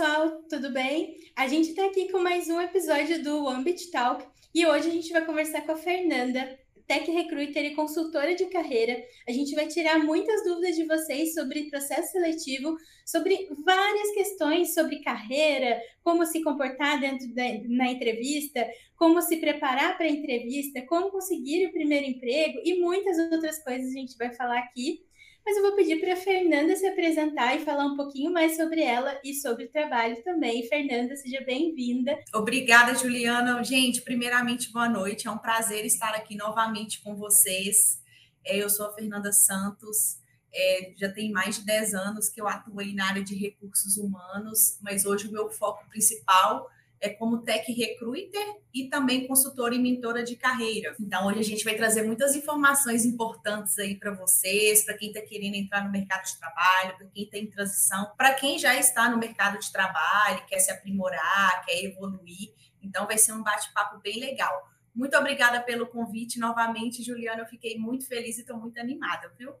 [0.00, 1.14] pessoal, tudo bem?
[1.36, 4.24] A gente está aqui com mais um episódio do Ambit Talk
[4.54, 8.96] e hoje a gente vai conversar com a Fernanda, Tech Recruiter e consultora de carreira.
[9.28, 15.02] A gente vai tirar muitas dúvidas de vocês sobre processo seletivo, sobre várias questões sobre
[15.02, 21.10] carreira, como se comportar dentro da na entrevista, como se preparar para a entrevista, como
[21.10, 25.02] conseguir o primeiro emprego e muitas outras coisas a gente vai falar aqui
[25.44, 28.82] mas eu vou pedir para a Fernanda se apresentar e falar um pouquinho mais sobre
[28.82, 30.66] ela e sobre o trabalho também.
[30.68, 32.18] Fernanda, seja bem-vinda.
[32.34, 33.62] Obrigada, Juliana.
[33.64, 35.26] Gente, primeiramente, boa noite.
[35.26, 38.00] É um prazer estar aqui novamente com vocês.
[38.44, 40.18] É, eu sou a Fernanda Santos.
[40.52, 44.78] É, já tem mais de 10 anos que eu atuei na área de recursos humanos,
[44.82, 46.68] mas hoje o meu foco principal
[47.00, 50.94] é como tech recruiter e também consultora e mentora de carreira.
[51.00, 55.22] Então, hoje a gente vai trazer muitas informações importantes aí para vocês, para quem está
[55.22, 59.08] querendo entrar no mercado de trabalho, para quem está em transição, para quem já está
[59.08, 62.52] no mercado de trabalho, quer se aprimorar, quer evoluir.
[62.82, 64.68] Então, vai ser um bate-papo bem legal.
[64.94, 67.42] Muito obrigada pelo convite novamente, Juliana.
[67.42, 69.54] Eu fiquei muito feliz e estou muito animada, viu?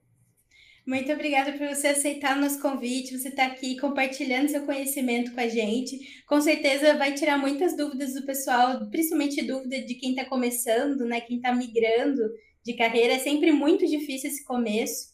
[0.90, 5.32] Muito obrigada por você aceitar o nosso convite, você estar tá aqui compartilhando seu conhecimento
[5.32, 5.96] com a gente.
[6.26, 11.20] Com certeza vai tirar muitas dúvidas do pessoal, principalmente dúvida de quem está começando, né?
[11.20, 12.20] Quem está migrando
[12.64, 13.14] de carreira.
[13.14, 15.10] É sempre muito difícil esse começo.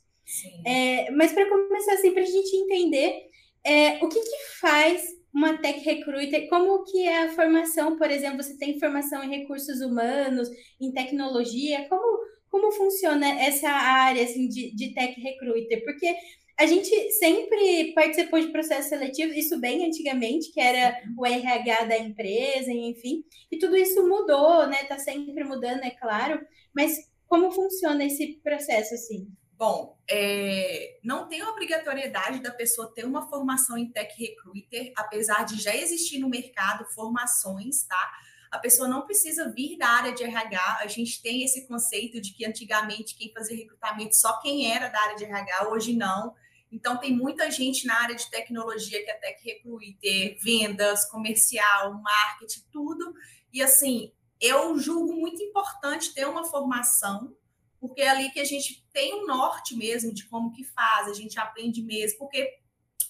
[0.64, 3.26] É, mas para começar assim, para a gente entender
[3.62, 8.42] é, o que, que faz uma tech recruiter, como que é a formação, por exemplo,
[8.42, 10.48] você tem formação em recursos humanos,
[10.80, 12.18] em tecnologia, como
[12.56, 15.84] como funciona essa área assim, de, de tech recruiter?
[15.84, 16.16] Porque
[16.58, 21.98] a gente sempre participou de processo seletivo, isso bem antigamente, que era o RH da
[21.98, 24.84] empresa, enfim, e tudo isso mudou, né?
[24.84, 26.40] Tá sempre mudando, é claro,
[26.74, 29.28] mas como funciona esse processo assim?
[29.52, 35.60] Bom, é, não tem obrigatoriedade da pessoa ter uma formação em tech recruiter, apesar de
[35.60, 38.12] já existir no mercado formações, tá?
[38.50, 40.78] A pessoa não precisa vir da área de RH.
[40.80, 45.00] A gente tem esse conceito de que antigamente quem fazia recrutamento só quem era da
[45.00, 46.34] área de RH, hoje não.
[46.70, 52.62] Então, tem muita gente na área de tecnologia que é tech recruiter, vendas, comercial, marketing,
[52.72, 53.14] tudo.
[53.52, 57.34] E assim, eu julgo muito importante ter uma formação,
[57.80, 61.14] porque é ali que a gente tem um norte mesmo de como que faz, a
[61.14, 62.58] gente aprende mesmo, porque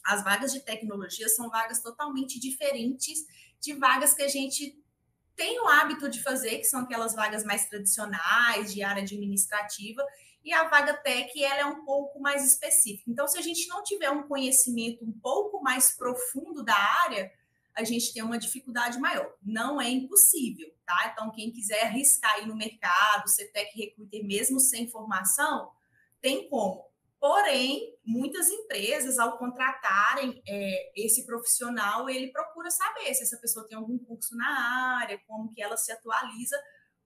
[0.05, 3.27] as vagas de tecnologia são vagas totalmente diferentes
[3.61, 4.81] de vagas que a gente
[5.37, 10.03] tem o hábito de fazer, que são aquelas vagas mais tradicionais, de área administrativa,
[10.43, 13.11] e a vaga tech ela é um pouco mais específica.
[13.11, 17.31] Então, se a gente não tiver um conhecimento um pouco mais profundo da área,
[17.75, 19.35] a gente tem uma dificuldade maior.
[19.43, 21.11] Não é impossível, tá?
[21.13, 25.71] Então, quem quiser arriscar aí no mercado, ser tech recruiter mesmo sem formação,
[26.21, 26.86] tem como.
[27.27, 33.77] Porém, muitas empresas, ao contratarem é, esse profissional, ele procura saber se essa pessoa tem
[33.77, 36.57] algum curso na área, como que ela se atualiza,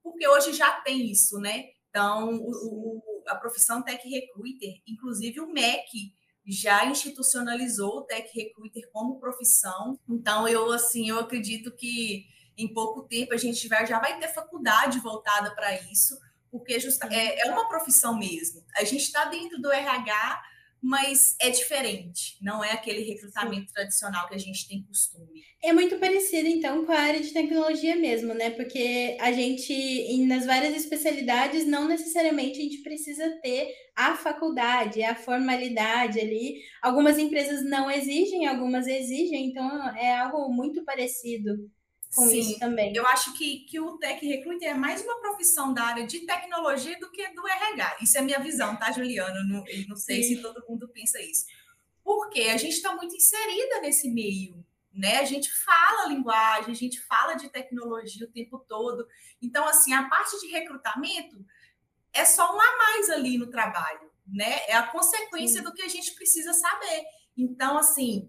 [0.03, 1.70] porque hoje já tem isso, né?
[1.88, 6.14] Então, o, o, a profissão Tech Recruiter, inclusive o MEC,
[6.47, 9.98] já institucionalizou o Tech Recruiter como profissão.
[10.06, 12.26] Então, eu assim, eu acredito que
[12.59, 16.14] em pouco tempo a gente vai, já vai ter faculdade voltada para isso
[16.50, 18.65] porque justa, é, é uma profissão mesmo.
[18.77, 20.43] A gente está dentro do RH,
[20.83, 23.75] mas é diferente, não é aquele recrutamento Sim.
[23.75, 25.43] tradicional que a gente tem costume.
[25.62, 28.49] É muito parecido, então, com a área de tecnologia mesmo, né?
[28.49, 35.15] Porque a gente, nas várias especialidades, não necessariamente a gente precisa ter a faculdade, a
[35.15, 36.62] formalidade ali.
[36.81, 41.71] Algumas empresas não exigem, algumas exigem, então é algo muito parecido
[42.15, 42.94] com Sim, isso também.
[42.94, 46.98] Eu acho que, que o Tech Recruiter é mais uma profissão da área de tecnologia
[46.98, 47.98] do que do RH.
[48.03, 49.44] Isso é minha visão, tá, Juliana?
[49.44, 50.37] Não, não sei Sim.
[50.37, 51.47] se todo mundo pensa isso.
[52.03, 54.65] Porque a gente está muito inserida nesse meio.
[54.93, 55.19] Né?
[55.19, 59.06] A gente fala linguagem, a gente fala de tecnologia o tempo todo.
[59.41, 61.44] Então, assim, a parte de recrutamento
[62.12, 64.66] é só um a mais ali no trabalho, né?
[64.66, 65.65] É a consequência Sim.
[65.65, 67.04] do que a gente precisa saber.
[67.36, 68.28] Então, assim,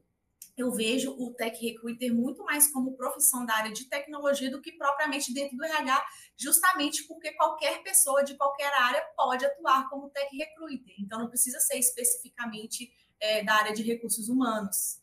[0.58, 4.72] eu vejo o Tech Recruiter muito mais como profissão da área de tecnologia do que
[4.74, 6.06] propriamente dentro do RH,
[6.38, 10.96] justamente porque qualquer pessoa de qualquer área pode atuar como Tech Recruiter.
[11.00, 15.01] Então, não precisa ser especificamente é, da área de recursos humanos.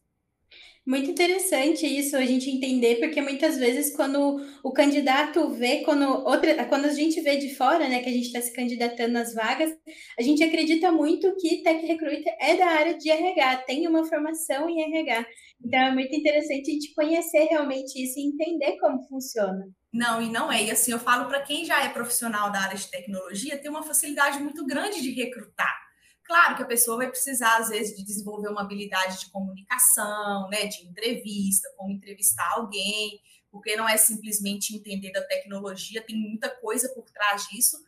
[0.88, 6.64] Muito interessante isso, a gente entender, porque muitas vezes quando o candidato vê, quando, outra,
[6.64, 9.70] quando a gente vê de fora, né, que a gente está se candidatando nas vagas,
[10.19, 14.67] a gente acredita muito que Tech Recruiter é da área de RH, tem uma formação
[14.67, 15.26] em RH.
[15.62, 19.69] Então é muito interessante a gente conhecer realmente isso e entender como funciona.
[19.93, 20.64] Não, e não é.
[20.64, 23.82] E assim, eu falo para quem já é profissional da área de tecnologia, tem uma
[23.82, 25.88] facilidade muito grande de recrutar
[26.28, 30.66] Claro que a pessoa vai precisar, às vezes, de desenvolver uma habilidade de comunicação, né,
[30.66, 33.19] de entrevista, como entrevistar alguém,
[33.50, 37.78] porque não é simplesmente entender da tecnologia, tem muita coisa por trás disso,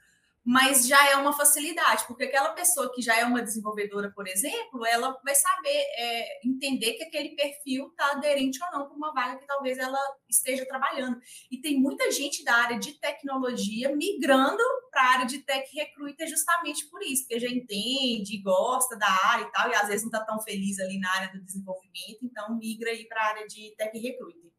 [0.44, 4.86] mas já é uma facilidade, porque aquela pessoa que já é uma desenvolvedora, por exemplo,
[4.86, 9.38] ela vai saber é, entender que aquele perfil está aderente ou não para uma vaga
[9.38, 9.98] que talvez ela
[10.28, 11.18] esteja trabalhando.
[11.50, 16.26] E tem muita gente da área de tecnologia migrando para a área de tech recruiter
[16.26, 20.10] justamente por isso, porque já entende, gosta da área e tal, e às vezes não
[20.10, 23.74] está tão feliz ali na área do desenvolvimento, então migra aí para a área de
[23.76, 24.50] tech recruiter.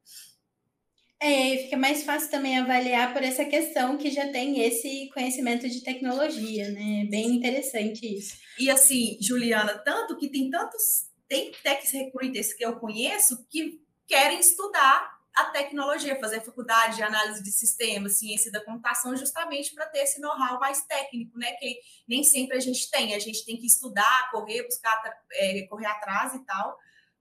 [1.23, 5.83] É, fica mais fácil também avaliar por essa questão que já tem esse conhecimento de
[5.83, 7.05] tecnologia, né?
[7.11, 8.35] Bem interessante isso.
[8.57, 14.39] E assim, Juliana, tanto que tem tantos, tem tech recruiters que eu conheço que querem
[14.39, 19.99] estudar a tecnologia, fazer faculdade de análise de sistemas, ciência da computação, justamente para ter
[19.99, 21.51] esse know-how mais técnico, né?
[21.53, 21.77] Que
[22.07, 23.13] nem sempre a gente tem.
[23.13, 24.99] A gente tem que estudar, correr, buscar,
[25.33, 26.75] é, correr atrás e tal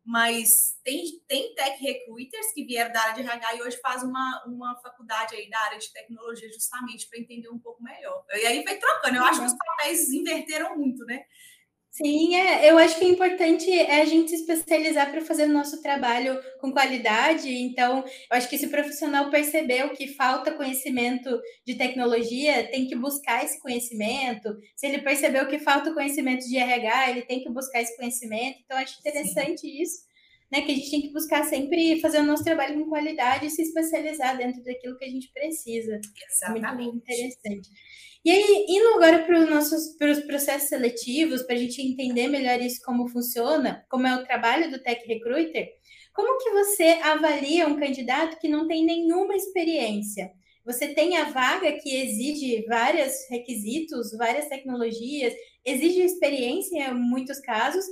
[0.04, 4.44] mas tem, tem tech recruiters que vieram da área de RH e hoje faz uma,
[4.46, 8.24] uma faculdade aí da área de tecnologia justamente para entender um pouco melhor.
[8.32, 11.24] E aí vai trocando, eu acho que os papéis inverteram muito, né?
[11.92, 15.52] Sim, é, eu acho que é importante é a gente se especializar para fazer o
[15.52, 17.48] nosso trabalho com qualidade.
[17.52, 21.28] Então, eu acho que se o profissional percebeu que falta conhecimento
[21.66, 24.56] de tecnologia, tem que buscar esse conhecimento.
[24.76, 28.60] Se ele percebeu que falta conhecimento de RH, ele tem que buscar esse conhecimento.
[28.64, 29.82] Então, acho interessante Sim.
[29.82, 29.98] isso,
[30.50, 30.62] né?
[30.62, 33.62] Que a gente tem que buscar sempre fazer o nosso trabalho com qualidade e se
[33.62, 36.00] especializar dentro daquilo que a gente precisa.
[36.30, 36.84] Exatamente.
[36.84, 37.68] Muito interessante.
[38.22, 42.60] E aí, indo agora para os nossos pros processos seletivos, para a gente entender melhor
[42.60, 45.68] isso como funciona, como é o trabalho do Tech Recruiter,
[46.12, 50.30] como que você avalia um candidato que não tem nenhuma experiência?
[50.66, 55.32] Você tem a vaga que exige vários requisitos, várias tecnologias,
[55.64, 57.84] exige experiência em muitos casos.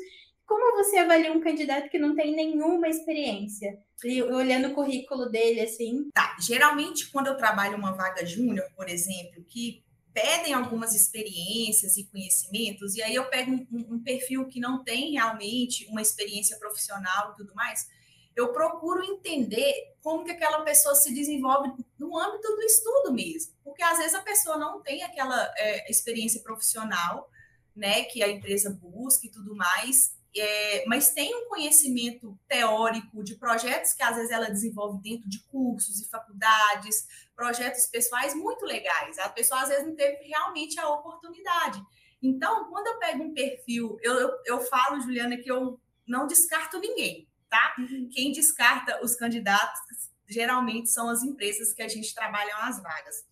[0.48, 3.78] Como você avalia um candidato que não tem nenhuma experiência?
[4.02, 6.08] E olhando o currículo dele, assim.
[6.14, 12.04] Tá, geralmente quando eu trabalho uma vaga júnior, por exemplo, que pedem algumas experiências e
[12.04, 17.32] conhecimentos, e aí eu pego um, um, perfil que não tem realmente uma experiência profissional
[17.32, 17.86] e tudo mais,
[18.34, 23.82] eu procuro entender como que aquela pessoa se desenvolve no âmbito do estudo mesmo, porque
[23.82, 27.28] às vezes a pessoa não tem aquela é, experiência profissional,
[27.76, 33.34] né, que a empresa busca e tudo mais, é, mas tem um conhecimento teórico de
[33.36, 39.18] projetos que às vezes ela desenvolve dentro de cursos e faculdades, projetos pessoais muito legais.
[39.18, 41.82] A pessoa às vezes não teve realmente a oportunidade.
[42.22, 46.78] Então, quando eu pego um perfil, eu, eu, eu falo, Juliana, que eu não descarto
[46.78, 47.74] ninguém, tá?
[47.78, 48.08] Uhum.
[48.12, 49.80] Quem descarta os candidatos
[50.26, 53.24] geralmente são as empresas que a gente trabalha as vagas.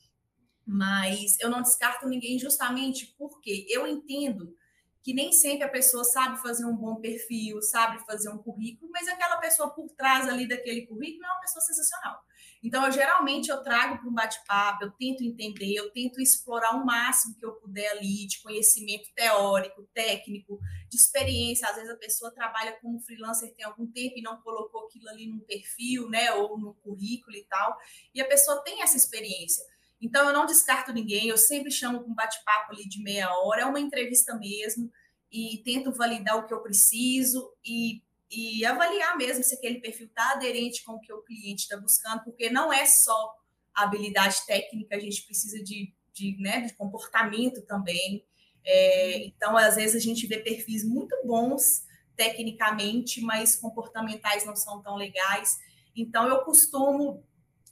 [0.66, 4.56] Mas eu não descarto ninguém justamente porque eu entendo
[5.06, 9.06] que nem sempre a pessoa sabe fazer um bom perfil, sabe fazer um currículo, mas
[9.06, 12.18] aquela pessoa por trás ali daquele currículo é uma pessoa sensacional.
[12.60, 16.84] Então, eu geralmente eu trago para um bate-papo, eu tento entender, eu tento explorar o
[16.84, 20.58] máximo que eu puder ali de conhecimento teórico, técnico,
[20.90, 21.68] de experiência.
[21.68, 25.28] Às vezes a pessoa trabalha como freelancer tem algum tempo e não colocou aquilo ali
[25.28, 27.78] num perfil, né, ou no currículo e tal,
[28.12, 29.64] e a pessoa tem essa experiência.
[30.06, 33.64] Então, eu não descarto ninguém, eu sempre chamo um bate-papo ali de meia hora, é
[33.64, 34.88] uma entrevista mesmo,
[35.32, 40.30] e tento validar o que eu preciso e, e avaliar mesmo se aquele perfil está
[40.30, 43.34] aderente com o que o cliente está buscando, porque não é só
[43.74, 48.24] habilidade técnica, a gente precisa de, de, né, de comportamento também.
[48.64, 51.82] É, então, às vezes, a gente vê perfis muito bons
[52.14, 55.58] tecnicamente, mas comportamentais não são tão legais.
[55.96, 57.26] Então, eu costumo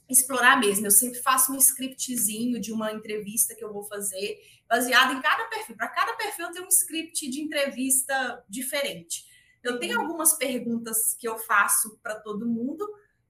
[0.09, 0.85] explorar mesmo.
[0.85, 5.45] Eu sempre faço um scriptzinho de uma entrevista que eu vou fazer, baseado em cada
[5.45, 5.75] perfil.
[5.75, 9.25] Para cada perfil tem um script de entrevista diferente.
[9.63, 10.05] Eu tenho uhum.
[10.05, 12.87] algumas perguntas que eu faço para todo mundo,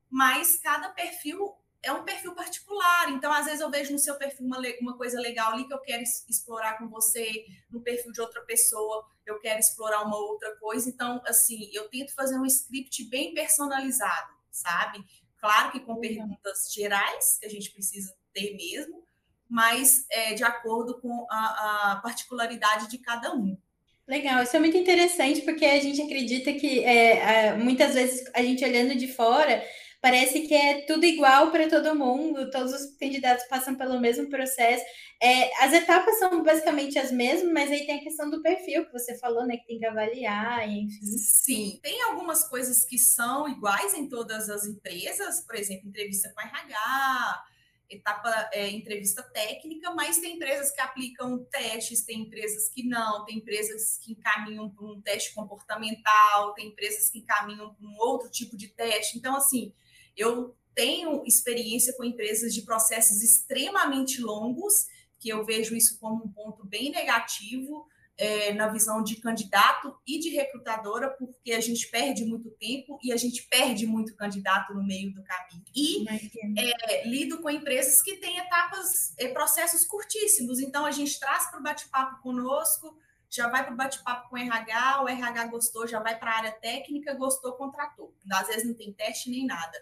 [0.09, 3.09] mas cada perfil é um perfil particular.
[3.11, 5.79] Então, às vezes, eu vejo no seu perfil uma, uma coisa legal ali que eu
[5.79, 10.89] quero explorar com você, no perfil de outra pessoa, eu quero explorar uma outra coisa.
[10.89, 15.05] Então, assim, eu tento fazer um script bem personalizado, sabe?
[15.45, 19.03] Claro que com perguntas gerais, que a gente precisa ter mesmo,
[19.47, 23.55] mas é, de acordo com a, a, particularidade de cada um.
[24.07, 28.65] Legal, isso é muito interessante, porque a gente acredita que é, muitas vezes a gente
[28.65, 29.63] olhando de fora
[30.05, 34.85] parece que é tudo igual para todo mundo, todos os candidatos passam pelo mesmo processo.
[35.19, 38.91] É, as etapas são basicamente as mesmas, mas aí tem a questão do perfil que
[38.91, 39.57] você falou, né?
[39.57, 41.05] Que tem que avaliar, enfim.
[41.17, 46.39] Sim, tem algumas coisas que são iguais em todas as empresas, por exemplo, entrevista com
[46.39, 47.43] RH,
[47.89, 53.37] etapa é, entrevista técnica, mas tem empresas que aplicam testes, tem empresas que não, tem
[53.37, 58.55] empresas que encaminham para um teste comportamental, tem empresas que encaminham para um outro tipo
[58.55, 59.17] de teste.
[59.17, 59.73] Então, assim,
[60.15, 64.87] eu tenho experiência com empresas de processos extremamente longos,
[65.19, 70.19] que eu vejo isso como um ponto bem negativo, é, na visão de candidato e
[70.19, 74.83] de recrutadora, porque a gente perde muito tempo e a gente perde muito candidato no
[74.83, 75.63] meio do caminho.
[75.75, 76.05] E
[76.57, 80.59] é, lido com empresas que têm etapas, é, processos curtíssimos.
[80.59, 82.97] Então, a gente traz para o bate-papo conosco,
[83.29, 86.37] já vai para o bate-papo com o RH, o RH gostou, já vai para a
[86.37, 88.15] área técnica, gostou, contratou.
[88.31, 89.77] Às vezes não tem teste nem nada.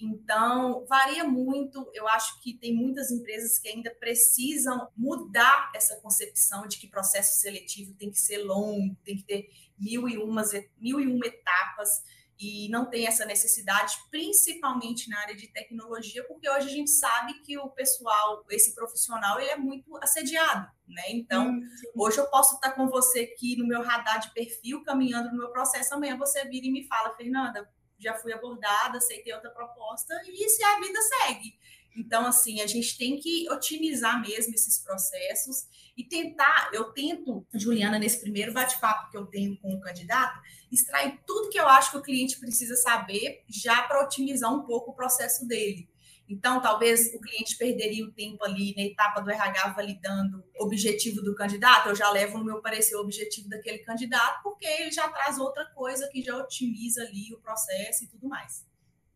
[0.00, 1.90] Então, varia muito.
[1.92, 7.40] Eu acho que tem muitas empresas que ainda precisam mudar essa concepção de que processo
[7.40, 12.02] seletivo tem que ser longo, tem que ter mil e, umas, mil e uma etapas,
[12.40, 17.34] e não tem essa necessidade, principalmente na área de tecnologia, porque hoje a gente sabe
[17.40, 21.02] que o pessoal, esse profissional, ele é muito assediado, né?
[21.10, 21.60] Então, hum,
[21.96, 25.50] hoje eu posso estar com você aqui no meu radar de perfil, caminhando no meu
[25.50, 30.48] processo, amanhã você vira e me fala, Fernanda, já fui abordada, aceitei outra proposta e
[30.48, 31.58] se a vida segue.
[31.96, 37.98] Então, assim, a gente tem que otimizar mesmo esses processos e tentar, eu tento, Juliana,
[37.98, 40.40] nesse primeiro bate-papo que eu tenho com o candidato,
[40.70, 44.92] extrair tudo que eu acho que o cliente precisa saber já para otimizar um pouco
[44.92, 45.88] o processo dele.
[46.28, 51.22] Então, talvez o cliente perderia o tempo ali na etapa do RH validando o objetivo
[51.22, 51.88] do candidato.
[51.88, 55.64] Eu já levo no meu parecer o objetivo daquele candidato, porque ele já traz outra
[55.74, 58.66] coisa que já otimiza ali o processo e tudo mais.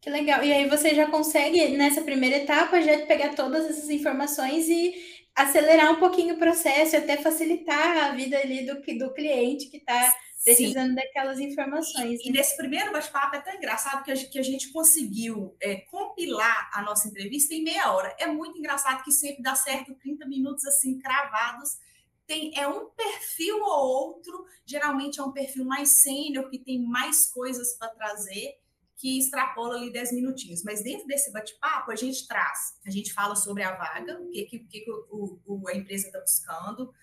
[0.00, 0.42] Que legal.
[0.42, 4.94] E aí você já consegue, nessa primeira etapa, já pegar todas essas informações e
[5.34, 10.12] acelerar um pouquinho o processo, até facilitar a vida ali do, do cliente que está
[10.44, 10.94] precisando Sim.
[10.94, 12.20] daquelas informações.
[12.20, 12.30] E, né?
[12.30, 15.76] e nesse primeiro bate-papo é tão engraçado que a gente, que a gente conseguiu é,
[15.76, 18.14] compilar a nossa entrevista em meia hora.
[18.18, 21.78] É muito engraçado que sempre dá certo 30 minutos assim, cravados.
[22.26, 27.26] Tem, é um perfil ou outro, geralmente é um perfil mais sênior, que tem mais
[27.30, 28.56] coisas para trazer,
[28.96, 30.62] que extrapola ali 10 minutinhos.
[30.62, 34.44] Mas dentro desse bate-papo, a gente traz, a gente fala sobre a vaga, o que,
[34.44, 36.94] que, que o, o, a empresa está buscando, o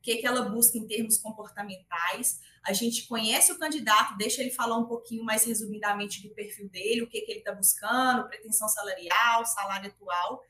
[0.00, 2.40] que, que ela busca em termos comportamentais.
[2.66, 7.02] A gente conhece o candidato, deixa ele falar um pouquinho mais resumidamente do perfil dele,
[7.02, 10.42] o que, que ele está buscando, pretensão salarial, salário atual,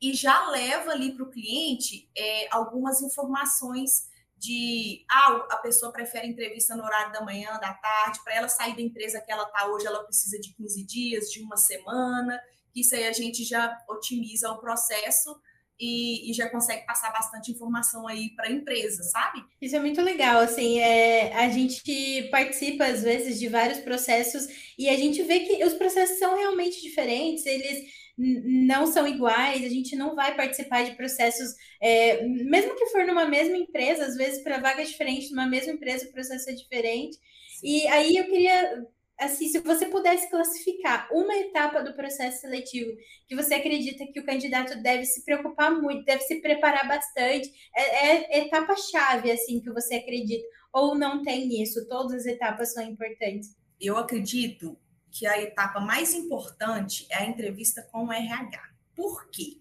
[0.00, 6.26] e já leva ali para o cliente é, algumas informações de ah, a pessoa prefere
[6.26, 9.68] entrevista no horário da manhã, da tarde, para ela sair da empresa que ela está
[9.68, 12.40] hoje, ela precisa de 15 dias, de uma semana,
[12.74, 15.40] isso aí a gente já otimiza o processo
[15.78, 19.42] e, e, já consegue passar bastante informação aí para a empresa, sabe?
[19.60, 24.46] Isso é muito legal, assim, é, a gente participa às vezes de vários processos
[24.78, 29.68] e a gente vê que os processos são realmente diferentes, eles não são iguais, a
[29.68, 34.42] gente não vai participar de processos, é, mesmo que for numa mesma empresa, às vezes
[34.42, 37.18] para vaga diferente, numa mesma empresa o processo é diferente.
[37.62, 38.86] E aí eu queria
[39.24, 44.24] assim, se você pudesse classificar uma etapa do processo seletivo que você acredita que o
[44.24, 49.96] candidato deve se preocupar muito, deve se preparar bastante, é, é etapa-chave, assim, que você
[49.96, 51.86] acredita, ou não tem isso?
[51.88, 53.56] Todas as etapas são importantes?
[53.80, 54.78] Eu acredito
[55.10, 58.62] que a etapa mais importante é a entrevista com o RH.
[58.94, 59.58] Por quê?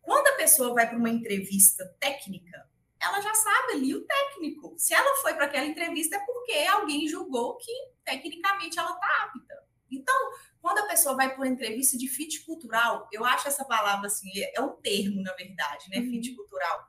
[0.00, 2.68] Quando a pessoa vai para uma entrevista técnica,
[3.04, 4.74] ela já sabe ali o técnico.
[4.78, 7.72] Se ela foi para aquela entrevista é porque alguém julgou que
[8.04, 9.64] tecnicamente ela está apta.
[9.90, 10.14] Então,
[10.60, 14.30] quando a pessoa vai para uma entrevista de fit cultural, eu acho essa palavra assim,
[14.34, 15.98] é um termo, na verdade, né?
[15.98, 16.10] Uhum.
[16.10, 16.88] Fit cultural,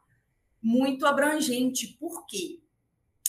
[0.62, 1.88] muito abrangente.
[2.00, 2.62] Por quê?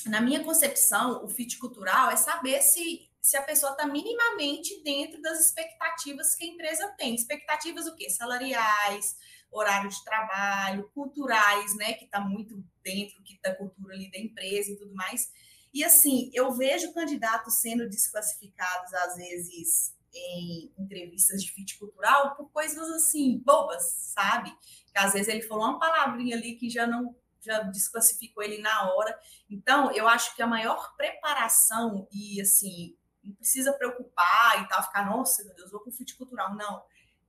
[0.07, 5.21] Na minha concepção, o fit cultural é saber se, se a pessoa está minimamente dentro
[5.21, 7.15] das expectativas que a empresa tem.
[7.15, 8.09] Expectativas o quê?
[8.09, 9.17] Salariais,
[9.57, 14.71] horário de trabalho, culturais, né, que está muito dentro que da cultura ali da empresa
[14.71, 15.31] e tudo mais.
[15.73, 22.51] E assim, eu vejo candidatos sendo desclassificados às vezes em entrevistas de fit cultural por
[22.51, 23.83] coisas assim bobas,
[24.15, 24.51] sabe?
[24.93, 27.15] Que às vezes ele falou uma palavrinha ali que já não
[27.47, 29.17] já desclassificou ele na hora.
[29.49, 35.07] Então, eu acho que a maior preparação e assim, não precisa preocupar e tal, ficar,
[35.07, 36.57] nossa, meu Deus, vou para o fit cultural.
[36.57, 36.83] Não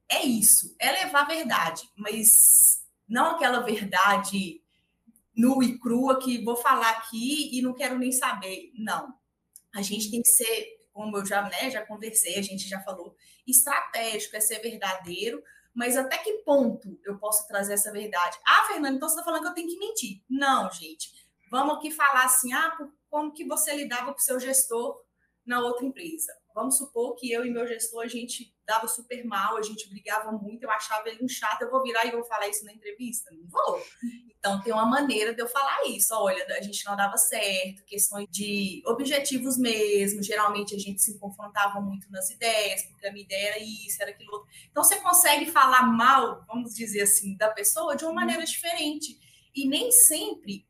[0.09, 4.61] é isso, é levar a verdade, mas não aquela verdade
[5.35, 8.71] nua e crua que vou falar aqui e não quero nem saber.
[8.75, 9.13] Não.
[9.73, 13.15] A gente tem que ser, como eu já, né, já conversei, a gente já falou,
[13.45, 18.37] estratégico, é ser verdadeiro, mas até que ponto eu posso trazer essa verdade?
[18.47, 20.23] Ah, Fernanda, então você está falando que eu tenho que mentir.
[20.27, 21.11] Não, gente.
[21.51, 22.75] Vamos aqui falar assim, ah,
[23.09, 24.99] como que você lidava com o seu gestor
[25.45, 26.33] na outra empresa.
[26.57, 30.31] Vamos supor que eu e meu gestor, a gente dava super mal, a gente brigava
[30.31, 33.29] muito, eu achava ele um chato, eu vou virar e vou falar isso na entrevista?
[33.31, 33.79] Não vou.
[34.39, 36.15] Então, tem uma maneira de eu falar isso.
[36.15, 40.23] Olha, a gente não dava certo, questões de objetivos mesmo.
[40.23, 44.09] Geralmente, a gente se confrontava muito nas ideias, porque a minha ideia era isso, era
[44.09, 44.49] aquilo outro.
[44.71, 49.19] Então, você consegue falar mal, vamos dizer assim, da pessoa de uma maneira diferente.
[49.53, 50.65] E nem sempre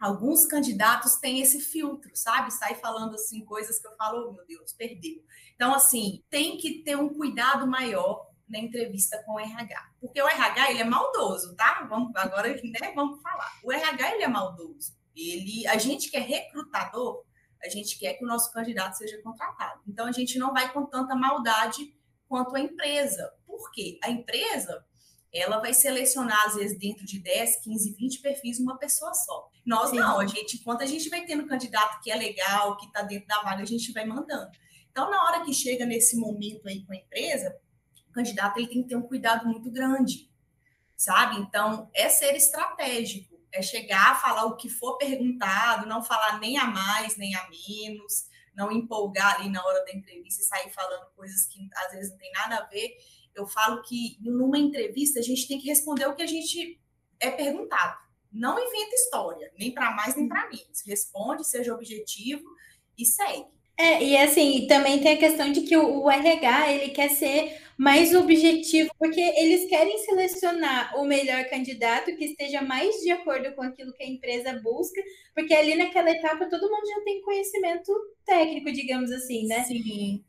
[0.00, 2.50] alguns candidatos têm esse filtro, sabe?
[2.50, 5.22] Sai falando assim coisas que eu falo, oh, meu Deus, perdeu.
[5.54, 9.92] Então, assim, tem que ter um cuidado maior na entrevista com o RH.
[10.00, 11.86] Porque o RH, ele é maldoso, tá?
[11.88, 13.60] Vamos, agora, né, vamos falar.
[13.62, 14.98] O RH, ele é maldoso.
[15.14, 17.22] Ele, a gente que é recrutador,
[17.62, 19.82] a gente quer que o nosso candidato seja contratado.
[19.86, 21.94] Então, a gente não vai com tanta maldade
[22.26, 23.30] quanto a empresa.
[23.46, 23.98] Por quê?
[24.02, 24.82] A empresa,
[25.32, 29.48] ela vai selecionar, às vezes, dentro de 10, 15, 20 perfis, uma pessoa só.
[29.64, 29.96] Nós Sim.
[29.96, 33.28] não, a gente, enquanto a gente vai tendo candidato que é legal, que está dentro
[33.28, 34.50] da vaga, a gente vai mandando.
[34.90, 37.56] Então, na hora que chega nesse momento aí com a empresa,
[38.08, 40.28] o candidato ele tem que ter um cuidado muito grande,
[40.96, 41.36] sabe?
[41.36, 46.64] Então, é ser estratégico, é chegar, falar o que for perguntado, não falar nem a
[46.64, 51.46] mais, nem a menos, não empolgar ali na hora da entrevista e sair falando coisas
[51.46, 52.96] que às vezes não tem nada a ver
[53.34, 56.80] eu falo que numa entrevista a gente tem que responder o que a gente
[57.18, 57.98] é perguntado.
[58.32, 60.82] Não inventa história, nem para mais nem para menos.
[60.86, 62.44] Responde, seja objetivo
[62.96, 63.46] e segue.
[63.80, 67.58] É, e assim, também tem a questão de que o, o, RH ele quer ser
[67.78, 73.62] mais objetivo, porque eles querem selecionar o melhor candidato que esteja mais de acordo com
[73.62, 75.00] aquilo que a empresa busca,
[75.34, 77.90] porque ali naquela etapa todo mundo já tem conhecimento
[78.26, 79.64] técnico, digamos assim, né?
[79.64, 80.22] Sim.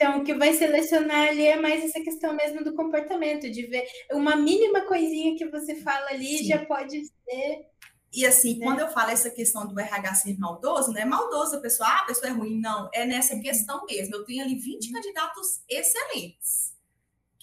[0.00, 3.84] Então, o que vai selecionar ali é mais essa questão mesmo do comportamento, de ver
[4.12, 6.44] uma mínima coisinha que você fala ali Sim.
[6.44, 7.66] já pode ser.
[8.10, 8.64] E assim, né?
[8.64, 11.98] quando eu falo essa questão do RH ser maldoso, não é maldoso a pessoa, ah,
[11.98, 13.42] a pessoa é ruim, não, é nessa uhum.
[13.42, 14.14] questão mesmo.
[14.14, 14.92] Eu tenho ali 20 uhum.
[14.94, 16.74] candidatos excelentes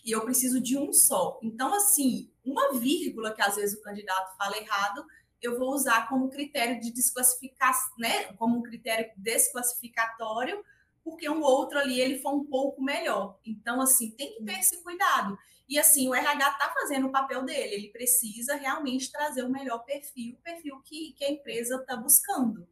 [0.04, 1.40] e eu preciso de um só.
[1.44, 5.06] Então, assim, uma vírgula que às vezes o candidato fala errado,
[5.40, 8.34] eu vou usar como critério de desclassificação, né?
[8.34, 10.60] Como um critério desclassificatório
[11.08, 13.40] porque um outro ali ele foi um pouco melhor.
[13.46, 15.38] Então, assim, tem que ter esse cuidado.
[15.70, 19.80] E assim, o RH está fazendo o papel dele, ele precisa realmente trazer o melhor
[19.86, 22.68] perfil, o perfil que, que a empresa está buscando.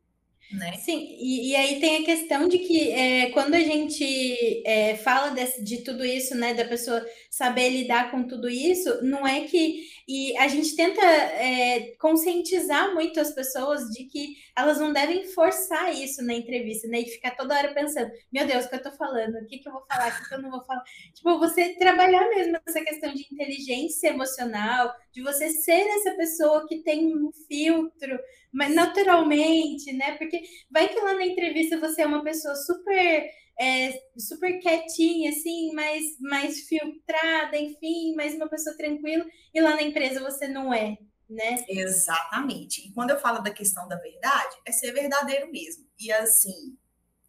[0.51, 0.73] Né?
[0.77, 5.29] Sim, e, e, aí tem a questão de que é, quando a gente é, fala
[5.29, 9.94] desse, de tudo isso, né, da pessoa saber lidar com tudo isso, não é que.
[10.07, 15.93] E a gente tenta é, conscientizar muito as pessoas de que elas não devem forçar
[15.93, 16.99] isso na entrevista, né?
[16.99, 19.35] E ficar toda hora pensando, meu Deus, o que eu tô falando?
[19.35, 20.09] O que, que eu vou falar?
[20.09, 20.83] O que, que eu não vou falar?
[21.13, 26.83] Tipo, você trabalhar mesmo essa questão de inteligência emocional, de você ser essa pessoa que
[26.83, 28.19] tem um filtro
[28.55, 30.13] mas naturalmente, né?
[30.17, 30.41] Porque
[30.71, 36.03] vai que lá na entrevista você é uma pessoa super é, super quietinha, assim, mais,
[36.19, 40.97] mais filtrada, enfim, mais uma pessoa tranquila, e lá na empresa você não é,
[41.29, 41.63] né?
[41.67, 42.87] Exatamente.
[42.87, 45.85] E quando eu falo da questão da verdade, é ser verdadeiro mesmo.
[45.99, 46.77] E assim,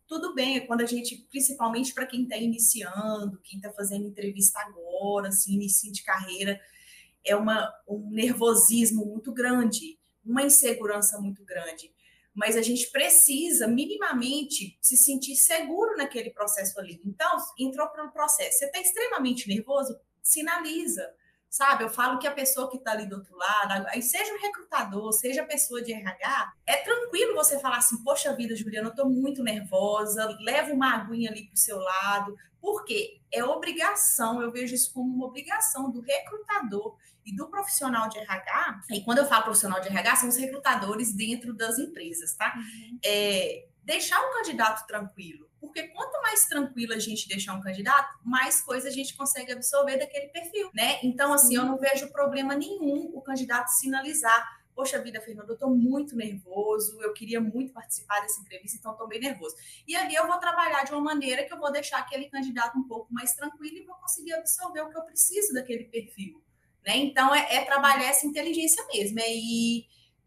[0.06, 4.58] tudo bem, é quando a gente, principalmente para quem está iniciando, quem está fazendo entrevista
[4.60, 6.60] agora, assim, início de carreira,
[7.24, 11.94] é uma, um nervosismo muito grande uma insegurança muito grande.
[12.36, 17.00] Mas a gente precisa minimamente se sentir seguro naquele processo ali.
[17.04, 21.12] Então, entrou para um processo, você está extremamente nervoso, sinaliza
[21.56, 21.84] sabe?
[21.84, 25.10] Eu falo que a pessoa que está ali do outro lado, aí seja o recrutador,
[25.12, 29.08] seja a pessoa de RH, é tranquilo você falar assim, poxa vida, Juliana, eu estou
[29.08, 34.74] muito nervosa, leva uma aguinha ali para o seu lado, porque é obrigação, eu vejo
[34.74, 39.44] isso como uma obrigação do recrutador e do profissional de RH, e quando eu falo
[39.44, 42.52] profissional de RH, são os recrutadores dentro das empresas, tá?
[42.56, 42.98] Uhum.
[43.04, 45.48] É, deixar o candidato tranquilo.
[45.60, 49.96] Porque quanto mais tranquilo a gente deixar um candidato, mais coisa a gente consegue absorver
[49.96, 50.98] daquele perfil, né?
[51.04, 51.56] Então, assim, Sim.
[51.58, 57.02] eu não vejo problema nenhum o candidato sinalizar poxa vida, Fernando, eu estou muito nervoso,
[57.02, 59.56] eu queria muito participar dessa entrevista, então estou bem nervoso.
[59.88, 62.86] E ali eu vou trabalhar de uma maneira que eu vou deixar aquele candidato um
[62.86, 66.44] pouco mais tranquilo e vou conseguir absorver o que eu preciso daquele perfil.
[66.86, 66.98] Né?
[66.98, 69.86] Então, é, é trabalhar essa inteligência mesmo, é ir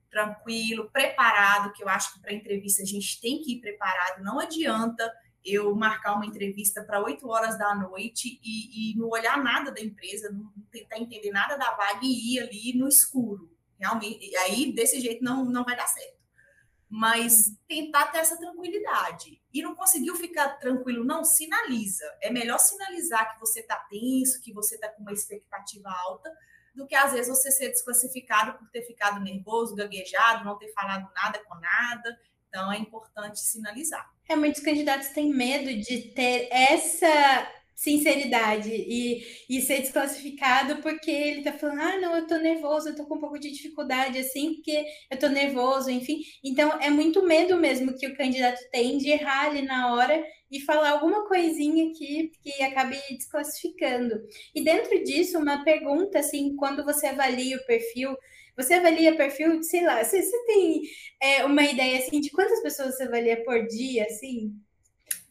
[0.09, 4.39] tranquilo, preparado, que eu acho que para entrevista a gente tem que ir preparado, não
[4.39, 5.13] adianta
[5.45, 9.79] eu marcar uma entrevista para 8 horas da noite e, e, não olhar nada da
[9.79, 13.58] empresa, não tentar entender nada da vaga e ir ali no escuro.
[13.79, 16.19] Realmente, aí desse jeito não, não vai dar certo.
[16.89, 19.41] Mas tentar ter essa tranquilidade.
[19.53, 22.03] E não conseguiu ficar tranquilo, não, sinaliza.
[22.21, 26.31] É melhor sinalizar que você está tenso, que você está com uma expectativa alta,
[26.75, 31.09] do que às vezes você ser desclassificado por ter ficado nervoso, gaguejado, não ter falado
[31.15, 32.19] nada com nada.
[32.47, 34.09] Então, é importante sinalizar.
[34.27, 37.47] É, muitos candidatos têm medo de ter essa
[37.79, 42.95] sinceridade e, e ser desclassificado porque ele tá falando, ah, não, eu tô nervoso, eu
[42.95, 46.19] tô com um pouco de dificuldade, assim, porque eu tô nervoso, enfim.
[46.43, 50.59] Então, é muito medo mesmo que o candidato tem de errar ali na hora e
[50.59, 54.27] falar alguma coisinha que, que acabe desclassificando.
[54.53, 58.13] E dentro disso, uma pergunta, assim, quando você avalia o perfil,
[58.57, 60.81] você avalia perfil, sei lá, você, você tem
[61.21, 64.53] é, uma ideia, assim, de quantas pessoas você avalia por dia, assim?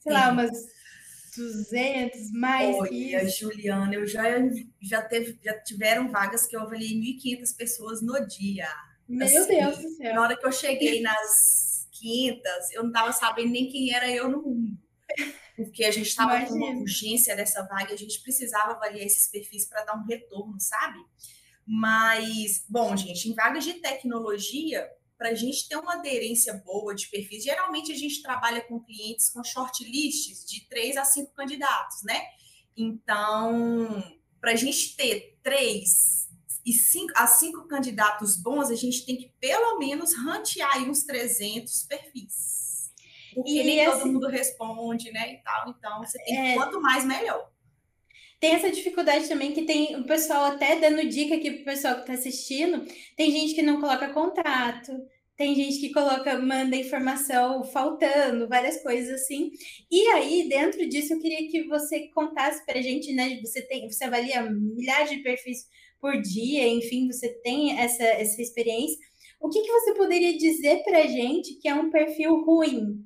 [0.00, 0.77] Sei lá, umas
[1.36, 3.40] 200, mais Olha, isso.
[3.40, 4.24] Juliana, eu já,
[4.80, 8.68] já, teve, já tiveram vagas que eu avaliei 1.500 pessoas no dia.
[9.08, 10.14] Meu assim, Deus do céu.
[10.14, 14.28] Na hora que eu cheguei nas 500, eu não estava sabendo nem quem era eu
[14.28, 14.78] no mundo.
[15.56, 19.66] Porque a gente estava com uma urgência dessa vaga, a gente precisava avaliar esses perfis
[19.66, 20.98] para dar um retorno, sabe?
[21.66, 24.88] Mas, bom, gente, em vagas de tecnologia,
[25.18, 29.28] para a gente ter uma aderência boa de perfis, geralmente a gente trabalha com clientes
[29.28, 32.22] com shortlists de três a cinco candidatos, né?
[32.76, 34.02] Então,
[34.40, 36.28] para a gente ter três
[36.64, 41.02] e cinco, a cinco candidatos bons, a gente tem que pelo menos rantear aí uns
[41.02, 42.92] 300 perfis.
[43.34, 45.34] Porque e nem todo mundo responde, né?
[45.34, 45.70] E tal.
[45.70, 46.54] Então, você tem é...
[46.54, 47.50] quanto mais, melhor.
[48.40, 52.00] Tem essa dificuldade também que tem o pessoal até dando dica aqui pro pessoal que
[52.02, 52.86] está assistindo.
[53.16, 54.92] Tem gente que não coloca contato,
[55.38, 59.52] tem gente que coloca, manda informação faltando, várias coisas assim.
[59.88, 63.40] E aí, dentro disso, eu queria que você contasse para a gente, né?
[63.40, 65.66] Você tem, você avalia milhares de perfis
[66.00, 68.98] por dia, enfim, você tem essa, essa experiência.
[69.40, 73.04] O que, que você poderia dizer para a gente que é um perfil ruim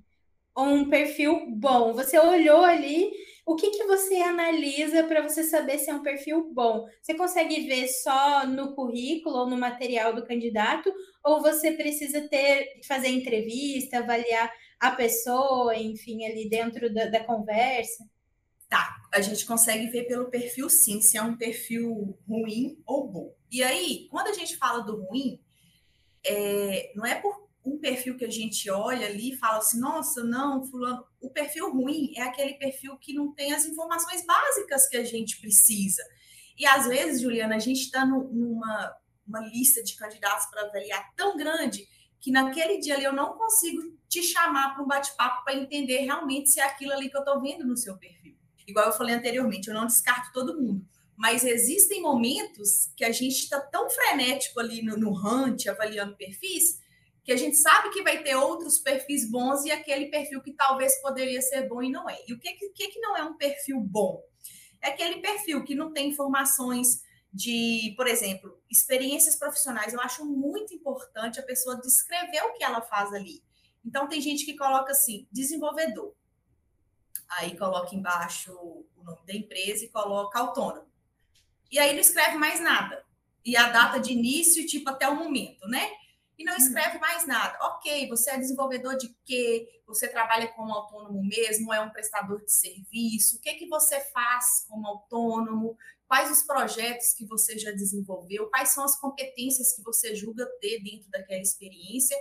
[0.54, 1.92] ou um perfil bom?
[1.92, 3.10] Você olhou ali
[3.44, 6.86] o que, que você analisa para você saber se é um perfil bom?
[7.00, 10.92] Você consegue ver só no currículo ou no material do candidato?
[11.24, 18.04] Ou você precisa ter fazer entrevista, avaliar a pessoa, enfim, ali dentro da, da conversa?
[18.68, 23.34] Tá, a gente consegue ver pelo perfil sim, se é um perfil ruim ou bom.
[23.50, 25.38] E aí, quando a gente fala do ruim,
[26.24, 30.24] é, não é por um perfil que a gente olha ali e fala assim, nossa,
[30.24, 31.04] não, fulano.
[31.20, 35.40] O perfil ruim é aquele perfil que não tem as informações básicas que a gente
[35.40, 36.02] precisa.
[36.58, 38.94] E às vezes, Juliana, a gente está numa
[39.26, 41.88] uma lista de candidatos para avaliar tão grande
[42.20, 46.50] que naquele dia ali eu não consigo te chamar para um bate-papo para entender realmente
[46.50, 48.36] se é aquilo ali que eu estou vendo no seu perfil.
[48.66, 50.86] Igual eu falei anteriormente, eu não descarto todo mundo.
[51.16, 56.80] Mas existem momentos que a gente está tão frenético ali no, no hunt, avaliando perfis,
[57.24, 61.00] que a gente sabe que vai ter outros perfis bons e aquele perfil que talvez
[61.00, 62.18] poderia ser bom e não é.
[62.26, 64.22] E o que, que, que não é um perfil bom?
[64.80, 69.94] É aquele perfil que não tem informações de, por exemplo, experiências profissionais.
[69.94, 73.42] Eu acho muito importante a pessoa descrever o que ela faz ali.
[73.84, 76.12] Então, tem gente que coloca assim, desenvolvedor.
[77.28, 80.86] Aí coloca embaixo o nome da empresa e coloca autônomo.
[81.70, 83.04] E aí não escreve mais nada.
[83.44, 85.90] E a data de início, tipo, até o momento, né?
[86.42, 87.56] E não escreve mais nada.
[87.62, 89.80] Ok, você é desenvolvedor de quê?
[89.86, 91.72] Você trabalha como autônomo mesmo?
[91.72, 93.36] É um prestador de serviço?
[93.36, 95.76] O que, que você faz como autônomo?
[96.06, 98.50] Quais os projetos que você já desenvolveu?
[98.50, 102.16] Quais são as competências que você julga ter dentro daquela experiência?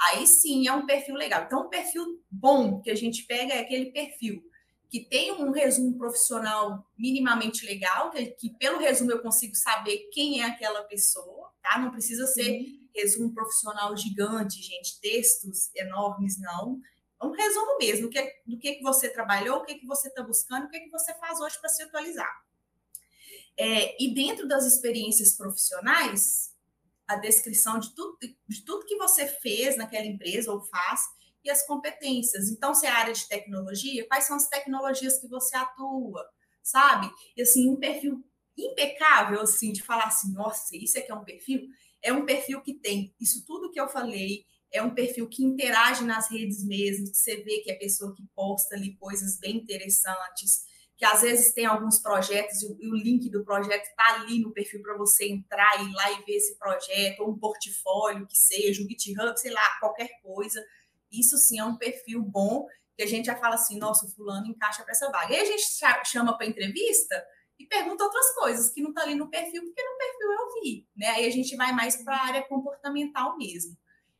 [0.00, 1.44] Aí sim é um perfil legal.
[1.44, 4.42] Então, um perfil bom que a gente pega é aquele perfil
[4.90, 10.42] que tem um resumo profissional minimamente legal, que, que pelo resumo eu consigo saber quem
[10.42, 11.78] é aquela pessoa, tá?
[11.78, 16.80] Não precisa ser uhum resumo profissional gigante, gente, textos enormes, não.
[17.20, 20.08] É um resumo mesmo do que, do que, que você trabalhou, o que, que você
[20.08, 22.42] está buscando, o que, que você faz hoje para se atualizar.
[23.56, 26.52] É, e dentro das experiências profissionais,
[27.06, 31.02] a descrição de tudo, de tudo que você fez naquela empresa ou faz
[31.44, 32.48] e as competências.
[32.48, 36.28] Então, se é área de tecnologia, quais são as tecnologias que você atua,
[36.62, 37.10] sabe?
[37.36, 38.24] E assim, um perfil
[38.56, 41.68] impecável, assim, de falar assim, nossa, isso aqui é um perfil
[42.02, 46.04] é um perfil que tem isso tudo que eu falei, é um perfil que interage
[46.04, 50.64] nas redes mesmo, que você vê que é pessoa que posta ali coisas bem interessantes,
[50.96, 54.80] que às vezes tem alguns projetos e o, link do projeto está ali no perfil
[54.82, 58.82] para você entrar e ir lá e ver esse projeto, ou um portfólio que seja,
[58.82, 60.64] um GitHub, sei lá, qualquer coisa.
[61.10, 64.46] Isso sim é um perfil bom, que a gente já fala assim, nossa, o fulano
[64.46, 65.34] encaixa para essa vaga.
[65.34, 65.64] E a gente
[66.06, 67.22] chama para entrevista,
[67.62, 70.86] e pergunta outras coisas que não está ali no perfil, porque no perfil eu vi,
[70.96, 71.08] né?
[71.08, 73.76] Aí a gente vai mais para a área comportamental mesmo.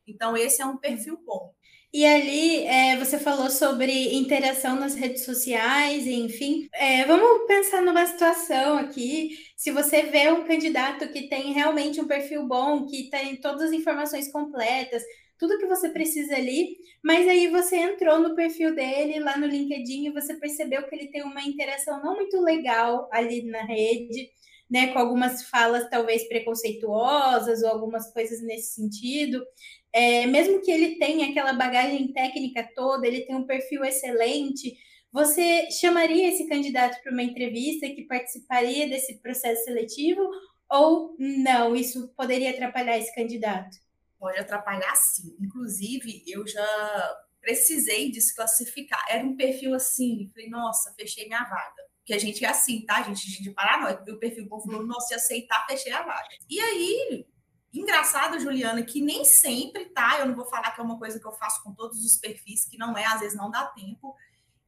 [0.07, 1.53] Então, esse é um perfil bom.
[1.93, 6.67] E ali é, você falou sobre interação nas redes sociais, enfim.
[6.73, 9.37] É, vamos pensar numa situação aqui.
[9.55, 13.71] Se você vê um candidato que tem realmente um perfil bom, que tem todas as
[13.71, 15.03] informações completas,
[15.37, 20.07] tudo que você precisa ali, mas aí você entrou no perfil dele lá no LinkedIn
[20.07, 24.29] e você percebeu que ele tem uma interação não muito legal ali na rede,
[24.69, 29.45] né, com algumas falas talvez preconceituosas ou algumas coisas nesse sentido.
[29.91, 34.75] É, mesmo que ele tenha aquela bagagem técnica toda, ele tem um perfil excelente,
[35.13, 40.27] você chamaria esse candidato para uma entrevista que participaria desse processo seletivo
[40.67, 41.75] ou não?
[41.75, 43.77] Isso poderia atrapalhar esse candidato?
[44.23, 45.35] Pode atrapalhar sim.
[45.37, 49.03] Inclusive, eu já precisei desclassificar.
[49.09, 51.83] Era um perfil assim, falei, nossa, fechei minha vaga.
[52.05, 52.99] Que a gente é assim, tá?
[52.99, 54.05] A gente é paranoico.
[54.05, 56.29] Viu o perfil bom falou, nossa, se aceitar, fechei a vaga.
[56.49, 57.27] E aí,
[57.73, 60.19] engraçado, Juliana, que nem sempre, tá?
[60.19, 62.63] Eu não vou falar que é uma coisa que eu faço com todos os perfis,
[62.63, 64.15] que não é, às vezes não dá tempo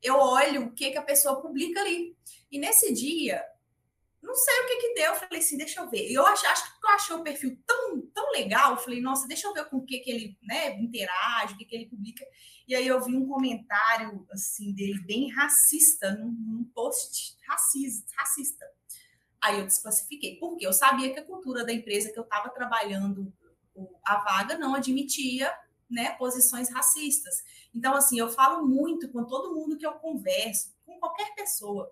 [0.06, 2.16] eu olho o que, que a pessoa publica ali.
[2.52, 3.44] E nesse dia,
[4.26, 6.10] não sei o que que deu, eu falei assim, deixa eu ver.
[6.10, 9.28] E eu acho, acho que eu achei o perfil tão, tão legal, eu falei, nossa,
[9.28, 12.26] deixa eu ver com o que que ele, né, interage, o que que ele publica.
[12.68, 18.66] E aí eu vi um comentário, assim, dele bem racista, num, num post racista, racista.
[19.42, 23.32] Aí eu desclassifiquei, porque eu sabia que a cultura da empresa que eu estava trabalhando
[24.06, 25.54] a vaga não admitia
[25.90, 27.44] né, posições racistas.
[27.74, 31.92] Então, assim, eu falo muito com todo mundo que eu converso, com qualquer pessoa,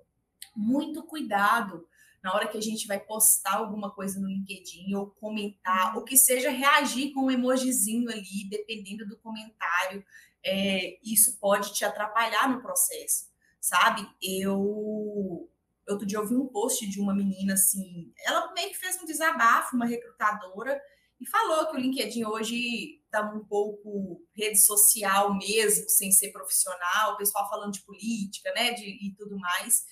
[0.56, 1.88] muito cuidado
[2.24, 6.16] na hora que a gente vai postar alguma coisa no LinkedIn ou comentar, ou que
[6.16, 10.04] seja reagir com um emojizinho ali, dependendo do comentário,
[10.44, 13.26] é, isso pode te atrapalhar no processo,
[13.60, 14.08] sabe?
[14.22, 15.50] Eu
[15.86, 19.06] outro dia eu vi um post de uma menina assim, ela meio que fez um
[19.06, 20.82] desabafo, uma recrutadora,
[21.20, 27.14] e falou que o LinkedIn hoje está um pouco rede social mesmo, sem ser profissional,
[27.14, 29.84] o pessoal falando de política, né, de, e tudo mais.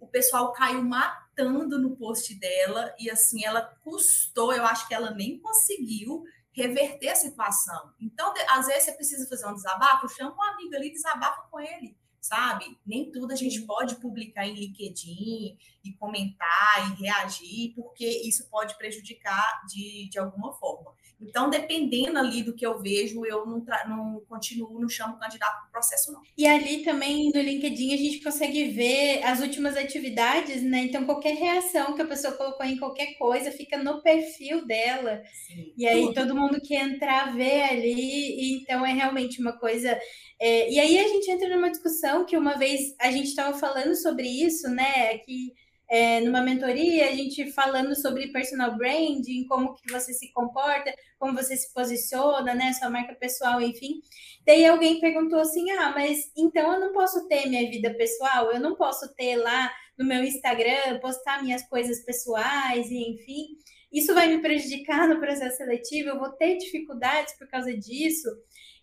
[0.00, 5.10] O pessoal caiu matando no post dela e assim ela custou, eu acho que ela
[5.12, 7.92] nem conseguiu reverter a situação.
[8.00, 11.96] Então, às vezes você precisa fazer um desabafo, chama um amigo ali, desabafa com ele
[12.20, 12.78] sabe?
[12.86, 18.76] Nem tudo a gente pode publicar em LinkedIn e comentar e reagir, porque isso pode
[18.76, 20.94] prejudicar de, de alguma forma.
[21.20, 25.68] Então, dependendo ali do que eu vejo, eu não, não continuo, não chamo candidato para
[25.68, 26.22] o processo, não.
[26.36, 30.78] E ali também no LinkedIn a gente consegue ver as últimas atividades, né?
[30.84, 35.22] Então, qualquer reação que a pessoa colocou em qualquer coisa fica no perfil dela.
[35.46, 39.98] Sim, e aí todo mundo que entrar vê ali, então é realmente uma coisa.
[40.38, 40.72] É...
[40.72, 44.26] e aí a gente entra numa discussão que uma vez a gente estava falando sobre
[44.26, 45.18] isso, né?
[45.18, 45.52] Que
[45.90, 51.34] é, numa mentoria, a gente falando sobre personal branding, como que você se comporta, como
[51.34, 54.00] você se posiciona, né, sua marca pessoal, enfim.
[54.46, 58.52] Daí alguém perguntou assim: "Ah, mas então eu não posso ter minha vida pessoal?
[58.52, 63.48] Eu não posso ter lá no meu Instagram, postar minhas coisas pessoais e enfim,
[63.92, 66.10] isso vai me prejudicar no processo seletivo?
[66.10, 68.28] Eu vou ter dificuldades por causa disso?"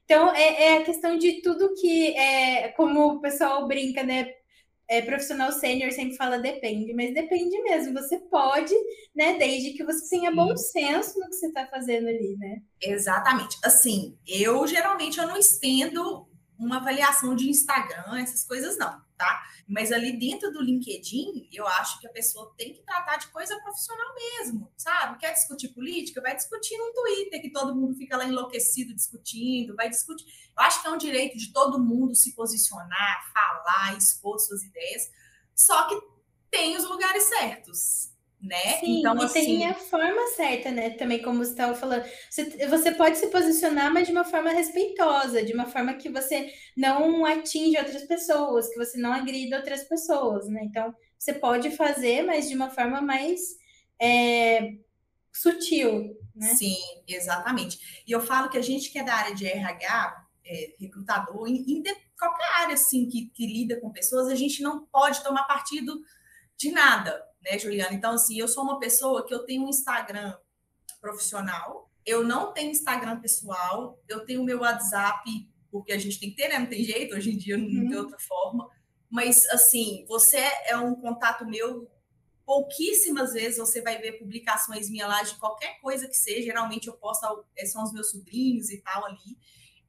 [0.06, 4.34] Então, é, é a questão de tudo que, é, como o pessoal brinca, né?
[4.90, 7.94] É, profissional sênior sempre fala depende, mas depende mesmo.
[7.94, 8.74] Você pode,
[9.16, 9.38] né?
[9.38, 12.62] Desde que você tenha bom senso no que você está fazendo ali, né?
[12.82, 13.58] Exatamente.
[13.64, 16.27] Assim, eu geralmente eu não estendo
[16.58, 19.44] uma avaliação de Instagram, essas coisas não, tá?
[19.68, 23.60] Mas ali dentro do LinkedIn, eu acho que a pessoa tem que tratar de coisa
[23.62, 25.20] profissional mesmo, sabe?
[25.20, 26.22] Quer discutir política?
[26.22, 30.26] Vai discutir no Twitter, que todo mundo fica lá enlouquecido discutindo, vai discutir.
[30.26, 35.12] Eu acho que é um direito de todo mundo se posicionar, falar, expor suas ideias,
[35.56, 36.00] só que
[36.50, 38.80] tem os lugares certos né?
[38.80, 39.46] Sim, então, e assim...
[39.46, 40.92] tem a forma certa, né?
[40.92, 45.44] Também, como você estava falando, você, você pode se posicionar, mas de uma forma respeitosa,
[45.44, 50.48] de uma forma que você não atinge outras pessoas, que você não agride outras pessoas,
[50.48, 50.62] né?
[50.64, 53.58] Então, você pode fazer, mas de uma forma mais
[54.00, 54.74] é,
[55.34, 56.48] sutil, né?
[56.54, 58.04] Sim, exatamente.
[58.08, 61.56] E eu falo que a gente que é da área de RH, é, recrutador, em,
[61.56, 61.84] em
[62.18, 66.00] qualquer área assim que, que lida com pessoas, a gente não pode tomar partido
[66.56, 67.94] de nada né, Juliana?
[67.94, 70.38] Então, assim, eu sou uma pessoa que eu tenho um Instagram
[71.00, 75.30] profissional, eu não tenho Instagram pessoal, eu tenho meu WhatsApp,
[75.72, 76.60] porque a gente tem que ter, né?
[76.60, 77.90] Não tem jeito, hoje em dia não uhum.
[77.90, 78.70] tem outra forma.
[79.10, 81.90] Mas, assim, você é um contato meu,
[82.46, 86.44] pouquíssimas vezes você vai ver publicações minhas lá de qualquer coisa que seja.
[86.44, 89.38] Geralmente eu posto, eh, são os meus sobrinhos e tal ali.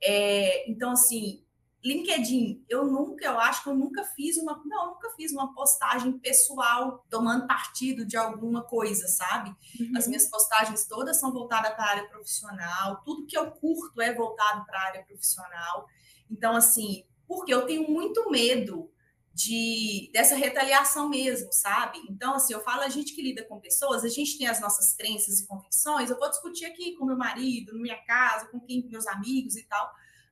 [0.03, 1.44] É, então, assim,
[1.85, 6.19] LinkedIn, eu nunca, eu acho que eu nunca fiz uma, não, nunca fiz uma postagem
[6.19, 9.55] pessoal tomando partido de alguma coisa, sabe?
[9.79, 9.93] Uhum.
[9.97, 14.12] As minhas postagens todas são voltadas para a área profissional, tudo que eu curto é
[14.12, 15.87] voltado para a área profissional.
[16.29, 18.91] Então, assim, porque eu tenho muito medo
[19.33, 22.01] de dessa retaliação mesmo, sabe?
[22.11, 24.95] Então, assim, eu falo a gente que lida com pessoas, a gente tem as nossas
[24.95, 26.11] crenças e convicções.
[26.11, 29.57] Eu vou discutir aqui com meu marido, na minha casa, com quem, com meus amigos
[29.57, 29.88] e tal,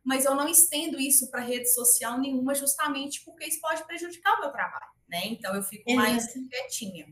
[0.06, 4.40] mas eu não estendo isso para rede social nenhuma, justamente porque isso pode prejudicar o
[4.40, 5.22] meu trabalho, né?
[5.24, 6.08] Então, eu fico Exato.
[6.08, 7.06] mais quietinha.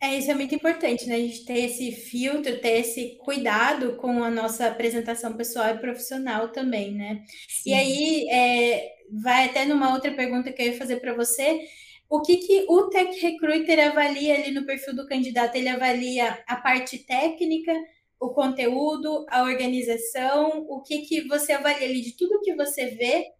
[0.00, 1.16] É, isso é muito importante, né?
[1.16, 6.48] A gente ter esse filtro, ter esse cuidado com a nossa apresentação pessoal e profissional
[6.48, 7.22] também, né?
[7.46, 7.70] Sim.
[7.70, 11.60] E aí, é, vai até numa outra pergunta que eu ia fazer para você.
[12.08, 15.56] O que, que o Tech Recruiter avalia ali no perfil do candidato?
[15.56, 17.72] Ele avalia a parte técnica,
[18.20, 20.66] o conteúdo, a organização?
[20.68, 23.32] O que, que você avalia ali de tudo que você vê?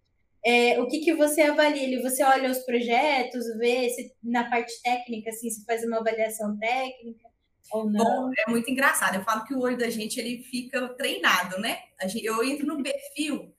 [0.43, 2.01] É, o que, que você avalia ali?
[2.01, 7.29] Você olha os projetos, vê se na parte técnica, assim, se faz uma avaliação técnica
[7.71, 8.03] ou não?
[8.03, 9.17] Bom, é muito engraçado.
[9.17, 11.79] Eu falo que o olho da gente ele fica treinado, né?
[12.23, 13.55] Eu entro no perfil,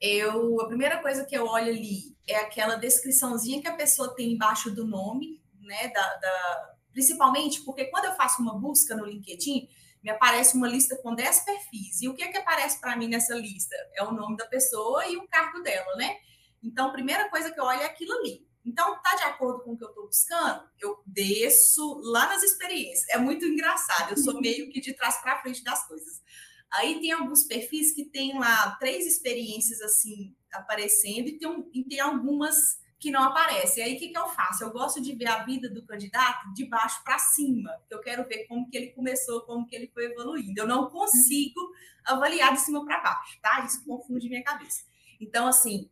[0.00, 4.32] eu a primeira coisa que eu olho ali é aquela descriçãozinha que a pessoa tem
[4.32, 5.88] embaixo do nome, né?
[5.94, 6.74] Da, da...
[6.92, 9.68] Principalmente porque quando eu faço uma busca no LinkedIn,
[10.06, 12.00] me aparece uma lista com 10 perfis.
[12.00, 13.74] E o que é que aparece para mim nessa lista?
[13.92, 16.16] É o nome da pessoa e o cargo dela, né?
[16.62, 18.46] Então, a primeira coisa que eu olho é aquilo ali.
[18.64, 20.62] Então, tá de acordo com o que eu estou buscando?
[20.78, 23.08] Eu desço lá nas experiências.
[23.08, 24.12] É muito engraçado.
[24.12, 24.40] Eu sou uhum.
[24.40, 26.22] meio que de trás para frente das coisas.
[26.70, 31.82] Aí tem alguns perfis que tem lá três experiências assim aparecendo e tem, um, e
[31.82, 33.80] tem algumas que não aparece.
[33.80, 34.64] E aí, o que, que eu faço?
[34.64, 37.70] Eu gosto de ver a vida do candidato de baixo para cima.
[37.90, 40.60] Eu quero ver como que ele começou, como que ele foi evoluindo.
[40.60, 41.60] Eu não consigo
[42.04, 43.64] avaliar de cima para baixo, tá?
[43.64, 44.84] Isso confunde minha cabeça.
[45.20, 45.90] Então, assim,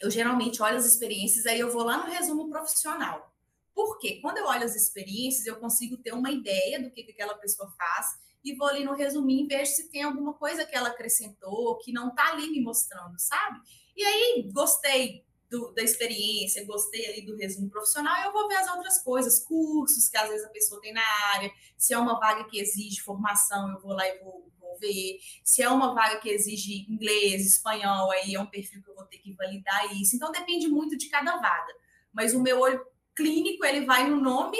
[0.00, 3.34] eu geralmente olho as experiências, aí eu vou lá no resumo profissional.
[3.74, 7.34] Porque quando eu olho as experiências, eu consigo ter uma ideia do que, que aquela
[7.34, 10.88] pessoa faz e vou ali no resuminho e vejo se tem alguma coisa que ela
[10.88, 13.60] acrescentou, que não está ali me mostrando, sabe?
[13.96, 18.68] E aí, gostei, do, da experiência, gostei ali do resumo profissional, eu vou ver as
[18.68, 21.02] outras coisas, cursos que às vezes a pessoa tem na
[21.34, 25.18] área, se é uma vaga que exige formação, eu vou lá e vou, vou ver,
[25.42, 29.04] se é uma vaga que exige inglês, espanhol, aí é um perfil que eu vou
[29.04, 30.14] ter que validar isso.
[30.14, 31.74] Então depende muito de cada vaga.
[32.12, 32.84] Mas o meu olho
[33.16, 34.58] clínico, ele vai no nome,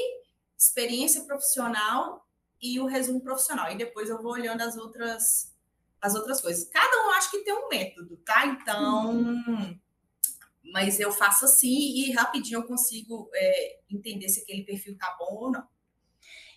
[0.57, 2.27] experiência profissional
[2.61, 3.71] e o resumo profissional.
[3.71, 5.55] E depois eu vou olhando as outras
[6.01, 6.69] as outras coisas.
[6.69, 8.47] Cada um acho que tem um método, tá?
[8.47, 9.79] Então, hum
[10.73, 15.35] mas eu faço assim e rapidinho eu consigo é, entender se aquele perfil tá bom
[15.45, 15.67] ou não.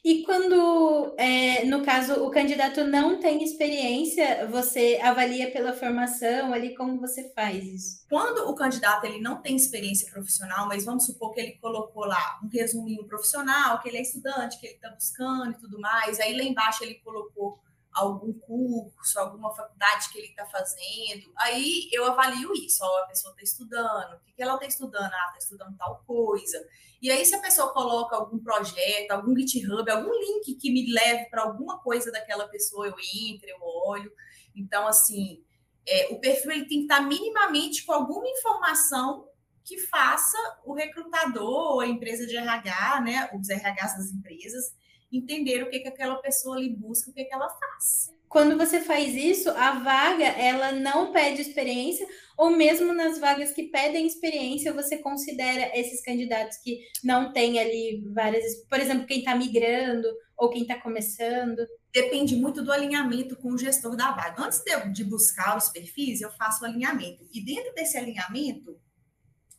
[0.04, 6.74] E quando, é, no caso, o candidato não tem experiência, você avalia pela formação ali
[6.74, 8.06] como você faz isso?
[8.10, 12.40] Quando o candidato ele não tem experiência profissional, mas vamos supor que ele colocou lá
[12.44, 16.36] um resuminho profissional, que ele é estudante, que ele está buscando e tudo mais, aí
[16.36, 17.60] lá embaixo ele colocou
[17.94, 21.32] algum curso, alguma faculdade que ele está fazendo.
[21.38, 25.12] Aí eu avalio isso, ó, a pessoa está estudando, o que, que ela está estudando?
[25.12, 26.58] Ah, está estudando tal coisa.
[27.02, 31.26] E aí, se a pessoa coloca algum projeto, algum GitHub, algum link que me leve
[31.30, 34.14] para alguma coisa daquela pessoa, eu entro, eu olho.
[34.56, 35.44] Então, assim,
[35.88, 39.28] é, o perfil ele tem que estar tá minimamente com alguma informação
[39.64, 44.76] que faça o recrutador ou a empresa de RH, né, os RHs das empresas,
[45.12, 48.14] entender o que, que aquela pessoa ali busca, o que, que ela faz.
[48.30, 53.64] Quando você faz isso, a vaga ela não pede experiência, ou mesmo nas vagas que
[53.64, 59.36] pedem experiência, você considera esses candidatos que não têm ali várias, por exemplo, quem está
[59.36, 61.58] migrando ou quem está começando?
[61.92, 64.42] Depende muito do alinhamento com o gestor da vaga.
[64.42, 67.28] Antes de, de buscar os perfis, eu faço o alinhamento.
[67.34, 68.80] E dentro desse alinhamento,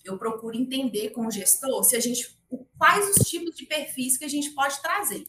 [0.02, 2.40] eu procuro entender com o gestor se a gente
[2.78, 5.24] quais os tipos de perfis que a gente pode trazer.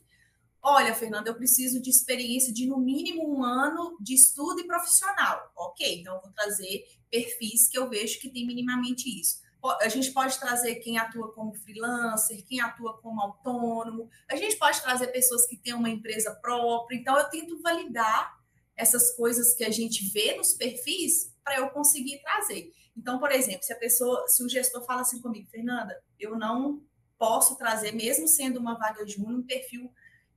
[0.66, 5.52] Olha, Fernanda, eu preciso de experiência de no mínimo um ano de estudo e profissional.
[5.58, 9.44] Ok, então vou trazer perfis que eu vejo que tem minimamente isso.
[9.82, 14.82] A gente pode trazer quem atua como freelancer, quem atua como autônomo, a gente pode
[14.82, 16.96] trazer pessoas que têm uma empresa própria.
[16.96, 18.34] Então, eu tento validar
[18.76, 22.72] essas coisas que a gente vê nos perfis para eu conseguir trazer.
[22.96, 26.82] Então, por exemplo, se a pessoa, se o gestor fala assim comigo, Fernanda, eu não
[27.18, 29.92] posso trazer, mesmo sendo uma vaga júnior, um perfil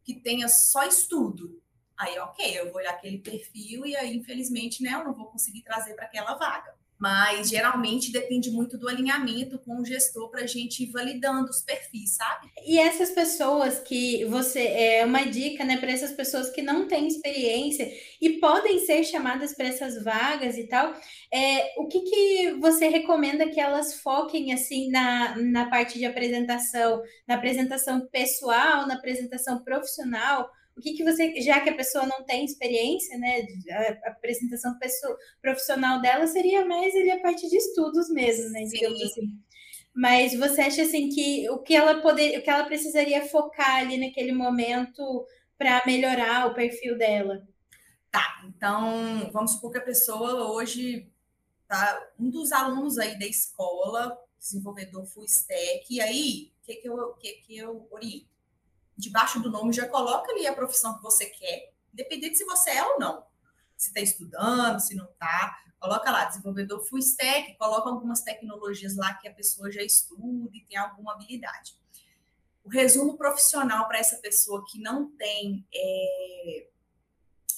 [0.07, 1.61] que tenha só estudo.
[1.99, 5.63] Aí, ok, eu vou olhar aquele perfil e aí, infelizmente, né, eu não vou conseguir
[5.63, 6.76] trazer para aquela vaga.
[6.99, 11.61] Mas geralmente depende muito do alinhamento com o gestor para a gente ir validando os
[11.61, 12.51] perfis, sabe?
[12.65, 17.07] E essas pessoas que você é uma dica, né, para essas pessoas que não têm
[17.07, 17.91] experiência
[18.21, 20.95] e podem ser chamadas para essas vagas e tal,
[21.33, 27.03] é, o que, que você recomenda que elas foquem assim na, na parte de apresentação,
[27.27, 30.51] na apresentação pessoal, na apresentação profissional?
[30.77, 35.17] O que, que você, já que a pessoa não tem experiência, né, a, apresentação pessoa,
[35.41, 39.41] profissional dela seria mais ele a parte de estudos mesmo, né, digamos assim.
[39.95, 43.97] mas você acha assim que o que ela poder, o que ela precisaria focar ali
[43.97, 47.43] naquele momento para melhorar o perfil dela?
[48.11, 51.11] Tá, então vamos supor que a pessoa hoje
[51.67, 56.89] tá um dos alunos aí da escola, desenvolvedor full stack, e aí o que, que,
[56.89, 58.36] eu, que, que eu oriento?
[58.97, 62.85] Debaixo do nome já coloca ali a profissão que você quer, independente se você é
[62.85, 63.25] ou não.
[63.77, 69.15] Se está estudando, se não está, coloca lá, desenvolvedor full stack, coloca algumas tecnologias lá
[69.15, 71.75] que a pessoa já estuda e tem alguma habilidade.
[72.65, 76.67] O resumo profissional para essa pessoa que não tem é,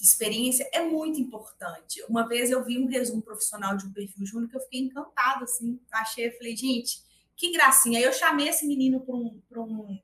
[0.01, 2.03] experiência é muito importante.
[2.07, 5.43] Uma vez eu vi um resumo profissional de um perfil júnior que eu fiquei encantada,
[5.43, 7.01] assim, achei, falei, gente,
[7.35, 7.99] que gracinha.
[7.99, 9.99] Aí eu chamei esse menino para um, um,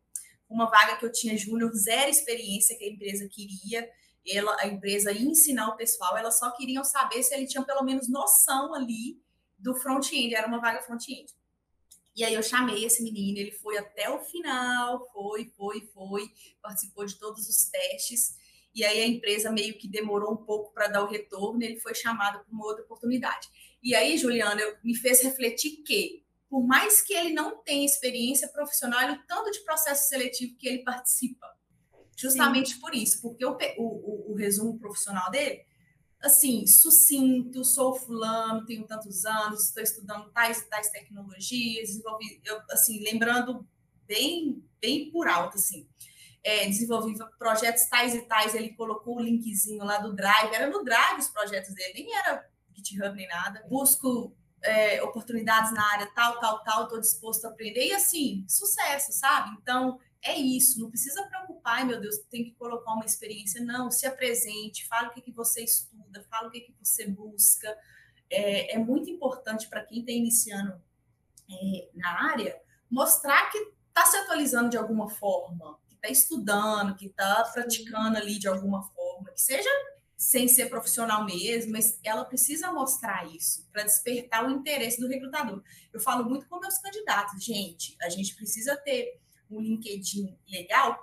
[0.50, 3.90] uma vaga que eu tinha júnior, zero experiência que a empresa queria,
[4.28, 7.84] ela, a empresa ia ensinar o pessoal, elas só queriam saber se ele tinha pelo
[7.84, 9.22] menos noção ali
[9.58, 11.34] do front-end, era uma vaga front-end.
[12.16, 16.32] E aí eu chamei esse menino, ele foi até o final, foi, foi, foi,
[16.62, 18.36] participou de todos os testes
[18.76, 21.96] e aí a empresa meio que demorou um pouco para dar o retorno, ele foi
[21.96, 23.48] chamado para uma outra oportunidade.
[23.82, 26.25] E aí, Juliana, me fez refletir que,
[26.56, 30.86] por mais que ele não tenha experiência profissional, o tanto de processo seletivo que ele
[30.86, 31.46] participa.
[32.16, 32.80] Justamente Sim.
[32.80, 35.66] por isso, porque o, o, o, resumo profissional dele,
[36.22, 42.62] assim, sucinto, sou fulano, tenho tantos anos, estou estudando tais e tais tecnologias, desenvolvi, eu,
[42.72, 43.68] assim, lembrando
[44.08, 45.86] bem, bem por alto, assim
[46.42, 50.86] é, desenvolvi projetos tais e tais, ele colocou o linkzinho lá do Drive, era no
[50.86, 53.66] Drive os projetos dele, nem era GitHub nem nada.
[53.68, 54.34] Busco
[54.66, 59.56] é, oportunidades na área tal, tal, tal, estou disposto a aprender, e assim, sucesso, sabe?
[59.62, 64.08] Então, é isso, não precisa preocupar, meu Deus, tem que colocar uma experiência, não, se
[64.08, 67.78] apresente, fala o que, que você estuda, fala o que, que você busca.
[68.30, 70.82] É, é muito importante para quem está iniciando
[71.50, 72.60] é, na área
[72.90, 73.58] mostrar que
[73.88, 79.32] está se atualizando de alguma forma, está estudando, que está praticando ali de alguma forma,
[79.32, 79.70] que seja
[80.26, 85.62] sem ser profissional mesmo, mas ela precisa mostrar isso para despertar o interesse do recrutador.
[85.94, 89.20] Eu falo muito com meus candidatos, gente, a gente precisa ter
[89.52, 91.00] um LinkedIn legal,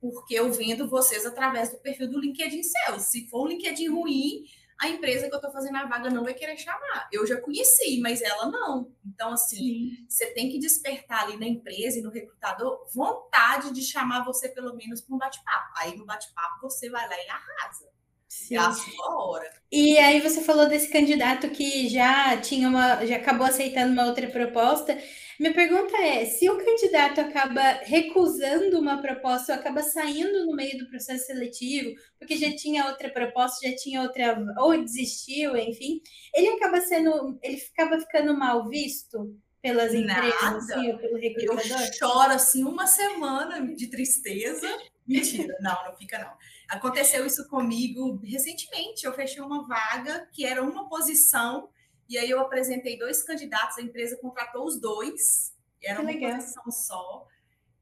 [0.00, 2.98] porque eu vendo vocês através do perfil do LinkedIn seu.
[2.98, 4.44] Se for um LinkedIn ruim,
[4.80, 7.08] a empresa que eu estou fazendo a vaga não vai querer chamar.
[7.12, 8.92] Eu já conheci, mas ela não.
[9.06, 10.06] Então, assim, Sim.
[10.08, 14.74] você tem que despertar ali na empresa e no recrutador vontade de chamar você, pelo
[14.74, 15.72] menos, para um bate-papo.
[15.76, 17.99] Aí, no bate-papo, você vai lá e arrasa.
[18.30, 18.54] Sim.
[18.54, 19.50] É a sua hora.
[19.72, 24.28] E aí você falou desse candidato que já tinha uma, já acabou aceitando uma outra
[24.28, 24.96] proposta.
[25.38, 30.78] Minha pergunta é: se o candidato acaba recusando uma proposta ou acaba saindo no meio
[30.78, 36.00] do processo seletivo, porque já tinha outra proposta, já tinha outra, ou desistiu, enfim,
[36.32, 41.80] ele acaba sendo, ele acaba ficando mal visto pelas empresas, assim, ou pelo recrutador?
[41.80, 44.68] Eu choro assim uma semana de tristeza.
[45.06, 46.32] Mentira, não, não fica não.
[46.70, 49.04] Aconteceu isso comigo recentemente.
[49.04, 51.68] Eu fechei uma vaga que era uma posição
[52.08, 57.26] e aí eu apresentei dois candidatos, a empresa contratou os dois, era uma posição só.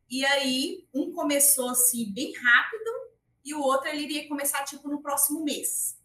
[0.09, 2.91] E aí um começou assim bem rápido
[3.45, 5.99] e o outro ele iria começar tipo no próximo mês.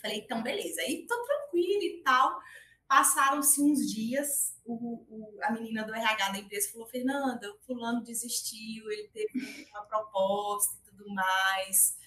[0.00, 0.80] Falei, então beleza.
[0.80, 2.40] Aí tô tranquilo e tal.
[2.86, 8.02] Passaram-se uns dias, o, o, a menina do RH da empresa falou: Fernanda, o fulano
[8.02, 11.97] desistiu, ele teve uma proposta e tudo mais.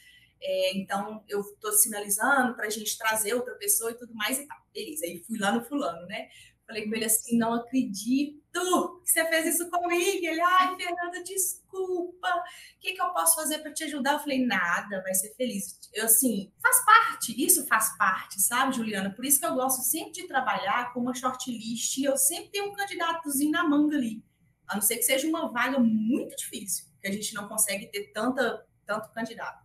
[0.42, 4.48] É, então, eu estou sinalizando para a gente trazer outra pessoa e tudo mais e
[4.48, 4.58] tal.
[4.74, 6.30] Beleza, aí fui lá no fulano, né?
[6.66, 8.42] Falei com ele assim, não acredito
[9.04, 10.26] que você fez isso comigo.
[10.26, 12.28] Ele, ai, Fernanda, desculpa.
[12.30, 14.14] O que, que eu posso fazer para te ajudar?
[14.14, 15.78] Eu falei, nada, vai ser feliz.
[15.94, 19.14] Eu, assim, faz parte, isso faz parte, sabe, Juliana?
[19.14, 22.70] Por isso que eu gosto sempre de trabalhar com uma shortlist e eu sempre tenho
[22.70, 24.24] um candidatozinho na manga ali.
[24.68, 28.12] A não ser que seja uma vaga muito difícil, que a gente não consegue ter
[28.14, 29.61] tanta, tanto candidato.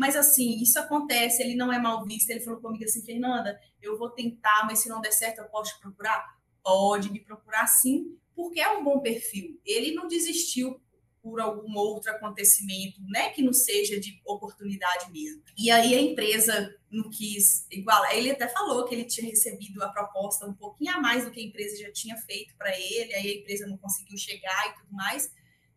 [0.00, 2.30] Mas assim, isso acontece, ele não é mal visto.
[2.30, 5.74] Ele falou comigo assim, Fernanda, eu vou tentar, mas se não der certo, eu posso
[5.74, 6.38] te procurar?
[6.62, 9.60] Pode me procurar sim, porque é um bom perfil.
[9.62, 10.80] Ele não desistiu
[11.22, 15.42] por algum outro acontecimento, né, que não seja de oportunidade mesmo.
[15.54, 19.90] E aí a empresa não quis igual, ele até falou que ele tinha recebido a
[19.90, 23.32] proposta um pouquinho a mais do que a empresa já tinha feito para ele, aí
[23.32, 25.30] a empresa não conseguiu chegar e tudo mais.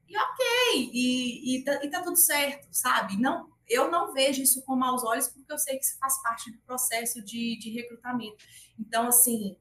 [0.07, 3.17] E ok, e, e, tá, e tá tudo certo, sabe?
[3.17, 6.51] Não, eu não vejo isso com maus olhos, porque eu sei que isso faz parte
[6.51, 8.43] do processo de, de recrutamento.
[8.79, 9.57] Então, assim,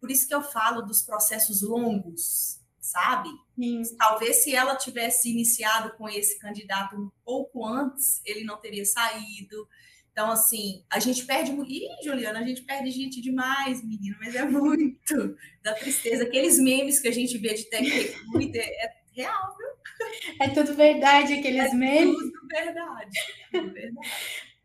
[0.00, 3.30] por isso que eu falo dos processos longos, sabe?
[3.58, 3.82] Sim.
[3.96, 9.68] Talvez se ela tivesse iniciado com esse candidato um pouco antes, ele não teria saído.
[10.12, 11.50] Então, assim, a gente perde.
[11.52, 16.24] Ih, Juliana, a gente perde gente demais, menino, mas é muito da tristeza.
[16.24, 20.36] Aqueles memes que a gente vê de tech recruiter é real, viu?
[20.40, 22.16] É tudo verdade, aqueles é memes.
[22.16, 23.18] Tudo verdade.
[23.52, 24.08] Tudo verdade.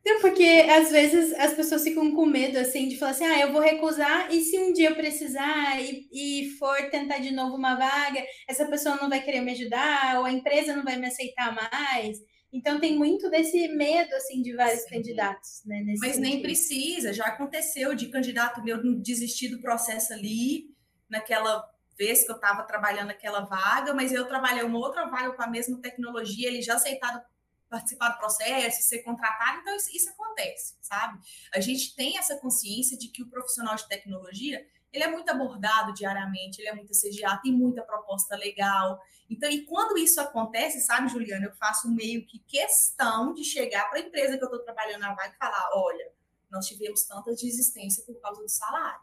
[0.06, 3.52] Não, porque às vezes as pessoas ficam com medo assim de falar assim: ah, eu
[3.52, 7.76] vou recusar, e se um dia eu precisar e, e for tentar de novo uma
[7.76, 11.54] vaga, essa pessoa não vai querer me ajudar, ou a empresa não vai me aceitar
[11.54, 12.18] mais.
[12.52, 14.90] Então tem muito desse medo assim de vários Sim.
[14.90, 15.84] candidatos, né?
[15.86, 16.22] Mas sentido.
[16.22, 20.66] nem precisa, já aconteceu de candidato meu desistir do processo ali,
[21.08, 21.64] naquela
[22.00, 25.48] vez que eu estava trabalhando naquela vaga, mas eu trabalhei uma outra vaga com a
[25.48, 27.22] mesma tecnologia, ele já aceitado
[27.70, 31.20] participar do processo, ser contratado, então isso, isso acontece, sabe?
[31.54, 35.94] A gente tem essa consciência de que o profissional de tecnologia ele é muito abordado
[35.94, 39.00] diariamente, ele é muito assediado, tem muita proposta legal.
[39.30, 44.00] Então, e quando isso acontece, sabe, Juliana, eu faço meio que questão de chegar para
[44.00, 46.12] a empresa que eu estou trabalhando na vaga e falar: olha,
[46.50, 49.02] nós tivemos tantas desistências por causa do salário,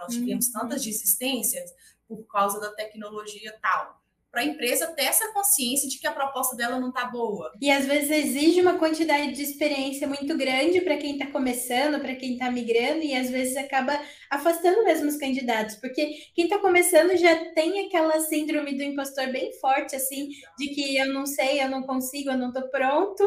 [0.00, 0.52] nós tivemos uhum.
[0.52, 1.72] tantas desistências
[2.16, 4.00] por causa da tecnologia tal
[4.30, 7.52] para a empresa ter essa consciência de que a proposta dela não está boa.
[7.60, 12.14] E às vezes exige uma quantidade de experiência muito grande para quem está começando, para
[12.14, 14.00] quem está migrando, e às vezes acaba
[14.30, 19.52] afastando mesmo os candidatos, porque quem está começando já tem aquela síndrome do impostor bem
[19.58, 23.24] forte, assim, de que eu não sei, eu não consigo, eu não estou pronto.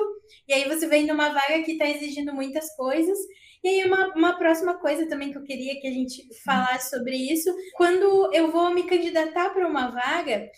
[0.47, 3.17] E aí você vem numa vaga que está exigindo muitas coisas.
[3.63, 7.15] E aí, uma, uma próxima coisa também que eu queria que a gente falasse sobre
[7.15, 10.49] isso, quando eu vou me candidatar para uma vaga,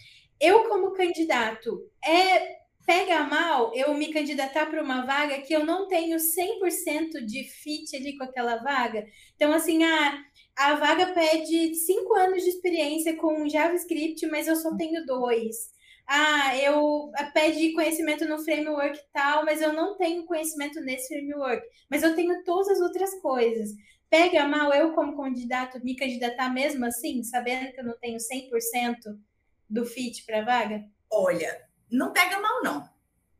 [0.41, 5.87] eu, como candidato, é pega mal eu me candidatar para uma vaga que eu não
[5.87, 9.05] tenho 100% de fit ali com aquela vaga.
[9.35, 10.23] Então, assim, a,
[10.55, 15.74] a vaga pede cinco anos de experiência com JavaScript, mas eu só tenho dois.
[16.07, 22.03] Ah, eu pede conhecimento no framework tal, mas eu não tenho conhecimento nesse framework, mas
[22.03, 23.71] eu tenho todas as outras coisas.
[24.09, 29.19] Pega mal eu, como candidato, me candidatar mesmo assim, sabendo que eu não tenho 100%
[29.67, 30.85] do fit para vaga?
[31.11, 32.89] Olha, não pega mal, não.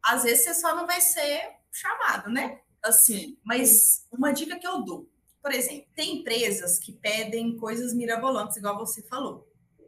[0.03, 2.59] Às vezes você só não vai ser chamado, né?
[2.83, 5.07] Assim, mas uma dica que eu dou,
[5.41, 9.47] por exemplo, tem empresas que pedem coisas mirabolantes, igual você falou.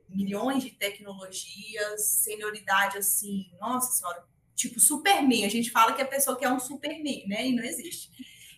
[0.10, 4.24] Milhões de tecnologias, senioridade assim, nossa senhora,
[4.56, 5.46] tipo Superman.
[5.46, 7.48] A gente fala que a pessoa quer um Superman, né?
[7.48, 8.10] E não existe.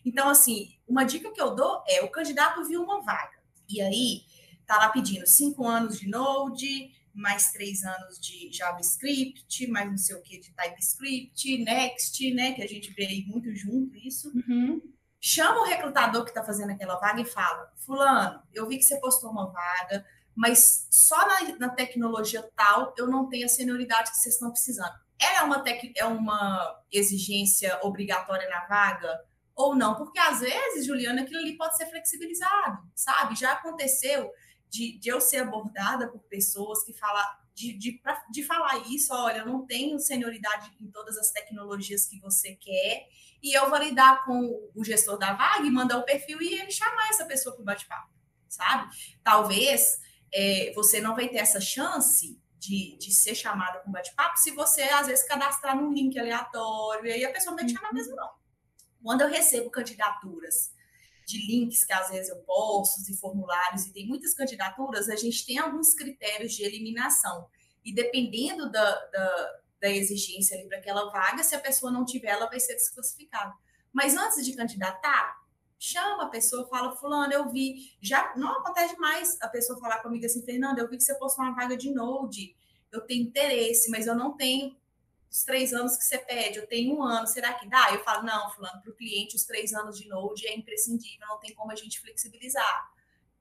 [0.06, 3.38] Então, assim, uma dica que eu dou é o candidato viu uma vaga.
[3.68, 4.22] E aí,
[4.66, 10.16] tá lá pedindo cinco anos de Node, mais três anos de JavaScript, mais não sei
[10.16, 12.54] o que de TypeScript, Next, né?
[12.54, 14.32] Que a gente vê aí muito junto isso.
[14.34, 14.82] Uhum.
[15.20, 19.00] Chama o recrutador que está fazendo aquela vaga e fala: Fulano, eu vi que você
[19.00, 20.06] postou uma vaga,
[20.40, 24.94] mas só na, na tecnologia tal eu não tenho a senioridade que vocês estão precisando.
[25.20, 29.20] É uma, tec, é uma exigência obrigatória na vaga?
[29.54, 29.96] Ou não?
[29.96, 33.36] Porque às vezes, Juliana, aquilo ali pode ser flexibilizado, sabe?
[33.36, 34.32] Já aconteceu
[34.70, 37.22] de, de eu ser abordada por pessoas que falam
[37.54, 42.06] de, de, pra, de falar isso, olha, eu não tenho senioridade em todas as tecnologias
[42.06, 43.10] que você quer,
[43.44, 47.10] e eu validar com o gestor da vaga e mandar o perfil e ele chamar
[47.10, 48.10] essa pessoa para o bate-papo,
[48.48, 48.90] sabe?
[49.22, 50.00] Talvez
[50.34, 54.84] é, você não vai ter essa chance de, de ser chamada um bate-papo se você,
[54.84, 58.16] às vezes, cadastrar num link aleatório, e aí a pessoa não vai te chamar mesmo,
[58.16, 58.30] não.
[59.02, 60.72] Quando eu recebo candidaturas
[61.26, 65.46] de links que às vezes eu posto, e formulários, e tem muitas candidaturas, a gente
[65.46, 67.48] tem alguns critérios de eliminação.
[67.86, 72.30] E dependendo da, da, da exigência ali para aquela vaga, se a pessoa não tiver,
[72.30, 73.54] ela vai ser desclassificada.
[73.94, 75.39] Mas antes de candidatar,
[75.80, 77.94] chama a pessoa, fala, fulano, eu vi.
[78.02, 81.46] Já não acontece mais a pessoa falar comigo assim, Fernanda, eu vi que você postou
[81.46, 82.54] uma vaga de Node,
[82.92, 84.76] eu tenho interesse, mas eu não tenho
[85.32, 87.94] os três anos que você pede, eu tenho um ano, será que dá?
[87.94, 91.40] Eu falo, não, fulano, para o cliente, os três anos de Node é imprescindível, não
[91.40, 92.92] tem como a gente flexibilizar.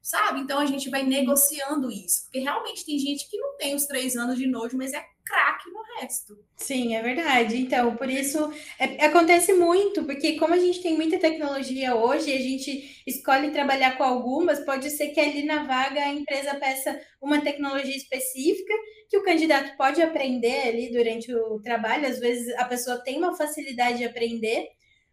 [0.00, 0.40] Sabe?
[0.40, 4.16] Então a gente vai negociando isso, porque realmente tem gente que não tem os três
[4.16, 6.38] anos de Node, mas é craque no resto.
[6.56, 7.56] Sim, é verdade.
[7.56, 12.38] Então, por isso é, acontece muito, porque como a gente tem muita tecnologia hoje, a
[12.38, 17.40] gente escolhe trabalhar com algumas, pode ser que ali na vaga a empresa peça uma
[17.40, 18.72] tecnologia específica
[19.08, 23.36] que o candidato pode aprender ali durante o trabalho, às vezes a pessoa tem uma
[23.36, 24.68] facilidade de aprender,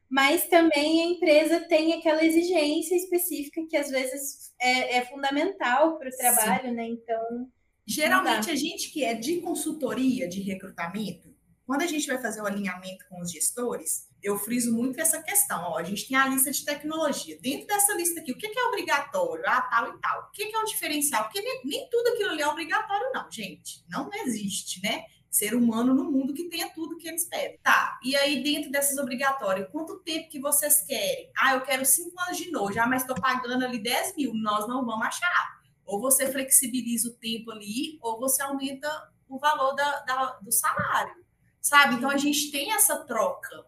[0.09, 6.09] mas também a empresa tem aquela exigência específica que às vezes é, é fundamental para
[6.09, 6.76] o trabalho, Sim.
[6.76, 6.88] né?
[6.88, 7.49] Então.
[7.88, 12.45] Geralmente, a gente que é de consultoria de recrutamento, quando a gente vai fazer o
[12.45, 15.61] alinhamento com os gestores, eu friso muito essa questão.
[15.63, 17.39] Ó, a gente tem a lista de tecnologia.
[17.41, 19.43] Dentro dessa lista aqui, o que, é obrigatório?
[19.47, 20.21] Ah, tal e tal.
[20.21, 21.23] O que, é o diferencial?
[21.23, 23.83] Porque nem, nem tudo aquilo ali é obrigatório, não, gente.
[23.89, 25.05] Não existe, né?
[25.36, 27.59] ser humano no mundo que tenha tudo que eles pedem.
[27.61, 31.29] Tá, e aí dentro dessas obrigatórias, quanto tempo que vocês querem?
[31.38, 34.65] Ah, eu quero cinco anos de novo, já, mas estou pagando ali 10 mil, nós
[34.65, 35.59] não vamos achar.
[35.86, 38.89] Ou você flexibiliza o tempo ali, ou você aumenta
[39.27, 41.15] o valor da, da, do salário,
[41.61, 41.95] sabe?
[41.95, 43.65] Então a gente tem essa troca.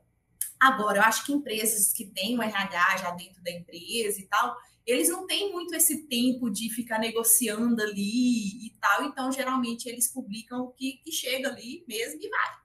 [0.60, 4.58] Agora, eu acho que empresas que têm o RH já dentro da empresa e tal,
[4.86, 10.08] eles não têm muito esse tempo de ficar negociando ali e tal, então geralmente eles
[10.08, 12.58] publicam o que, que chega ali mesmo e vai.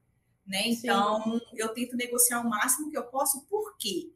[0.46, 0.68] Né?
[0.68, 1.40] Então, Sim.
[1.54, 4.12] eu tento negociar o máximo que eu posso, por quê?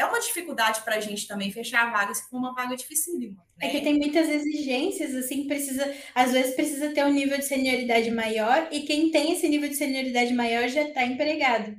[0.00, 3.36] É uma dificuldade para a gente também fechar a vaga se for uma vaga dificílima.
[3.58, 3.66] Né?
[3.66, 8.10] É que tem muitas exigências, assim, precisa, às vezes precisa ter um nível de senioridade
[8.10, 11.76] maior, e quem tem esse nível de senioridade maior já está empregado.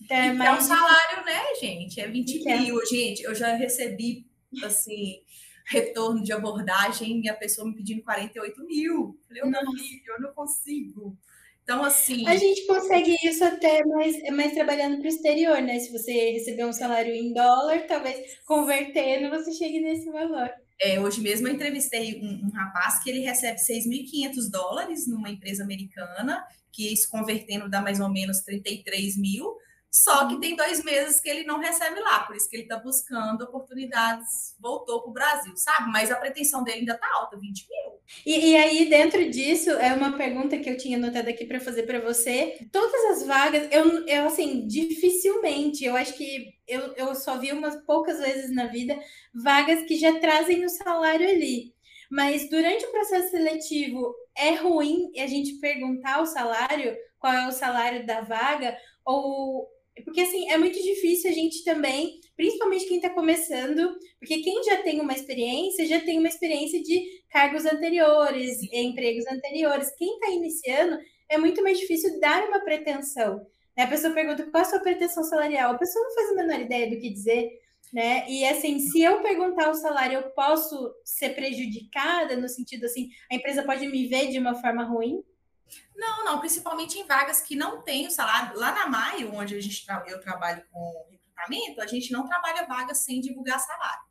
[0.00, 0.50] Então, é, mais...
[0.50, 2.00] é um salário, né, gente?
[2.00, 2.58] É 20 é.
[2.58, 2.86] mil.
[2.86, 4.26] Gente, eu já recebi
[4.64, 5.20] assim,
[5.64, 9.20] retorno de abordagem e a pessoa me pedindo 48 mil.
[9.28, 11.16] Falei, meu filho, eu não consigo.
[11.62, 12.26] Então, assim.
[12.26, 15.78] A gente consegue isso até mais, mais trabalhando para o exterior, né?
[15.78, 20.50] Se você receber um salário em dólar, talvez convertendo, você chegue nesse valor.
[20.80, 25.62] É, hoje mesmo eu entrevistei um, um rapaz que ele recebe 6.500 dólares numa empresa
[25.62, 29.56] americana, que isso convertendo dá mais ou menos 33 mil.
[29.88, 32.78] Só que tem dois meses que ele não recebe lá, por isso que ele está
[32.78, 35.92] buscando oportunidades, voltou para o Brasil, sabe?
[35.92, 37.91] Mas a pretensão dele ainda está alta, 20 mil.
[38.24, 41.84] E, e, aí, dentro disso, é uma pergunta que eu tinha anotado aqui para fazer
[41.84, 42.58] para você.
[42.70, 47.76] Todas as vagas, eu, eu assim, dificilmente, eu acho que eu, eu só vi umas
[47.84, 48.98] poucas vezes na vida
[49.34, 51.74] vagas que já trazem o salário ali.
[52.10, 57.52] Mas durante o processo seletivo, é ruim a gente perguntar o salário, qual é o
[57.52, 59.68] salário da vaga, ou
[60.04, 64.82] porque, assim, é muito difícil a gente também, principalmente quem está começando, porque quem já
[64.82, 69.94] tem uma experiência, já tem uma experiência de cargos anteriores, empregos anteriores.
[69.96, 73.46] Quem está iniciando, é muito mais difícil dar uma pretensão.
[73.76, 73.84] Né?
[73.84, 76.60] A pessoa pergunta qual é a sua pretensão salarial, a pessoa não faz a menor
[76.60, 77.48] ideia do que dizer.
[77.92, 78.28] Né?
[78.28, 83.36] E assim, se eu perguntar o salário, eu posso ser prejudicada no sentido assim, a
[83.36, 85.22] empresa pode me ver de uma forma ruim?
[85.94, 88.58] Não, não, principalmente em vagas que não tem o salário.
[88.58, 92.98] Lá na Maio, onde a gente eu trabalho com recrutamento, a gente não trabalha vagas
[93.04, 94.04] sem divulgar salário.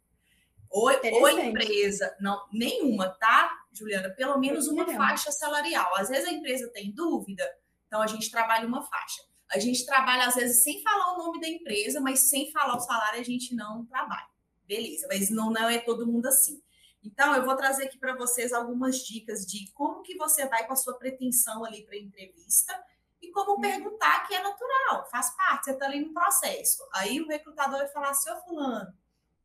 [0.70, 4.10] Ou, ou empresa, não, nenhuma, tá, Juliana?
[4.12, 5.94] Pelo menos uma faixa salarial.
[5.98, 7.44] Às vezes a empresa tem dúvida,
[7.88, 9.22] então a gente trabalha uma faixa.
[9.52, 12.80] A gente trabalha, às vezes, sem falar o nome da empresa, mas sem falar o
[12.80, 14.30] salário, a gente não trabalha.
[14.66, 16.62] Beleza, mas não, não é todo mundo assim.
[17.04, 20.72] Então, eu vou trazer aqui para vocês algumas dicas de como que você vai com
[20.72, 22.74] a sua pretensão ali para a entrevista
[23.22, 23.62] e como uhum.
[23.62, 26.82] perguntar que é natural, faz parte, você está ali no processo.
[26.94, 28.92] Aí o recrutador vai falar, seu fulano,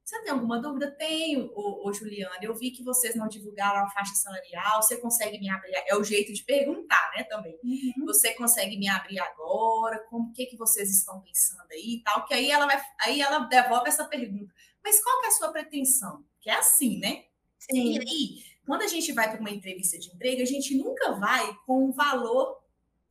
[0.07, 0.89] você tem alguma dúvida?
[0.93, 2.39] Tenho, ô, ô, Juliana.
[2.41, 4.81] Eu vi que vocês não divulgaram a faixa salarial.
[4.81, 5.72] Você consegue me abrir?
[5.85, 7.24] É o jeito de perguntar, né?
[7.24, 7.59] Também.
[7.64, 8.07] Uhum.
[8.07, 9.99] Você consegue me abrir agora?
[10.09, 12.24] Como que que vocês estão pensando aí, tal?
[12.24, 14.55] Que aí ela vai, aí ela devolve essa pergunta.
[14.81, 16.24] Mas qual que é a sua pretensão?
[16.41, 17.24] Que é assim, né?
[17.59, 17.95] Sim.
[17.95, 21.53] E aí, quando a gente vai para uma entrevista de emprego, a gente nunca vai
[21.66, 22.62] com um valor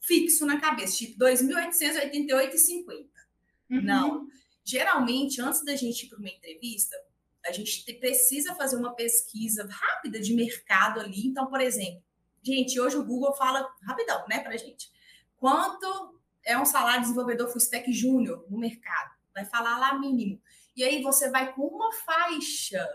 [0.05, 3.09] fixo na cabeça, tipo 2.888,50.
[3.69, 3.81] Uhum.
[3.81, 4.27] Não.
[4.63, 6.95] Geralmente, antes da gente ir para uma entrevista,
[7.45, 11.27] a gente precisa fazer uma pesquisa rápida de mercado ali.
[11.27, 12.03] Então, por exemplo,
[12.41, 14.89] gente, hoje o Google fala rapidão, né, para gente.
[15.37, 19.13] Quanto é um salário de desenvolvedor full stack júnior no mercado?
[19.33, 20.41] Vai falar lá mínimo.
[20.75, 22.87] E aí você vai com uma faixa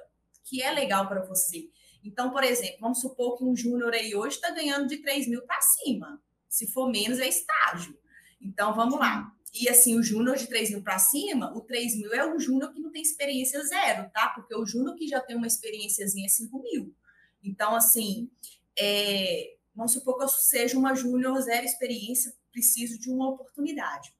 [0.44, 1.70] que é legal para você.
[2.02, 5.42] Então, por exemplo, vamos supor que um júnior aí hoje está ganhando de 3 mil
[5.42, 6.20] para cima.
[6.50, 7.98] Se for menos, é estágio.
[8.38, 9.32] Então, vamos lá.
[9.54, 12.72] E assim, o júnior de 3 mil para cima, o 3 mil é um júnior
[12.72, 14.28] que não tem experiência zero, tá?
[14.34, 16.94] Porque o júnior que já tem uma experiênciazinha é 5 mil.
[17.42, 18.30] Então, assim,
[18.78, 24.12] é, vamos supor que eu seja uma júnior zero experiência, preciso de uma oportunidade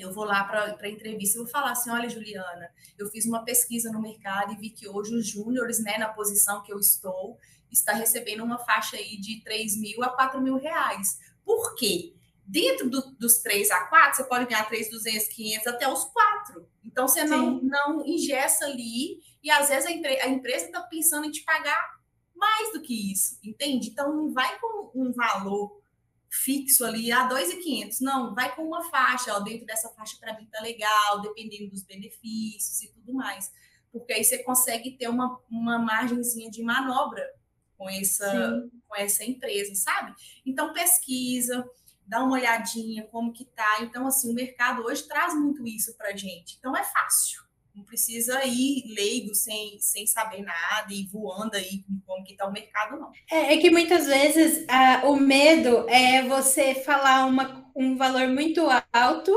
[0.00, 3.44] eu vou lá para a entrevista e vou falar assim: olha, Juliana, eu fiz uma
[3.44, 7.38] pesquisa no mercado e vi que hoje os júniores, né, na posição que eu estou,
[7.70, 11.18] está recebendo uma faixa aí de 3 mil a 4 mil reais.
[11.50, 12.14] Por quê?
[12.46, 16.68] Dentro do, dos 3 a 4, você pode ganhar 3,200, 500 até os 4.
[16.84, 21.26] Então, você não, não ingessa ali e às vezes a, empre a empresa está pensando
[21.26, 21.98] em te pagar
[22.36, 23.88] mais do que isso, entende?
[23.88, 25.82] Então, não vai com um valor
[26.28, 28.00] fixo ali, a ah, 2,500.
[28.00, 31.82] Não, vai com uma faixa, ó, dentro dessa faixa para mim tá legal, dependendo dos
[31.82, 33.52] benefícios e tudo mais.
[33.90, 37.28] Porque aí você consegue ter uma, uma margenzinha de manobra
[37.76, 40.12] com essa, com essa empresa, sabe?
[40.44, 41.64] Então pesquisa,
[42.10, 43.78] dá uma olhadinha como que tá.
[43.82, 46.56] Então, assim, o mercado hoje traz muito isso pra gente.
[46.58, 47.40] Então é fácil.
[47.72, 52.52] Não precisa ir leigo sem, sem saber nada e voando aí como que está o
[52.52, 53.12] mercado, não.
[53.30, 58.66] É, é que muitas vezes a, o medo é você falar uma, um valor muito
[58.92, 59.32] alto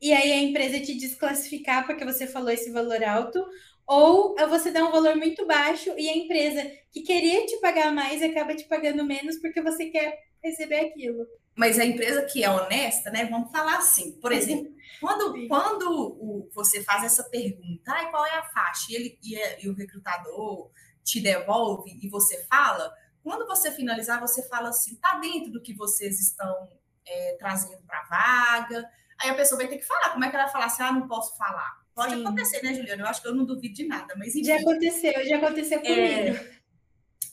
[0.00, 3.46] e aí a empresa te desclassificar porque você falou esse valor alto,
[3.86, 8.22] ou você dá um valor muito baixo e a empresa que queria te pagar mais
[8.22, 11.26] acaba te pagando menos porque você quer receber aquilo.
[11.54, 13.24] Mas a empresa que é honesta, né?
[13.26, 14.70] Vamos falar assim, por exemplo,
[15.00, 18.86] quando, quando o, você faz essa pergunta, ah, qual é a faixa?
[18.90, 20.70] E, ele, e, e o recrutador
[21.02, 25.74] te devolve e você fala, quando você finalizar, você fala assim, tá dentro do que
[25.74, 26.68] vocês estão
[27.06, 28.90] é, trazendo para a vaga.
[29.18, 30.10] Aí a pessoa vai ter que falar.
[30.10, 31.85] Como é que ela vai falar assim, ah, não posso falar?
[31.96, 32.26] Pode Sim.
[32.26, 33.04] acontecer, né, Juliana?
[33.04, 34.44] Eu acho que eu não duvido de nada, mas enfim.
[34.44, 36.02] Já aconteceu, já aconteceu comigo.
[36.02, 36.56] É...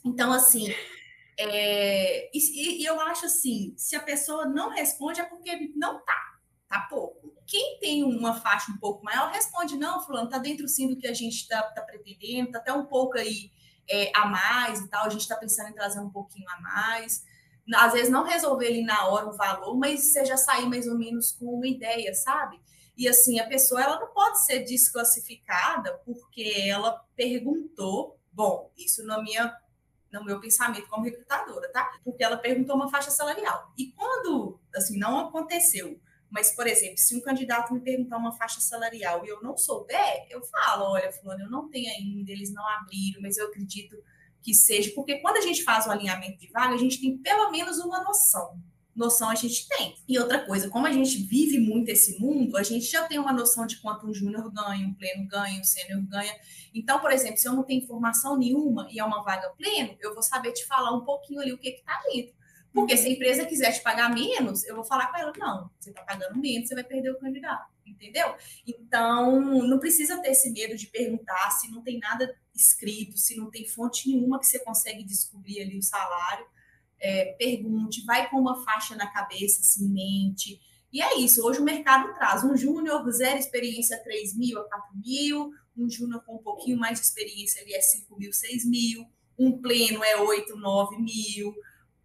[0.05, 0.74] Então, assim,
[1.38, 2.30] é...
[2.34, 6.39] E, e, eu acho assim, se a pessoa não responde é porque não tá,
[6.70, 7.36] tá pouco.
[7.45, 11.07] Quem tem uma faixa um pouco maior responde, não, fulano, tá dentro sim do que
[11.07, 13.51] a gente tá, tá pretendendo, tá até um pouco aí
[13.89, 17.26] é, a mais e tal, a gente tá pensando em trazer um pouquinho a mais.
[17.76, 20.97] Às vezes não resolver ali na hora o valor, mas você já sair mais ou
[20.97, 22.64] menos com uma ideia, sabe?
[22.98, 29.22] E assim, a pessoa ela não pode ser desclassificada porque ela perguntou, bom, isso na
[29.22, 29.58] minha
[30.12, 31.91] no meu pensamento como recrutadora, tá?
[32.04, 33.74] Porque ela perguntou uma faixa salarial.
[33.76, 38.62] E quando, assim, não aconteceu, mas, por exemplo, se um candidato me perguntar uma faixa
[38.62, 42.68] salarial e eu não souber, eu falo, olha, fulano, eu não tenho ainda, eles não
[42.68, 43.98] abriram, mas eu acredito
[44.41, 47.50] que seja, porque quando a gente faz o alinhamento de vaga, a gente tem pelo
[47.50, 48.60] menos uma noção
[48.96, 49.96] noção a gente tem.
[50.08, 53.34] E outra coisa, como a gente vive muito esse mundo, a gente já tem uma
[53.34, 56.34] noção de quanto um júnior ganha, um pleno ganha, um sênior ganha.
[56.74, 60.14] Então, por exemplo, se eu não tenho informação nenhuma e é uma vaga pleno, eu
[60.14, 62.34] vou saber te falar um pouquinho ali o que está dentro.
[62.72, 65.91] Porque se a empresa quiser te pagar menos, eu vou falar com ela, não, você
[65.91, 68.36] está pagando menos, você vai perder o candidato, entendeu?
[68.66, 73.52] Então, não precisa ter esse medo de perguntar se não tem nada escrito, se não
[73.52, 76.48] tem fonte nenhuma que você consegue descobrir ali o salário
[77.04, 80.60] é, pergunte, vai com uma faixa na cabeça, assim, mente.
[80.91, 84.97] E é isso, hoje o mercado traz um júnior, zero experiência, 3 mil a 4
[84.97, 89.06] mil, um júnior com um pouquinho mais de experiência, ali é 5 mil, 6 mil,
[89.38, 91.54] um pleno é 8, 9 mil,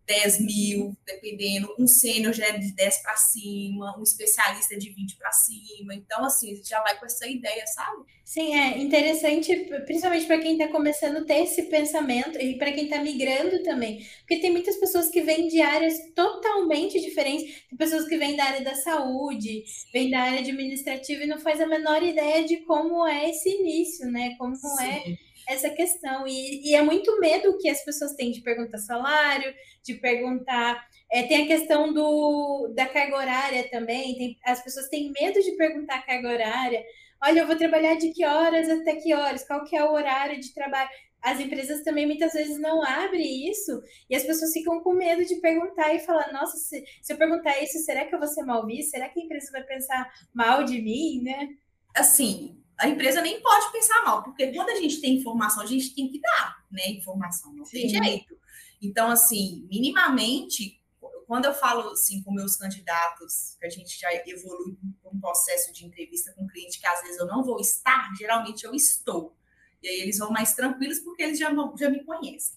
[0.09, 1.73] 10 mil, dependendo.
[1.79, 5.95] Um sênior já é de 10 para cima, um especialista é de 20 para cima.
[5.95, 8.05] Então, assim, a gente já vai com essa ideia, sabe?
[8.25, 9.55] Sim, é interessante,
[9.87, 14.05] principalmente para quem está começando a ter esse pensamento e para quem está migrando também.
[14.21, 17.63] Porque tem muitas pessoas que vêm de áreas totalmente diferentes.
[17.69, 21.61] Tem pessoas que vêm da área da saúde, vêm da área administrativa e não faz
[21.61, 24.35] a menor ideia de como é esse início, né?
[24.39, 24.85] Como Sim.
[24.85, 26.27] é essa questão.
[26.29, 30.87] E, e, é muito medo que as pessoas têm de perguntar salário, de perguntar.
[31.11, 34.17] É, tem a questão do, da carga horária também.
[34.17, 36.85] Tem, as pessoas têm medo de perguntar a carga horária.
[37.23, 39.45] Olha, eu vou trabalhar de que horas até que horas?
[39.47, 40.91] Qual que é o horário de trabalho?
[41.21, 45.37] As empresas também muitas vezes não abrem isso e as pessoas ficam com medo de
[45.37, 48.65] perguntar e falar: nossa, se, se eu perguntar isso, será que eu vou ser mal
[48.65, 48.93] vista?
[48.93, 51.49] Será que a empresa vai pensar mal de mim, né?
[51.97, 55.95] Assim, a empresa nem pode pensar mal, porque quando a gente tem informação, a gente
[55.95, 56.89] tem que dar, né?
[56.91, 57.73] Informação, não Sim.
[57.73, 58.39] tem jeito.
[58.81, 60.81] Então, assim, minimamente,
[61.27, 65.85] quando eu falo assim com meus candidatos, que a gente já evolui um processo de
[65.85, 69.37] entrevista com cliente que às vezes eu não vou estar, geralmente eu estou.
[69.83, 72.57] E aí eles vão mais tranquilos porque eles já, já me conhecem.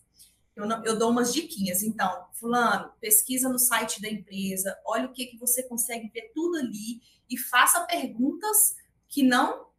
[0.56, 1.82] Eu, não, eu dou umas diquinhas.
[1.82, 6.58] Então, fulano, pesquisa no site da empresa, olha o que, que você consegue ver tudo
[6.58, 8.76] ali e faça perguntas
[9.08, 9.71] que não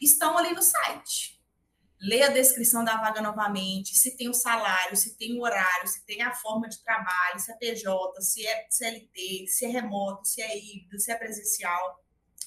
[0.00, 1.40] estão ali no site.
[2.00, 6.04] Lê a descrição da vaga novamente, se tem o salário, se tem o horário, se
[6.06, 10.40] tem a forma de trabalho, se é PJ, se é CLT, se é remoto, se
[10.40, 12.02] é híbrido, se é presencial.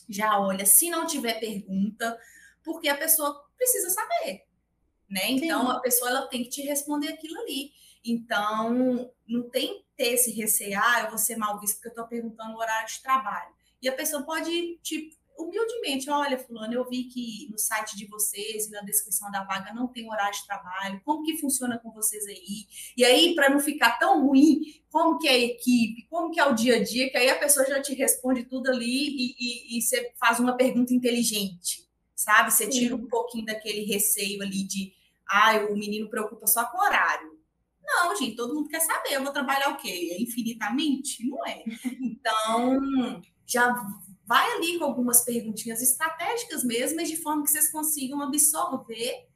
[0.10, 2.20] Já olha, se não tiver pergunta,
[2.64, 4.43] porque a pessoa precisa saber,
[5.08, 5.30] né?
[5.30, 5.72] Então Sim.
[5.72, 7.72] a pessoa ela tem que te responder aquilo ali.
[8.04, 12.08] Então, não tem ter esse receio, ah, eu vou ser mal visto porque eu estou
[12.08, 13.54] perguntando o horário de trabalho.
[13.82, 18.67] E a pessoa pode te humildemente, olha, fulano, eu vi que no site de vocês
[18.67, 22.25] e na descrição da vaga não tem horário de trabalho, como que funciona com vocês
[22.27, 22.67] aí?
[22.95, 26.45] E aí, para não ficar tão ruim, como que é a equipe, como que é
[26.45, 29.77] o dia a dia, que aí a pessoa já te responde tudo ali e, e,
[29.77, 32.51] e você faz uma pergunta inteligente, sabe?
[32.51, 34.93] Você tira um pouquinho daquele receio ali de,
[35.27, 37.34] ah, o menino preocupa só com horário.
[37.84, 40.15] Não, gente, todo mundo quer saber, eu vou trabalhar o quê?
[40.19, 41.27] Infinitamente?
[41.27, 41.63] Não é.
[42.01, 43.73] Então, já
[44.26, 49.28] vai ali com algumas perguntinhas estratégicas mesmo, mas de forma que vocês consigam absorver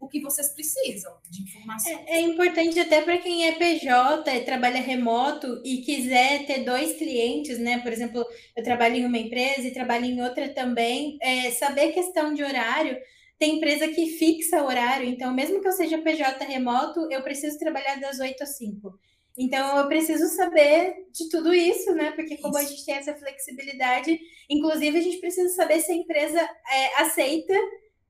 [0.00, 1.92] o que vocês precisam de informação.
[1.92, 7.58] É, é importante até para quem é PJ, trabalha remoto e quiser ter dois clientes,
[7.58, 7.78] né?
[7.78, 8.26] Por exemplo,
[8.56, 12.98] eu trabalho em uma empresa e trabalho em outra também, é, saber questão de horário
[13.42, 17.96] tem empresa que fixa horário, então mesmo que eu seja PJ remoto, eu preciso trabalhar
[17.96, 18.96] das 8 às 5.
[19.36, 22.12] Então eu preciso saber de tudo isso, né?
[22.12, 22.66] Porque como isso.
[22.66, 27.54] a gente tem essa flexibilidade, inclusive a gente precisa saber se a empresa é, aceita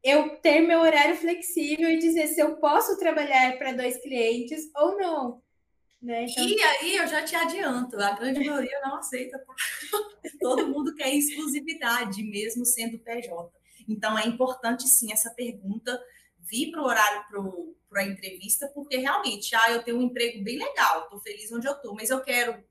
[0.03, 4.97] eu ter meu horário flexível e dizer se eu posso trabalhar para dois clientes ou
[4.97, 5.43] não.
[6.03, 6.27] Né?
[6.29, 6.45] Então...
[6.45, 9.55] E aí eu já te adianto, a grande maioria não aceita, tá?
[10.41, 13.53] Todo mundo quer exclusividade, mesmo sendo PJ.
[13.89, 15.97] Então é importante sim essa pergunta
[16.41, 17.25] vir para o horário
[17.93, 21.69] para a entrevista, porque realmente, ah, eu tenho um emprego bem legal, estou feliz onde
[21.69, 22.65] eu estou, mas eu quero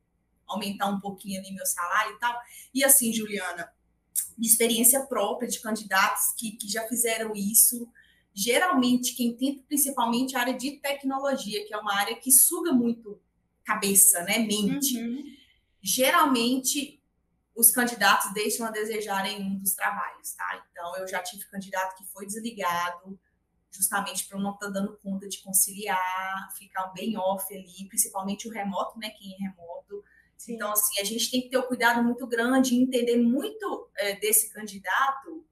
[0.48, 2.36] aumentar um pouquinho ali meu salário e tal.
[2.74, 3.72] E assim, Juliana,
[4.38, 7.88] de experiência própria de candidatos que, que já fizeram isso.
[8.34, 13.22] Geralmente, quem tenta principalmente a área de tecnologia, que é uma área que suga muito
[13.64, 14.40] cabeça, né?
[14.40, 14.98] Mente.
[14.98, 15.24] Uhum.
[15.82, 17.02] Geralmente,
[17.56, 20.66] os candidatos deixam a desejar em um dos trabalhos, tá?
[20.72, 23.20] Então, eu já tive candidato que foi desligado,
[23.72, 28.52] justamente para não estar tá dando conta de conciliar, ficar bem off ali, principalmente o
[28.52, 29.10] remoto, né?
[29.10, 30.04] Quem é remoto
[30.42, 30.56] Sim.
[30.56, 34.16] Então, assim, a gente tem que ter um cuidado muito grande e entender muito é,
[34.16, 35.46] desse candidato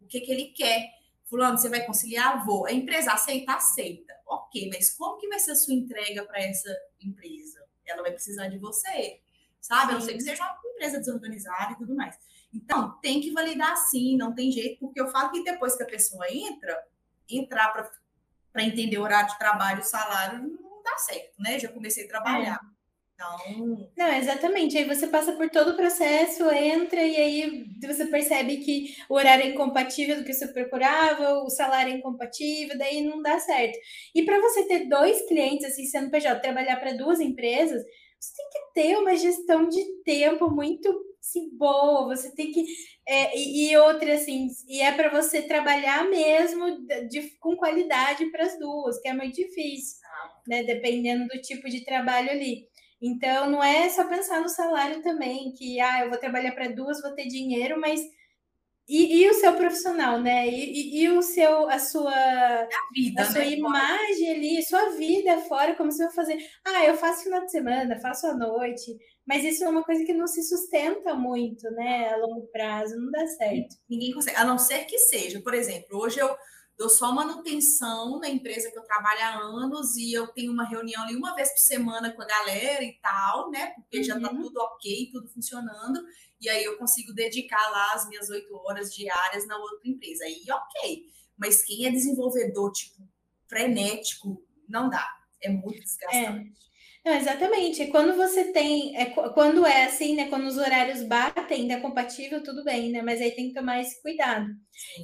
[0.00, 0.90] o que, que ele quer.
[1.26, 2.44] Fulano, você vai conciliar?
[2.44, 2.66] Vou.
[2.66, 3.52] A empresa aceita?
[3.54, 4.12] Aceita.
[4.26, 7.64] Ok, mas como que vai ser a sua entrega para essa empresa?
[7.86, 9.20] Ela vai precisar de você,
[9.60, 9.82] sabe?
[9.82, 9.90] Sim.
[9.90, 12.18] A não ser que seja uma empresa desorganizada e tudo mais.
[12.52, 15.86] Então, tem que validar sim, não tem jeito, porque eu falo que depois que a
[15.86, 16.76] pessoa entra,
[17.28, 17.72] entrar
[18.52, 21.58] para entender o horário de trabalho, o salário, não dá certo, né?
[21.58, 22.60] Já comecei a trabalhar.
[22.62, 22.72] É.
[23.14, 23.90] Então.
[23.96, 24.76] Não, exatamente.
[24.76, 29.44] Aí você passa por todo o processo, entra e aí você percebe que o horário
[29.44, 33.78] é incompatível do que você procurava, o salário é incompatível, daí não dá certo.
[34.14, 37.82] E para você ter dois clientes, assim, sendo PJ, trabalhar para duas empresas,
[38.18, 40.92] você tem que ter uma gestão de tempo muito
[41.22, 42.66] assim, boa, você tem que.
[43.06, 48.44] É, e, e, outra, assim, e é para você trabalhar mesmo de, com qualidade para
[48.44, 49.98] as duas, que é muito difícil,
[50.46, 50.62] né?
[50.64, 52.66] Dependendo do tipo de trabalho ali.
[53.00, 57.00] Então, não é só pensar no salário também, que ah, eu vou trabalhar para duas,
[57.00, 58.00] vou ter dinheiro, mas
[58.88, 60.46] e, e, o seu profissional, né?
[60.48, 63.50] E, e, e, o seu, a sua, a, vida, a sua né?
[63.52, 66.38] imagem ali, sua vida fora, como você vai fazer.
[66.64, 68.96] Ah, eu faço final de semana, faço à noite,
[69.26, 72.12] mas isso é uma coisa que não se sustenta muito, né?
[72.12, 73.76] A longo prazo, não dá certo.
[73.88, 76.34] Ninguém consegue, a não ser que seja, por exemplo, hoje eu
[76.76, 81.02] dou só manutenção na empresa que eu trabalho há anos e eu tenho uma reunião
[81.02, 83.72] ali uma vez por semana com a galera e tal, né?
[83.76, 84.04] Porque uhum.
[84.04, 84.42] já tá uhum.
[84.42, 86.04] tudo ok, tudo funcionando.
[86.40, 90.24] E aí eu consigo dedicar lá as minhas oito horas diárias na outra empresa.
[90.24, 91.06] Aí, ok.
[91.36, 93.08] Mas quem é desenvolvedor, tipo,
[93.46, 95.08] frenético, não dá.
[95.40, 96.48] É muito desgastante.
[96.48, 96.71] É.
[97.04, 97.86] Não, exatamente.
[97.88, 98.96] Quando você tem.
[98.96, 100.28] É, quando é assim, né?
[100.28, 103.02] Quando os horários batem, é compatível, tudo bem, né?
[103.02, 104.46] Mas aí tem que tomar esse cuidado.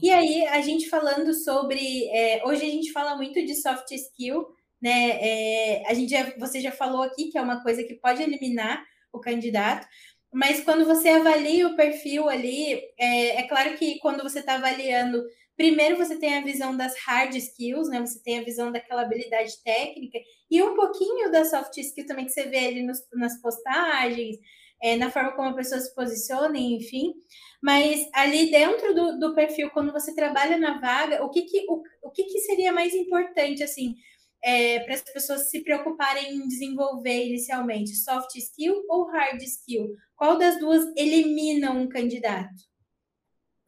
[0.01, 2.09] E aí, a gente falando sobre.
[2.11, 4.47] É, hoje a gente fala muito de soft skill,
[4.81, 5.11] né?
[5.21, 8.85] É, a gente já, você já falou aqui que é uma coisa que pode eliminar
[9.13, 9.87] o candidato.
[10.33, 15.25] Mas quando você avalia o perfil ali, é, é claro que quando você está avaliando
[15.59, 17.99] Primeiro você tem a visão das hard skills, né?
[18.01, 20.17] Você tem a visão daquela habilidade técnica
[20.49, 24.37] e um pouquinho da soft skill também que você vê ali nos, nas postagens,
[24.81, 27.13] é, na forma como a pessoa se posiciona, enfim.
[27.61, 31.83] Mas ali dentro do, do perfil, quando você trabalha na vaga, o que, que, o,
[32.05, 33.97] o que, que seria mais importante, assim,
[34.41, 37.97] é, para as pessoas se preocuparem em desenvolver inicialmente?
[37.97, 39.89] Soft skill ou hard skill?
[40.15, 42.68] Qual das duas elimina um candidato?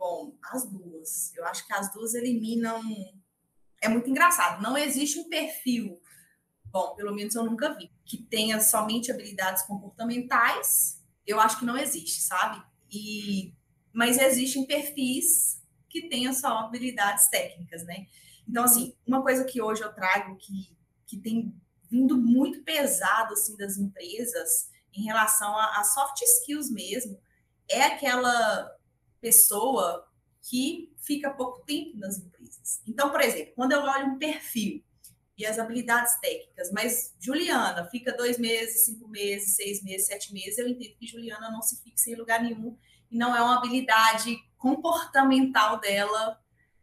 [0.01, 1.37] Bom, as duas.
[1.37, 2.81] Eu acho que as duas eliminam.
[3.83, 4.63] É muito engraçado.
[4.63, 6.01] Não existe um perfil,
[6.65, 11.05] bom, pelo menos eu nunca vi, que tenha somente habilidades comportamentais.
[11.27, 12.63] Eu acho que não existe, sabe?
[12.91, 13.55] E
[13.93, 18.07] mas existem perfis que tenham só habilidades técnicas, né?
[18.49, 20.75] Então, assim, uma coisa que hoje eu trago que,
[21.07, 21.55] que tem
[21.91, 27.21] vindo muito pesado assim das empresas em relação a, a soft skills mesmo
[27.69, 28.80] é aquela
[29.21, 30.07] pessoa
[30.43, 32.83] que fica pouco tempo nas empresas.
[32.87, 34.83] Então, por exemplo, quando eu olho um perfil
[35.37, 40.59] e as habilidades técnicas, mas Juliana fica dois meses, cinco meses, seis meses, sete meses,
[40.59, 42.77] eu entendo que Juliana não se fixa em lugar nenhum
[43.11, 46.39] e não é uma habilidade comportamental dela,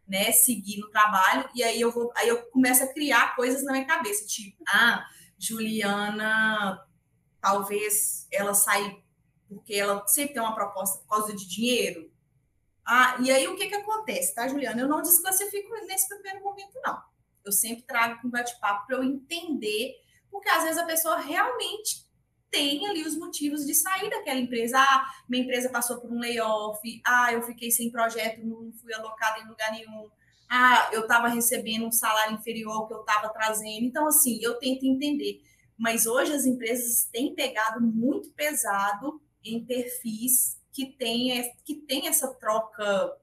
[0.07, 1.49] né, seguir no trabalho.
[1.53, 5.05] E aí eu vou, aí eu começo a criar coisas na minha cabeça, tipo, ah,
[5.37, 6.83] Juliana,
[7.39, 8.97] talvez ela saia
[9.47, 12.11] porque ela sempre tem uma proposta por causa de dinheiro,
[12.87, 14.79] ah, e aí o que, que acontece, tá, Juliana?
[14.79, 16.97] Eu não desclassifico nesse primeiro momento, não.
[17.43, 19.93] Eu sempre trago com bate-papo para eu entender,
[20.31, 22.07] porque às vezes a pessoa realmente
[22.49, 24.79] tem ali os motivos de sair daquela empresa.
[24.79, 29.41] Ah, minha empresa passou por um layoff, ah, eu fiquei sem projeto, não fui alocada
[29.41, 30.09] em lugar nenhum.
[30.49, 33.83] ah, eu estava recebendo um salário inferior ao que eu estava trazendo.
[33.83, 35.41] Então, assim, eu tento entender.
[35.77, 42.33] Mas hoje as empresas têm pegado muito pesado em perfis que têm que tem essa
[42.35, 43.17] troca,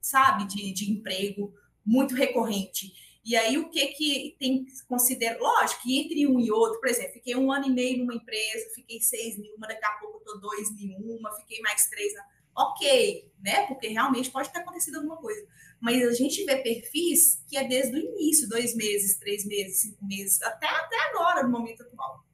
[0.00, 2.92] sabe, de, de emprego muito recorrente.
[3.24, 5.38] E aí, o que que tem que considerar?
[5.38, 8.70] Lógico que entre um e outro, por exemplo, fiquei um ano e meio numa empresa,
[8.74, 12.12] fiquei seis em uma, daqui a pouco eu tô dois em uma, fiquei mais três.
[12.56, 13.66] Ok, né?
[13.66, 15.46] Porque realmente pode ter acontecido alguma coisa
[15.80, 20.04] mas a gente vê perfis que é desde o início, dois meses, três meses, cinco
[20.04, 22.24] meses, até, até agora, no momento atual.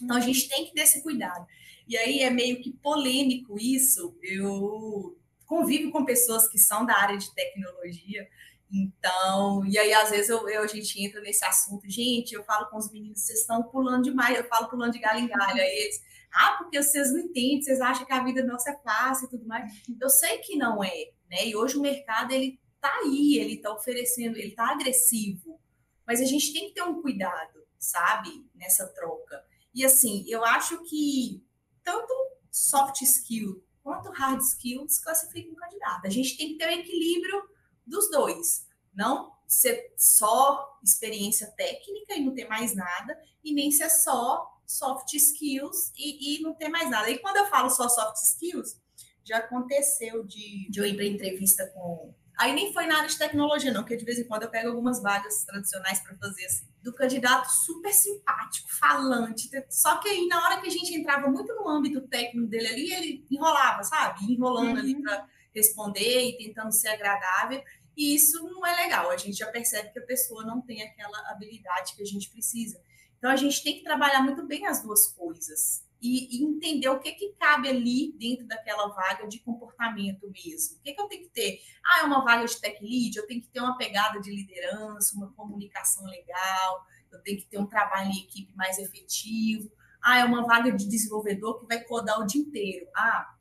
[0.00, 1.46] Então a gente tem que ter esse cuidado.
[1.86, 4.16] E aí é meio que polêmico isso.
[4.22, 8.26] Eu convivo com pessoas que são da área de tecnologia,
[8.72, 12.66] então, e aí às vezes eu, eu, a gente entra nesse assunto, gente, eu falo
[12.66, 15.78] com os meninos, vocês estão pulando demais, eu falo pulando de galho em galho, aí
[15.78, 19.30] eles, ah, porque vocês não entendem, vocês acham que a vida nossa é fácil e
[19.30, 19.72] tudo mais.
[20.00, 21.46] Eu sei que não é, né?
[21.46, 25.60] E hoje o mercado ele tá aí, ele tá oferecendo, ele tá agressivo.
[26.04, 29.44] Mas a gente tem que ter um cuidado, sabe, nessa troca.
[29.72, 31.42] E assim, eu acho que
[31.84, 32.12] tanto
[32.50, 36.06] soft skill quanto hard skill desclassificam o candidato.
[36.06, 37.48] A gente tem que ter o um equilíbrio
[37.86, 38.66] dos dois.
[38.94, 45.12] Não ser só experiência técnica e não ter mais nada, e nem ser só soft
[45.12, 47.10] skills e, e não ter mais nada.
[47.10, 48.80] E quando eu falo só soft skills,
[49.22, 53.16] já aconteceu de, de eu ir para entrevista com Aí nem foi na área de
[53.16, 56.66] tecnologia, não, porque de vez em quando eu pego algumas vagas tradicionais para fazer assim.
[56.82, 59.48] Do candidato super simpático, falante.
[59.70, 62.92] Só que aí, na hora que a gente entrava muito no âmbito técnico dele ali,
[62.92, 64.30] ele enrolava, sabe?
[64.30, 64.78] Enrolando uhum.
[64.78, 67.62] ali para responder e tentando ser agradável.
[67.96, 69.10] E isso não é legal.
[69.10, 72.80] A gente já percebe que a pessoa não tem aquela habilidade que a gente precisa.
[73.16, 77.00] Então, a gente tem que trabalhar muito bem as duas coisas e, e, entender o
[77.00, 80.76] que, que cabe ali dentro daquela vaga de comportamento mesmo.
[80.76, 81.60] O que, que eu tenho que ter?
[81.82, 85.16] Ah, é uma vaga de tech lead, eu tenho que ter uma pegada de liderança,
[85.16, 89.72] uma comunicação legal, eu tenho que ter um trabalho em equipe mais efetivo.
[90.02, 92.86] Ah, é uma vaga de desenvolvedor que vai codar o dia inteiro.
[92.94, 93.34] Ah,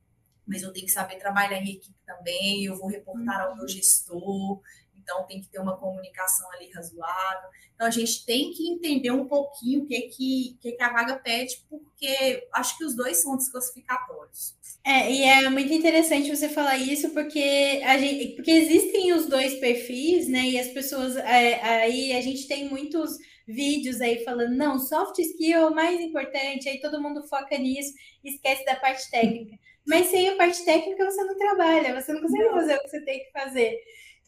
[0.47, 3.68] mas eu tenho que saber trabalhar em equipe também, eu vou reportar ao meu uhum.
[3.68, 4.61] gestor,
[5.04, 7.49] então tem que ter uma comunicação ali razoável.
[7.76, 11.18] Então a gente tem que entender um pouquinho o que que, que, que a vaga
[11.18, 14.56] pede, porque acho que os dois são desclassificatórios.
[14.86, 19.56] É, e é muito interessante você falar isso, porque a gente, porque existem os dois
[19.56, 20.41] perfis, né?
[20.41, 25.58] E as pessoas é, aí a gente tem muitos vídeos aí falando, não, soft skill
[25.58, 27.93] é o mais importante, aí todo mundo foca nisso,
[28.24, 29.58] esquece da parte técnica.
[29.86, 33.01] Mas sem a parte técnica você não trabalha, você não consegue fazer o que você
[33.01, 33.80] tem que fazer.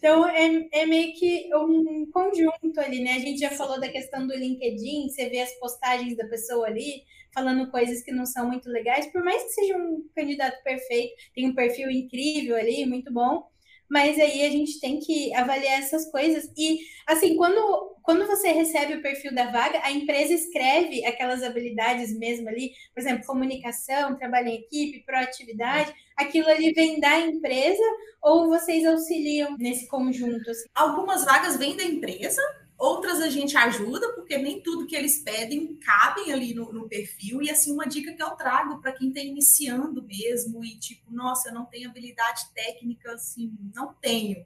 [0.06, 3.14] Então, é, é meio que um conjunto ali, né?
[3.14, 7.02] A gente já falou da questão do LinkedIn, você vê as postagens da pessoa ali,
[7.34, 11.50] falando coisas que não são muito legais, por mais que seja um candidato perfeito, tem
[11.50, 13.50] um perfil incrível ali, muito bom,
[13.90, 16.52] mas aí a gente tem que avaliar essas coisas.
[16.58, 22.18] E, assim, quando, quando você recebe o perfil da vaga, a empresa escreve aquelas habilidades
[22.18, 27.84] mesmo ali, por exemplo, comunicação, trabalho em equipe, proatividade, aquilo ali vem da empresa
[28.22, 30.50] ou vocês auxiliam nesse conjunto?
[30.50, 30.68] Assim?
[30.74, 32.42] Algumas vagas vêm da empresa,
[32.78, 37.42] Outras a gente ajuda, porque nem tudo que eles pedem cabem ali no, no perfil.
[37.42, 41.50] E assim, uma dica que eu trago para quem está iniciando mesmo e tipo, nossa,
[41.50, 44.46] eu não tenho habilidade técnica, assim, não tenho.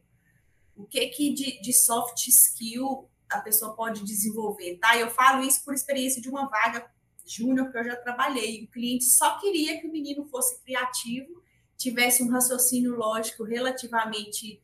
[0.76, 4.96] O que que de, de soft skill a pessoa pode desenvolver, tá?
[4.98, 6.90] Eu falo isso por experiência de uma vaga
[7.26, 8.64] júnior que eu já trabalhei.
[8.64, 11.44] O cliente só queria que o menino fosse criativo,
[11.78, 14.62] tivesse um raciocínio lógico relativamente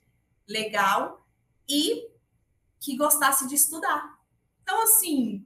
[0.47, 1.25] legal
[1.67, 2.07] e
[2.79, 4.19] que gostasse de estudar.
[4.61, 5.45] Então, assim,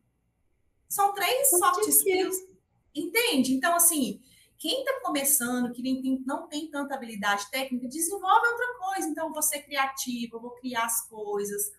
[0.88, 2.36] são três soft skills,
[2.95, 3.53] entende?
[3.53, 4.21] Então, assim,
[4.57, 9.07] quem está começando, que tem, não tem tanta habilidade técnica, desenvolve outra coisa.
[9.07, 11.71] Então, eu vou ser criativa, eu vou criar as coisas,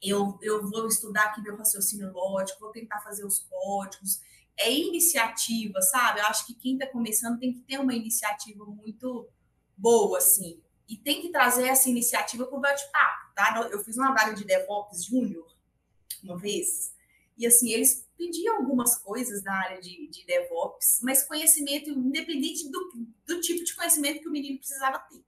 [0.00, 4.20] eu, eu vou estudar aqui meu raciocínio lógico, vou tentar fazer os códigos.
[4.56, 6.20] É iniciativa, sabe?
[6.20, 9.28] Eu acho que quem está começando tem que ter uma iniciativa muito
[9.76, 10.62] boa, assim.
[10.88, 13.68] E tem que trazer essa iniciativa para o bate-papo tá?
[13.70, 15.46] Eu fiz uma vaga de DevOps Júnior
[16.24, 16.92] uma vez,
[17.36, 22.92] e assim, eles pediam algumas coisas da área de, de DevOps, mas conhecimento independente do,
[23.24, 25.24] do tipo de conhecimento que o menino precisava ter.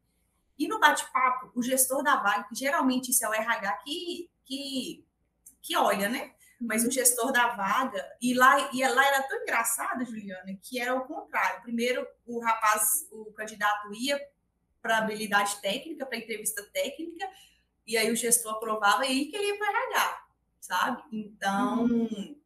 [0.59, 5.07] E no bate-papo, o gestor da vaga, que geralmente isso é o RH que, que,
[5.63, 6.35] que olha, né?
[6.61, 10.95] Mas o gestor da vaga, e lá, e lá era tão engraçado, Juliana, que era
[10.95, 11.63] o contrário.
[11.63, 14.21] Primeiro, o rapaz, o candidato ia
[14.83, 17.31] para habilidade técnica, para entrevista técnica,
[17.87, 20.27] e aí o gestor aprovava e que ele ia para RH,
[20.61, 21.03] sabe?
[21.13, 22.37] Então, uhum.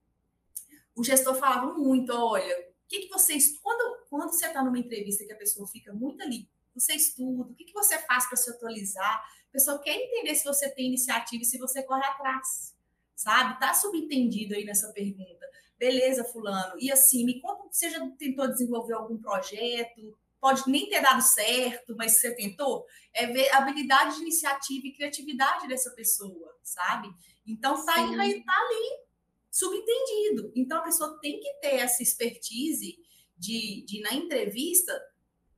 [0.96, 3.58] o gestor falava muito, olha, o que, que vocês...
[3.60, 7.54] Quando, quando você está numa entrevista que a pessoa fica muito ali você estuda, o
[7.54, 9.24] que, que você faz para se atualizar.
[9.48, 12.74] A pessoa quer entender se você tem iniciativa e se você corre atrás,
[13.14, 13.58] sabe?
[13.60, 15.48] Tá subentendido aí nessa pergunta.
[15.78, 16.74] Beleza, fulano.
[16.78, 20.18] E assim, me conta, você já tentou desenvolver algum projeto?
[20.44, 22.84] Pode nem ter dado certo, mas você tentou?
[23.14, 27.08] É ver a habilidade de iniciativa e criatividade dessa pessoa, sabe?
[27.46, 29.04] Então, tá, aí, tá ali
[29.50, 30.52] subentendido.
[30.54, 32.94] Então, a pessoa tem que ter essa expertise
[33.34, 34.92] de, de na entrevista,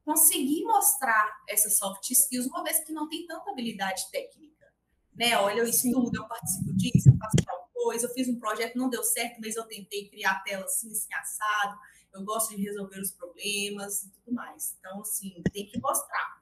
[0.04, 4.72] conseguir mostrar essas soft skills, uma vez que não tem tanta habilidade técnica.
[5.16, 5.36] Né?
[5.36, 8.88] Olha, eu estudo, eu participo disso, eu faço tal coisa, eu fiz um projeto, não
[8.88, 11.76] deu certo, mas eu tentei criar a tela assim, assim, assado,
[12.16, 14.76] eu gosto de resolver os problemas e tudo mais.
[14.78, 16.36] Então, assim, tem que mostrar.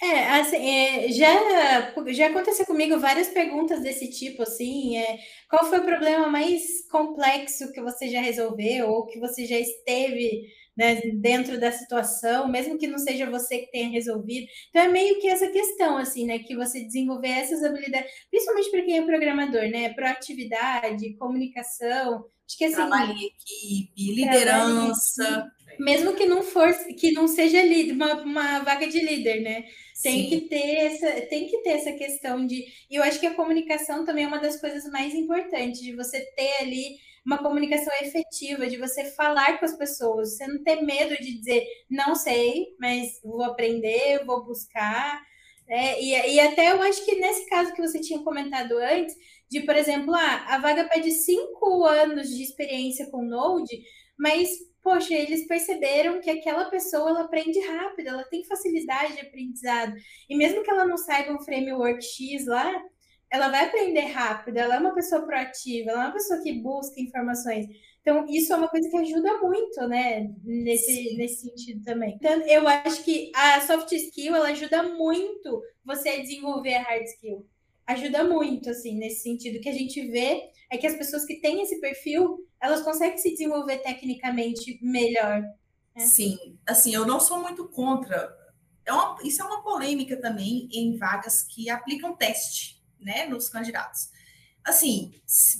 [0.00, 5.18] É, assim, é, já, já aconteceu comigo várias perguntas desse tipo, assim, é,
[5.50, 10.46] qual foi o problema mais complexo que você já resolveu ou que você já esteve
[10.78, 14.46] né, dentro da situação, mesmo que não seja você que tenha resolvido.
[14.68, 18.82] Então é meio que essa questão, assim, né, que você desenvolver essas habilidades, principalmente para
[18.82, 25.50] quem é programador, né, proatividade, comunicação, acho que assim, trabalho em equipe, liderança,
[25.80, 27.58] mesmo que não for, que não seja
[27.92, 29.64] uma, uma vaga de líder, né?
[30.00, 30.28] Tem Sim.
[30.28, 32.64] que ter essa, tem que ter essa questão de.
[32.88, 36.20] E eu acho que a comunicação também é uma das coisas mais importantes, de você
[36.36, 36.96] ter ali
[37.28, 41.62] uma comunicação efetiva, de você falar com as pessoas, você não ter medo de dizer,
[41.90, 45.22] não sei, mas vou aprender, vou buscar.
[45.68, 49.14] É, e, e até eu acho que nesse caso que você tinha comentado antes,
[49.50, 53.78] de, por exemplo, ah, a vaga pede cinco anos de experiência com Node,
[54.18, 54.48] mas
[54.82, 59.92] poxa, eles perceberam que aquela pessoa ela aprende rápido, ela tem facilidade de aprendizado.
[60.30, 62.72] E mesmo que ela não saiba um framework X lá,
[63.30, 67.00] ela vai aprender rápido, ela é uma pessoa proativa, ela é uma pessoa que busca
[67.00, 67.66] informações.
[68.00, 72.14] Então, isso é uma coisa que ajuda muito, né, nesse, nesse sentido também.
[72.14, 77.04] Então, eu acho que a soft skill, ela ajuda muito você a desenvolver a hard
[77.04, 77.46] skill.
[77.86, 79.60] Ajuda muito, assim, nesse sentido.
[79.60, 83.30] que a gente vê é que as pessoas que têm esse perfil, elas conseguem se
[83.30, 85.42] desenvolver tecnicamente melhor.
[85.94, 86.06] Né?
[86.06, 88.34] Sim, assim, eu não sou muito contra.
[88.86, 94.10] É uma, isso é uma polêmica também em vagas que aplicam teste, né, nos candidatos.
[94.64, 95.12] Assim,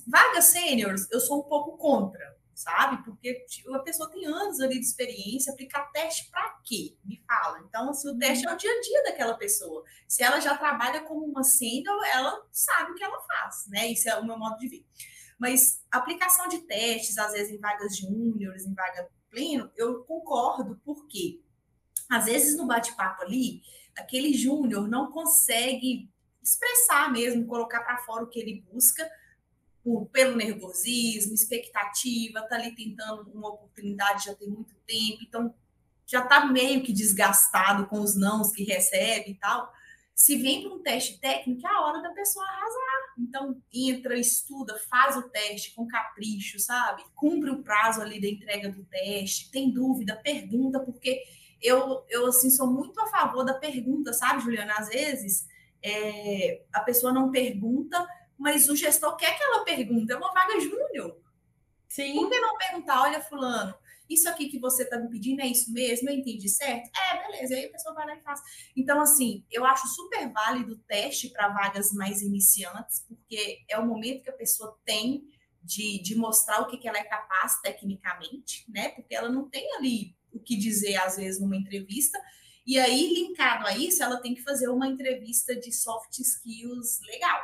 [0.06, 3.02] vagas sêniores, eu sou um pouco contra, sabe?
[3.04, 6.96] Porque tipo, a pessoa tem anos ali de experiência, aplicar teste para quê?
[7.04, 7.60] Me fala.
[7.66, 9.82] Então, assim, o teste é o dia a dia daquela pessoa.
[10.06, 13.86] Se ela já trabalha como uma sênior, ela sabe o que ela faz, né?
[13.86, 14.84] Isso é o meu modo de ver.
[15.38, 21.40] Mas aplicação de testes, às vezes em vagas júniores, em vaga pleno, eu concordo, porque
[22.10, 23.62] às vezes no bate-papo ali,
[23.96, 26.10] aquele júnior não consegue
[26.48, 29.08] expressar mesmo, colocar para fora o que ele busca,
[29.82, 35.54] por, pelo nervosismo, expectativa, tá ali tentando uma oportunidade já tem muito tempo, então
[36.06, 39.72] já tá meio que desgastado com os nãos que recebe e tal.
[40.14, 43.14] Se vem para um teste técnico, é a hora da pessoa arrasar.
[43.18, 47.04] Então, entra, estuda, faz o teste com capricho, sabe?
[47.14, 49.50] Cumpre o prazo ali da entrega do teste.
[49.50, 51.22] Tem dúvida, pergunta, porque
[51.62, 54.74] eu, eu assim, sou muito a favor da pergunta, sabe, Juliana?
[54.76, 55.46] Às vezes
[55.82, 58.06] é, a pessoa não pergunta,
[58.38, 60.12] mas o gestor quer que ela pergunte.
[60.12, 61.20] É uma vaga júnior.
[61.88, 62.14] Sim.
[62.14, 63.74] Por que não perguntar, olha, fulano,
[64.08, 66.08] isso aqui que você está me pedindo é isso mesmo?
[66.08, 66.90] Eu entendi certo?
[66.96, 67.54] É, beleza.
[67.54, 68.40] Aí a pessoa vai lá e faz.
[68.76, 73.86] Então, assim, eu acho super válido o teste para vagas mais iniciantes, porque é o
[73.86, 75.28] momento que a pessoa tem
[75.62, 78.90] de, de mostrar o que, que ela é capaz tecnicamente, né?
[78.90, 82.18] Porque ela não tem ali o que dizer, às vezes, numa entrevista.
[82.68, 87.40] E aí, linkado a isso, ela tem que fazer uma entrevista de soft skills legal.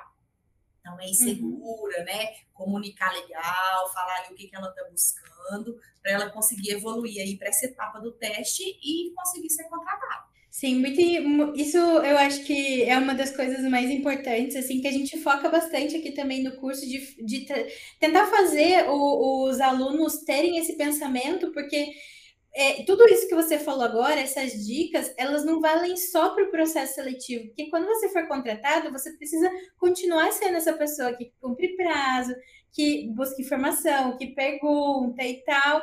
[0.78, 2.04] Então, é insegura, uhum.
[2.04, 2.34] né?
[2.52, 7.38] Comunicar legal, falar ali o que, que ela está buscando, para ela conseguir evoluir aí
[7.38, 10.24] para essa etapa do teste e conseguir ser contratada.
[10.50, 11.00] Sim, muito,
[11.58, 15.48] isso eu acho que é uma das coisas mais importantes, assim, que a gente foca
[15.48, 17.46] bastante aqui também no curso de, de
[17.98, 21.94] tentar fazer o, os alunos terem esse pensamento, porque
[22.56, 26.50] é, tudo isso que você falou agora, essas dicas, elas não valem só para o
[26.50, 31.74] processo seletivo, porque quando você for contratado, você precisa continuar sendo essa pessoa que cumpre
[31.76, 32.32] prazo,
[32.72, 35.82] que busca informação, que pergunta e tal.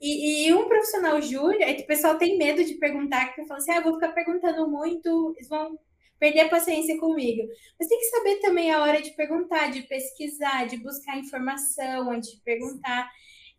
[0.00, 3.72] E, e um profissional júnior, é o pessoal tem medo de perguntar, que fala assim,
[3.72, 5.78] ah, vou ficar perguntando muito, eles vão
[6.20, 7.42] perder a paciência comigo.
[7.78, 12.30] Mas tem que saber também a hora de perguntar, de pesquisar, de buscar informação antes
[12.30, 13.10] de perguntar.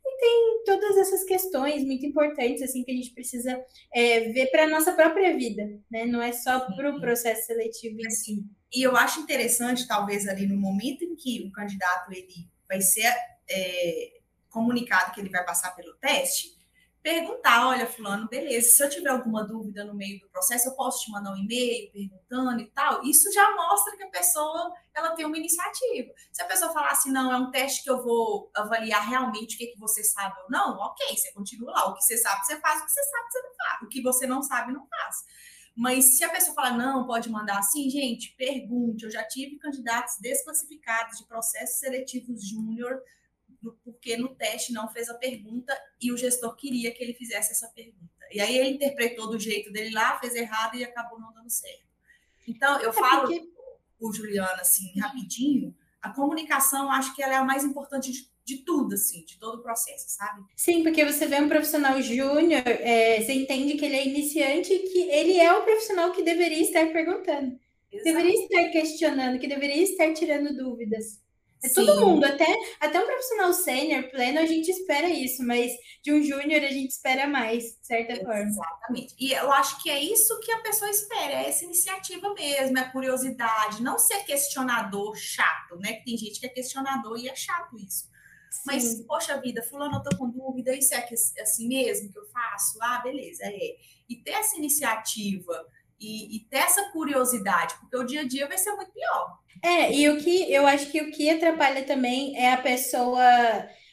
[0.05, 3.63] E tem todas essas questões muito importantes assim que a gente precisa
[3.93, 6.05] é, ver para a nossa própria vida, né?
[6.05, 8.43] Não é só para o processo seletivo em si.
[8.73, 13.13] E eu acho interessante, talvez, ali no momento em que o candidato ele vai ser
[13.49, 14.19] é,
[14.49, 16.52] comunicado que ele vai passar pelo teste,
[17.03, 21.03] perguntar, olha, fulano, beleza, se eu tiver alguma dúvida no meio do processo, eu posso
[21.03, 23.03] te mandar um e-mail perguntando e tal.
[23.03, 26.13] Isso já mostra que a pessoa ela tem uma iniciativa.
[26.31, 29.57] Se a pessoa falar assim, não, é um teste que eu vou avaliar realmente o
[29.57, 31.89] que, que você sabe ou não, ok, você continua lá.
[31.89, 33.81] O que você sabe, você faz, o que você sabe, você não faz.
[33.81, 35.17] O que você não sabe, não faz.
[35.75, 39.03] Mas se a pessoa falar, não, pode mandar assim, gente, pergunte.
[39.03, 43.01] Eu já tive candidatos desclassificados de processos seletivos júnior
[43.71, 47.67] porque no teste não fez a pergunta e o gestor queria que ele fizesse essa
[47.69, 48.13] pergunta.
[48.31, 51.83] E aí ele interpretou do jeito dele lá, fez errado e acabou não dando certo.
[52.47, 53.49] Então, eu é falo, porque...
[53.99, 58.57] o Juliana, assim, rapidinho, a comunicação, acho que ela é a mais importante de, de,
[58.57, 60.43] tudo, assim, de todo o processo, sabe?
[60.55, 64.79] Sim, porque você vê um profissional júnior, é, você entende que ele é iniciante e
[64.79, 67.57] que ele é o profissional que deveria estar perguntando.
[67.91, 68.03] Exato.
[68.03, 71.21] Deveria estar questionando, que deveria estar tirando dúvidas.
[71.63, 72.45] É todo mundo, até,
[72.77, 75.71] até um profissional sênior, pleno, a gente espera isso, mas
[76.03, 78.25] de um júnior a gente espera mais, de certa Exatamente.
[78.25, 78.49] forma.
[78.49, 79.15] Exatamente.
[79.17, 82.81] E eu acho que é isso que a pessoa espera, é essa iniciativa mesmo, é
[82.81, 85.93] a curiosidade, não ser questionador chato, né?
[85.93, 88.11] Que tem gente que é questionador e é chato isso.
[88.51, 88.61] Sim.
[88.67, 91.07] Mas, poxa vida, fulano, eu tô com dúvida, isso é
[91.41, 92.77] assim mesmo que eu faço?
[92.81, 93.75] Ah, beleza, é.
[94.09, 95.65] E ter essa iniciativa
[96.03, 99.39] e, e ter essa curiosidade, porque o dia a dia vai ser muito pior.
[99.63, 103.23] É, e o que eu acho que o que atrapalha também é a pessoa.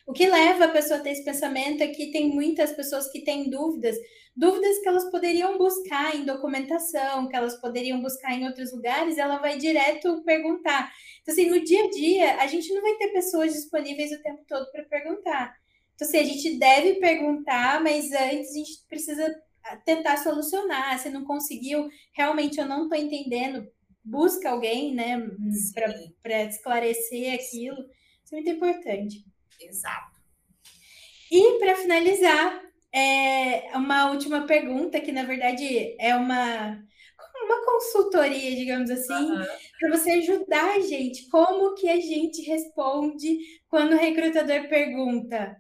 [0.04, 3.20] O que leva a pessoa a ter esse pensamento é que tem muitas pessoas que
[3.20, 3.96] têm dúvidas,
[4.34, 9.38] dúvidas que elas poderiam buscar em documentação, que elas poderiam buscar em outros lugares, ela
[9.38, 10.92] vai direto perguntar.
[11.22, 14.42] Então, assim, no dia a dia, a gente não vai ter pessoas disponíveis o tempo
[14.48, 15.54] todo para perguntar.
[15.94, 19.42] Então, assim, a gente deve perguntar, mas antes a gente precisa
[19.84, 20.98] tentar solucionar.
[20.98, 23.66] Se não conseguiu, realmente eu não estou entendendo,
[24.04, 25.18] busca alguém, né,
[26.22, 27.78] para esclarecer aquilo.
[28.24, 29.24] Isso é muito importante.
[29.60, 30.20] Exato.
[31.30, 32.62] E para finalizar,
[32.92, 36.82] é uma última pergunta que na verdade é uma
[37.44, 39.44] uma consultoria, digamos assim, uhum.
[39.78, 41.28] para você ajudar a gente.
[41.28, 43.38] Como que a gente responde
[43.68, 45.56] quando o recrutador pergunta: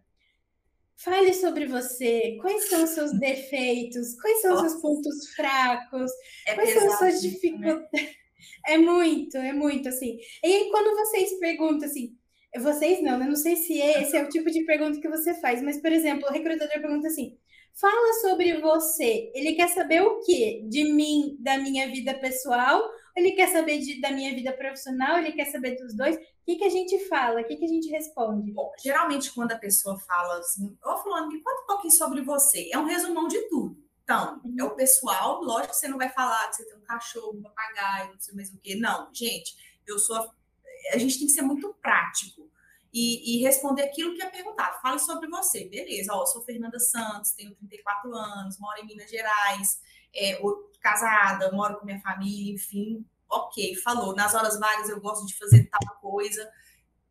[1.02, 2.36] Fale sobre você.
[2.40, 4.14] Quais são os seus defeitos?
[4.20, 6.10] Quais são os seus pontos fracos?
[6.46, 7.88] É quais são as suas dificuldades?
[7.92, 8.10] Né?
[8.66, 10.18] É muito, é muito assim.
[10.44, 12.14] E aí, quando vocês perguntam assim,
[12.58, 13.26] vocês não, né?
[13.26, 16.28] Não sei se esse é o tipo de pergunta que você faz, mas, por exemplo,
[16.28, 17.38] o recrutador pergunta assim:
[17.80, 19.30] fala sobre você.
[19.34, 20.62] Ele quer saber o quê?
[20.68, 22.82] De mim, da minha vida pessoal?
[23.16, 25.18] Ele quer saber de, da minha vida profissional?
[25.18, 26.16] Ele quer saber dos dois?
[26.16, 27.40] O que, que a gente fala?
[27.40, 28.52] O que, que a gente responde?
[28.52, 32.68] Bom, geralmente, quando a pessoa fala assim, ô, Fulano, me conta um pouquinho sobre você.
[32.72, 33.76] É um resumão de tudo.
[34.02, 37.38] Então, é o pessoal, lógico que você não vai falar que você tem um cachorro,
[37.38, 38.74] um papagaio, não sei mais o quê.
[38.74, 39.54] Não, gente,
[39.86, 40.16] eu sou.
[40.16, 40.28] A,
[40.92, 42.50] a gente tem que ser muito prático
[42.92, 44.80] e, e, responder aquilo que é perguntado.
[44.80, 46.12] Fale sobre você, beleza.
[46.12, 49.80] Ó, sou Fernanda Santos, tenho 34 anos, moro em Minas Gerais,
[50.14, 50.40] é,
[50.80, 53.04] casada, moro com minha família, enfim.
[53.28, 54.14] Ok, falou.
[54.14, 56.50] Nas horas vagas eu gosto de fazer tal coisa.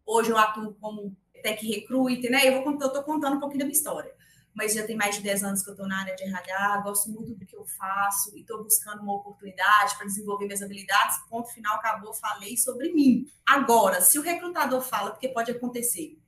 [0.05, 2.47] Hoje eu atuo como tech recruiter, né?
[2.47, 4.13] Eu vou eu tô contando um pouquinho da minha história
[4.59, 7.09] mas já tem mais de 10 anos que eu estou na área de RH, gosto
[7.09, 11.17] muito do que eu faço e estou buscando uma oportunidade para desenvolver minhas habilidades.
[11.29, 13.25] Ponto final, acabou, falei sobre mim.
[13.45, 16.19] Agora, se o recrutador fala, porque pode acontecer,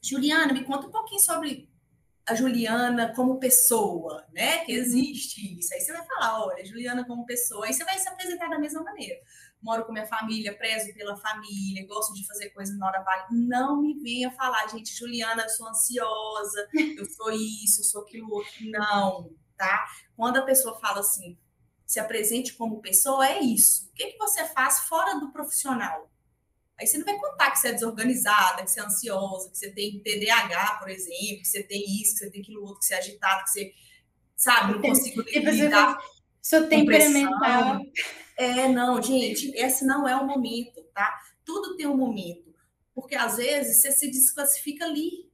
[0.00, 1.68] Juliana, me conta um pouquinho sobre
[2.26, 4.64] a Juliana como pessoa, né?
[4.64, 4.78] Que uhum.
[4.78, 5.74] existe isso.
[5.74, 7.66] Aí você vai falar, olha, Juliana como pessoa.
[7.66, 9.20] Aí você vai se apresentar da mesma maneira
[9.64, 13.24] moro com minha família, prezo pela família, gosto de fazer coisas na hora vale.
[13.30, 18.30] Não me venha falar, gente, Juliana, eu sou ansiosa, eu sou isso, eu sou aquilo
[18.30, 18.52] outro.
[18.60, 19.86] Não, tá?
[20.14, 21.38] Quando a pessoa fala assim,
[21.86, 23.88] se apresente como pessoa, é isso.
[23.88, 26.10] O que, que você faz fora do profissional?
[26.78, 29.70] Aí você não vai contar que você é desorganizada, que você é ansiosa, que você
[29.70, 32.94] tem TDAH, por exemplo, que você tem isso, que você tem aquilo outro, que você
[32.94, 33.74] é agitado, que você,
[34.36, 35.98] sabe, não consigo lidar.
[36.42, 37.80] Sou temperamental.
[38.36, 41.14] É, não, gente, esse não é o momento, tá?
[41.44, 42.52] Tudo tem um momento.
[42.94, 45.30] Porque às vezes você se desclassifica ali,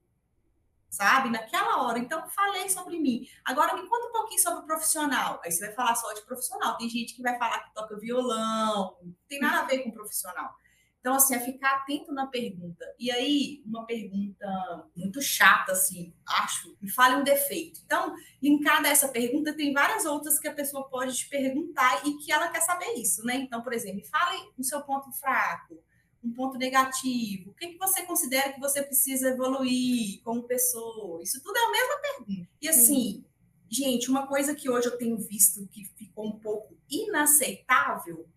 [0.88, 1.30] sabe?
[1.30, 1.98] Naquela hora.
[1.98, 3.26] Então, falei sobre mim.
[3.44, 5.40] Agora me conta um pouquinho sobre o profissional.
[5.44, 6.76] Aí você vai falar só de profissional.
[6.76, 10.54] Tem gente que vai falar que toca violão, não tem nada a ver com profissional.
[11.00, 12.84] Então, assim, é ficar atento na pergunta.
[12.98, 14.46] E aí, uma pergunta
[14.94, 17.80] muito chata, assim, acho, me fale um defeito.
[17.86, 22.18] Então, linkada a essa pergunta, tem várias outras que a pessoa pode te perguntar e
[22.18, 23.36] que ela quer saber isso, né?
[23.36, 25.82] Então, por exemplo, fale o seu ponto fraco,
[26.22, 27.50] um ponto negativo.
[27.50, 31.22] O que, que você considera que você precisa evoluir como pessoa?
[31.22, 32.50] Isso tudo é a mesma pergunta.
[32.60, 33.24] E assim,
[33.70, 38.28] gente, uma coisa que hoje eu tenho visto que ficou um pouco inaceitável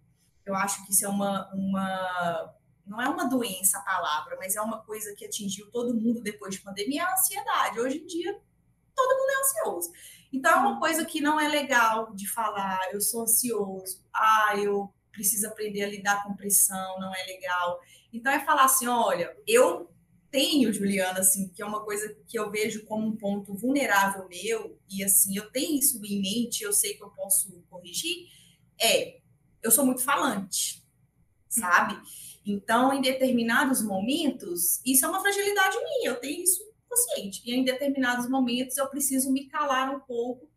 [0.46, 2.54] eu acho que isso é uma, uma
[2.86, 6.56] não é uma doença a palavra, mas é uma coisa que atingiu todo mundo depois
[6.56, 7.80] de pandemia, é a ansiedade.
[7.80, 8.40] Hoje em dia,
[8.96, 9.92] todo mundo é ansioso.
[10.32, 14.94] Então, é uma coisa que não é legal de falar, eu sou ansioso, ah, eu
[15.12, 17.80] preciso aprender a lidar com pressão, não é legal.
[18.12, 19.90] Então, é falar assim: olha, eu
[20.32, 24.80] tenho, Juliana, assim, que é uma coisa que eu vejo como um ponto vulnerável meu,
[24.90, 28.28] e assim, eu tenho isso em mente, eu sei que eu posso corrigir,
[28.82, 29.20] é,
[29.64, 30.84] eu sou muito falante,
[31.48, 32.00] sabe?
[32.46, 37.42] Então, em determinados momentos, isso é uma fragilidade minha, eu tenho isso consciente.
[37.46, 40.48] E em determinados momentos eu preciso me calar um pouco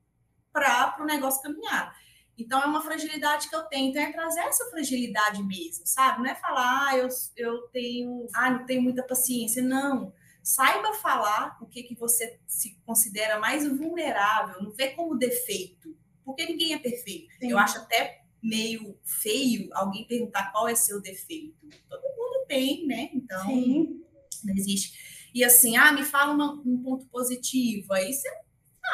[0.53, 1.95] para o negócio caminhar.
[2.39, 3.91] Então, é uma fragilidade que eu tenho.
[3.91, 6.23] Então, é trazer essa fragilidade mesmo, sabe?
[6.23, 9.63] Não é falar, ah, eu, eu tenho, ah, não tenho muita paciência.
[9.63, 10.13] Não.
[10.43, 16.45] Saiba falar o que, que você se considera mais vulnerável, não vê como defeito, porque
[16.45, 17.33] ninguém é perfeito.
[17.41, 17.51] Sim.
[17.51, 21.57] Eu acho até meio feio alguém perguntar qual é seu defeito.
[21.89, 23.11] Todo mundo tem, né?
[23.13, 24.05] Então, Sim.
[24.45, 25.29] não existe.
[25.35, 27.93] E assim, ah, me fala uma, um ponto positivo.
[27.93, 28.29] Aí você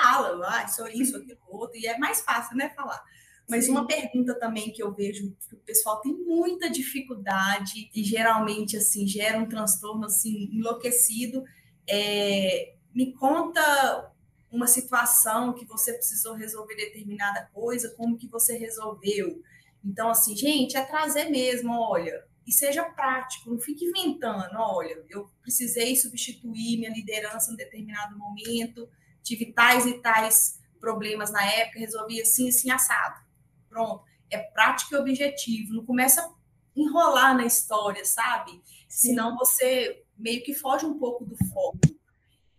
[0.01, 3.03] fala, ah, sou isso, aquilo, outro, e é mais fácil, né, falar.
[3.49, 3.73] Mas Sim.
[3.73, 9.07] uma pergunta também que eu vejo que o pessoal tem muita dificuldade e geralmente assim
[9.07, 11.45] gera um transtorno assim enlouquecido.
[11.87, 14.12] É, me conta
[14.53, 19.43] uma situação que você precisou resolver determinada coisa, como que você resolveu.
[19.83, 25.31] Então, assim, gente, é trazer mesmo, olha, e seja prático, não fique inventando, olha, eu
[25.41, 28.89] precisei substituir minha liderança em determinado momento,
[29.23, 33.21] tive tais e tais problemas na época, resolvi assim, assim, assado.
[33.69, 34.05] Pronto.
[34.29, 35.75] É prático e objetivo.
[35.75, 36.31] Não começa a
[36.75, 38.61] enrolar na história, sabe?
[38.89, 41.79] Senão você meio que foge um pouco do foco.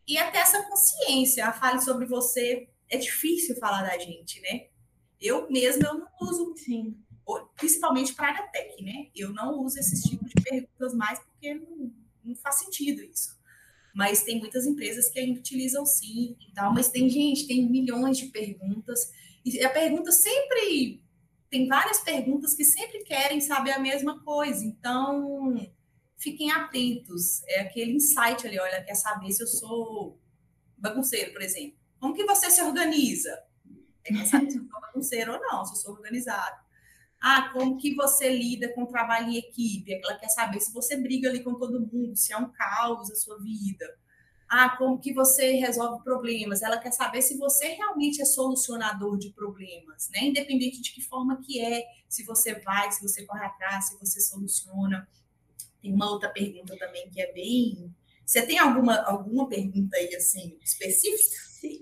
[0.08, 2.70] E até essa consciência, a fale sobre você.
[2.90, 4.68] É difícil falar da gente, né?
[5.20, 6.96] Eu mesma eu não uso, Sim.
[7.56, 9.08] principalmente para a tech, né?
[9.16, 11.92] Eu não uso esses tipos de perguntas mais porque não,
[12.24, 13.42] não faz sentido isso
[13.94, 18.18] mas tem muitas empresas que ainda utilizam sim e tal, mas tem gente, tem milhões
[18.18, 19.12] de perguntas,
[19.46, 21.04] e a pergunta sempre
[21.50, 24.66] tem várias perguntas que sempre querem saber a mesma coisa.
[24.66, 25.54] Então,
[26.24, 27.44] fiquem atentos.
[27.48, 30.20] É aquele insight ali, olha, quer saber se eu sou
[30.78, 31.78] bagunceiro, por exemplo.
[32.00, 33.38] Como que você se organiza?
[34.06, 36.64] É quer saber se eu sou bagunceiro ou não, se eu sou organizado.
[37.22, 39.94] Ah, como que você lida com trabalho em equipe?
[39.94, 43.16] Ela quer saber se você briga ali com todo mundo, se é um caos a
[43.16, 43.86] sua vida
[44.54, 46.62] ah, como que você resolve problemas.
[46.62, 50.26] Ela quer saber se você realmente é solucionador de problemas, né?
[50.26, 54.22] Independente de que forma que é, se você vai, se você corre atrás, se você
[54.22, 55.08] soluciona.
[55.84, 57.94] Tem uma outra pergunta também que é bem.
[58.26, 61.36] Você tem alguma, alguma pergunta aí assim específica?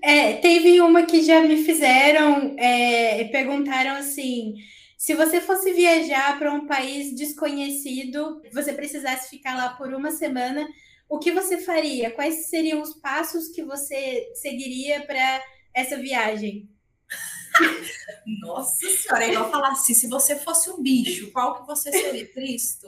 [0.03, 4.55] É, teve uma que já me fizeram é, perguntaram assim.
[4.97, 10.67] Se você fosse viajar para um país desconhecido, você precisasse ficar lá por uma semana,
[11.07, 12.11] o que você faria?
[12.11, 15.43] Quais seriam os passos que você seguiria para
[15.75, 16.69] essa viagem?
[18.41, 22.27] Nossa senhora, é igual falar assim, se você fosse um bicho, qual que você seria?
[22.27, 22.87] Cristo?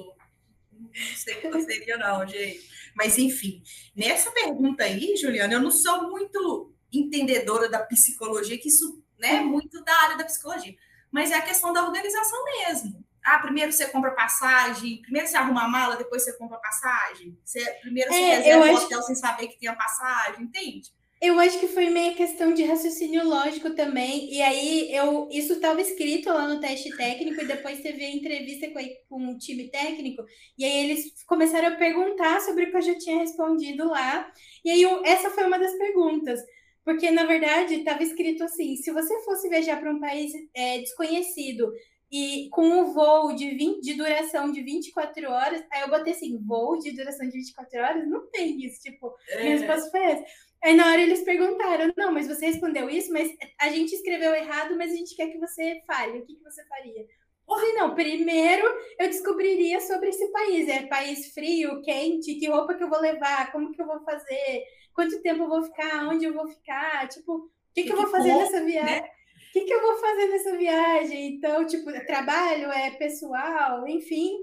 [0.94, 2.70] Não sei que seria não, gente.
[2.96, 3.64] Mas enfim,
[3.96, 9.42] nessa pergunta aí, Juliana, eu não sou muito entendedora da psicologia, que isso né, é
[9.42, 10.76] muito da área da psicologia,
[11.12, 13.04] mas é a questão da organização mesmo.
[13.24, 17.38] Ah, primeiro você compra passagem, primeiro você arruma a mala, depois você compra passagem.
[17.44, 20.92] Você, primeiro você é, reserva o hotel sem saber que tem a passagem, entende?
[21.24, 24.30] Eu acho que foi meio questão de raciocínio lógico também.
[24.30, 28.70] E aí eu isso estava escrito lá no teste técnico e depois teve a entrevista
[28.72, 30.26] com, com o time técnico.
[30.58, 34.30] E aí eles começaram a perguntar sobre o que eu já tinha respondido lá.
[34.66, 36.42] E aí eu, essa foi uma das perguntas.
[36.84, 41.72] Porque, na verdade, estava escrito assim: se você fosse viajar para um país é, desconhecido
[42.12, 46.38] e com um voo de, 20, de duração de 24 horas, aí eu botei assim,
[46.46, 48.08] voo de duração de 24 horas?
[48.08, 49.42] Não tem isso, tipo, é.
[49.42, 50.24] minha resposta foi essa.
[50.64, 53.30] Aí na hora eles perguntaram, não, mas você respondeu isso, mas
[53.60, 56.66] a gente escreveu errado, mas a gente quer que você fale, o que, que você
[56.68, 57.06] faria?
[57.46, 58.66] Falei, não, primeiro
[58.98, 63.52] eu descobriria sobre esse país, é país frio, quente, que roupa que eu vou levar,
[63.52, 64.64] como que eu vou fazer,
[64.94, 68.08] quanto tempo eu vou ficar, onde eu vou ficar, tipo, o que, que, eu vou
[68.08, 69.02] fazer nessa viagem?
[69.02, 69.10] Né?
[69.54, 71.36] que, que eu vou fazer nessa viagem?
[71.36, 74.36] Então, tipo, trabalho, é pessoal, enfim.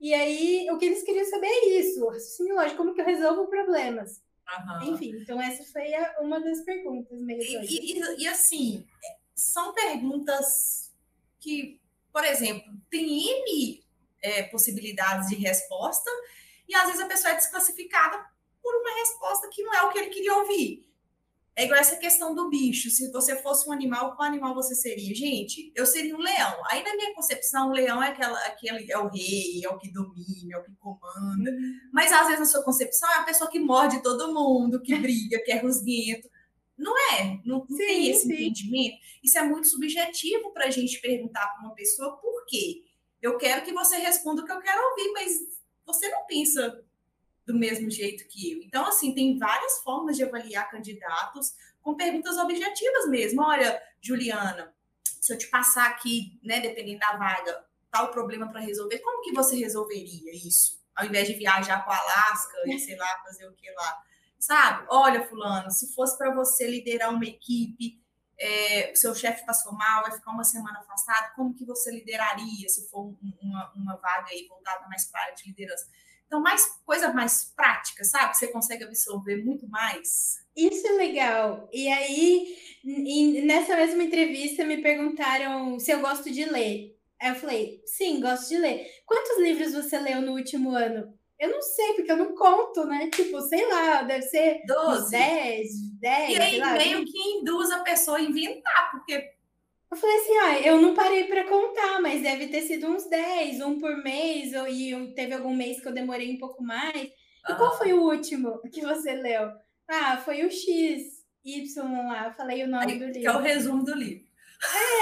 [0.00, 3.46] E aí, o que eles queriam saber é isso, raciocínio lógico, como que eu resolvo
[3.46, 4.22] problemas.
[4.46, 4.94] Uhum.
[4.94, 5.90] Enfim, então essa foi
[6.20, 8.86] uma das perguntas meio e, e, e, assim,
[9.34, 10.92] são perguntas
[11.40, 11.80] que,
[12.12, 13.84] por exemplo, tem N
[14.22, 16.10] é, possibilidades de resposta
[16.68, 18.24] e às vezes a pessoa é desclassificada
[18.62, 20.83] por uma resposta que não é o que ele queria ouvir.
[21.56, 22.90] É igual essa questão do bicho.
[22.90, 25.14] Se você fosse um animal, qual animal você seria?
[25.14, 26.54] Gente, eu seria um leão.
[26.68, 29.92] Aí, na minha concepção, o leão é aquela, aquele, é o rei, é o que
[29.92, 31.50] domina, é o que comanda.
[31.50, 31.74] Uhum.
[31.92, 35.40] Mas, às vezes, na sua concepção, é a pessoa que morde todo mundo, que briga,
[35.44, 36.28] que é rusguento.
[36.76, 37.40] Não é?
[37.44, 38.32] Não, não sim, tem esse sim.
[38.32, 38.96] entendimento?
[39.22, 42.82] Isso é muito subjetivo para a gente perguntar para uma pessoa por quê.
[43.22, 45.32] Eu quero que você responda o que eu quero ouvir, mas
[45.86, 46.83] você não pensa
[47.46, 48.62] do mesmo jeito que eu.
[48.62, 51.52] Então, assim, tem várias formas de avaliar candidatos
[51.82, 53.42] com perguntas objetivas mesmo.
[53.42, 58.98] Olha, Juliana, se eu te passar aqui, né, dependendo da vaga, tal problema para resolver,
[58.98, 60.82] como que você resolveria isso?
[60.96, 64.02] Ao invés de viajar para o Alasca e sei lá, fazer o que lá.
[64.38, 64.86] Sabe?
[64.90, 68.02] Olha, fulano, se fosse para você liderar uma equipe,
[68.38, 72.88] é, seu chefe passou mal, vai ficar uma semana afastado, como que você lideraria se
[72.90, 75.86] for um, uma, uma vaga aí voltada mais para a área de liderança?
[76.26, 78.36] Então, mais coisa mais prática, sabe?
[78.36, 80.42] Você consegue absorver muito mais.
[80.56, 81.68] Isso é legal.
[81.72, 82.56] E aí,
[83.44, 86.96] nessa mesma entrevista, me perguntaram se eu gosto de ler.
[87.20, 88.86] Aí eu falei, sim, gosto de ler.
[89.06, 91.12] Quantos livros você leu no último ano?
[91.38, 93.10] Eu não sei, porque eu não conto, né?
[93.10, 95.10] Tipo, sei lá, deve ser 12.
[95.10, 95.68] 10,
[96.00, 96.30] 10.
[96.30, 99.33] E aí, meio que induz a pessoa a inventar, porque
[99.94, 103.60] eu falei assim, ah, eu não parei para contar, mas deve ter sido uns 10,
[103.60, 106.96] um por mês, ou, e teve algum mês que eu demorei um pouco mais.
[107.48, 107.56] E uhum.
[107.56, 109.52] qual foi o último que você leu?
[109.88, 113.20] Ah, foi o X, Y lá, falei o nome Aí, do livro.
[113.20, 114.24] Que é o resumo do livro.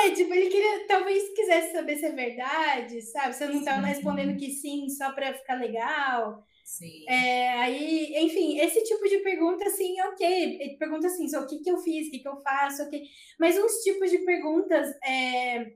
[0.05, 3.33] É, tipo, ele queria, talvez quisesse saber se é verdade, sabe?
[3.33, 6.45] Você não estava respondendo que sim só para ficar legal.
[6.73, 7.05] Sim.
[7.07, 10.77] É, aí, enfim, esse tipo de pergunta, assim, ok.
[10.79, 13.03] Pergunta assim, o que, que eu fiz, o que, que eu faço, ok.
[13.39, 15.75] Mas uns tipos de perguntas, é,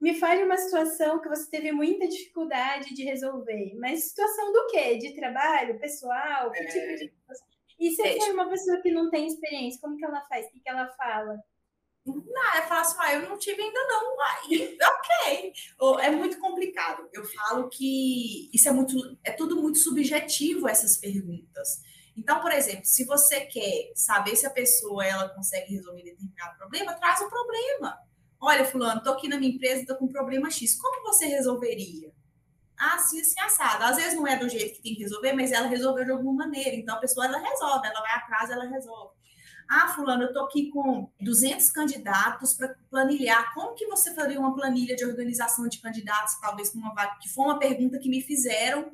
[0.00, 3.74] me fale uma situação que você teve muita dificuldade de resolver.
[3.80, 4.98] Mas situação do quê?
[4.98, 6.52] De trabalho, pessoal?
[6.52, 6.66] Que é...
[6.66, 7.12] tipo de
[7.80, 10.46] E se é, for uma pessoa que não tem experiência, como que ela faz?
[10.46, 11.42] O que, que ela fala?
[12.06, 14.16] Não, eu falo assim, ah, eu não tive ainda não.
[14.20, 15.52] Aí, ok.
[16.02, 17.08] É muito complicado.
[17.12, 21.80] Eu falo que isso é muito, é tudo muito subjetivo essas perguntas.
[22.16, 26.94] Então, por exemplo, se você quer saber se a pessoa ela consegue resolver determinado problema,
[26.94, 27.98] traz o problema.
[28.40, 30.76] Olha, fulano, tô aqui na minha empresa, tô com problema X.
[30.80, 32.12] Como você resolveria?
[32.78, 33.84] Ah, sim, assim, assado.
[33.84, 36.44] Às vezes não é do jeito que tem que resolver, mas ela resolveu de alguma
[36.46, 36.74] maneira.
[36.76, 37.86] Então, a pessoa, ela resolve.
[37.86, 39.14] Ela vai atrás, ela resolve.
[39.72, 43.54] Ah, fulano, eu estou aqui com 200 candidatos para planilhar.
[43.54, 47.16] Como que você faria uma planilha de organização de candidatos, talvez com uma vaga?
[47.22, 48.90] Que foi uma pergunta que me fizeram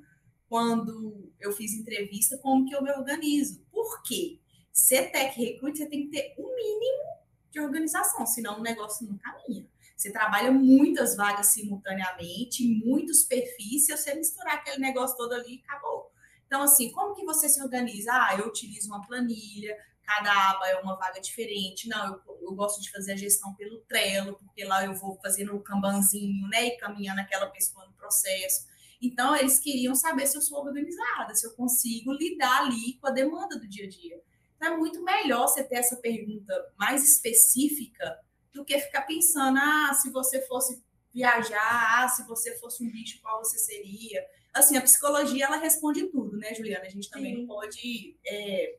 [0.50, 3.64] quando eu fiz entrevista, como que eu me organizo.
[3.72, 4.38] Por quê?
[4.70, 7.04] Ser tech recruit, você tem que ter um mínimo
[7.50, 9.66] de organização, senão o negócio não caminha.
[9.96, 16.12] Você trabalha muitas vagas simultaneamente, muitos perfis, se você misturar aquele negócio todo ali, acabou.
[16.46, 18.12] Então, assim, como que você se organiza?
[18.12, 19.74] Ah, eu utilizo uma planilha,
[20.06, 21.88] cada aba é uma vaga diferente.
[21.88, 25.54] Não, eu, eu gosto de fazer a gestão pelo Trello, porque lá eu vou fazendo
[25.54, 28.66] o Kanbanzinho, né, e caminhando aquela pessoa no processo.
[29.02, 33.10] Então, eles queriam saber se eu sou organizada, se eu consigo lidar ali com a
[33.10, 34.22] demanda do dia a dia.
[34.56, 38.18] Então, é muito melhor você ter essa pergunta mais específica
[38.54, 43.20] do que ficar pensando, ah, se você fosse viajar, ah, se você fosse um bicho,
[43.20, 44.24] qual você seria?
[44.54, 46.86] Assim, a psicologia, ela responde tudo, né, Juliana?
[46.86, 47.40] A gente também Sim.
[47.40, 48.16] não pode...
[48.26, 48.78] É,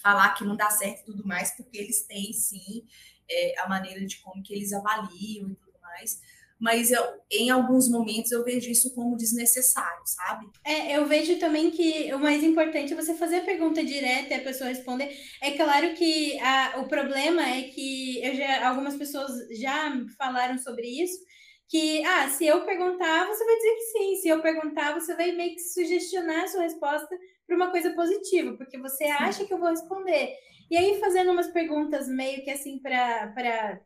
[0.00, 2.86] falar que não dá certo e tudo mais, porque eles têm sim
[3.30, 6.20] é, a maneira de como que eles avaliam e tudo mais.
[6.60, 10.46] Mas eu, em alguns momentos eu vejo isso como desnecessário, sabe?
[10.62, 14.36] É, eu vejo também que o mais importante é você fazer a pergunta direta e
[14.36, 15.10] a pessoa responder.
[15.40, 20.86] É claro que a, o problema é que eu já, algumas pessoas já falaram sobre
[20.86, 21.18] isso,
[21.66, 24.16] que, ah, se eu perguntar, você vai dizer que sim.
[24.16, 27.16] Se eu perguntar, você vai meio que sugestionar a sua resposta
[27.50, 29.10] para uma coisa positiva, porque você sim.
[29.10, 30.36] acha que eu vou responder.
[30.70, 33.80] E aí, fazendo umas perguntas meio que assim, para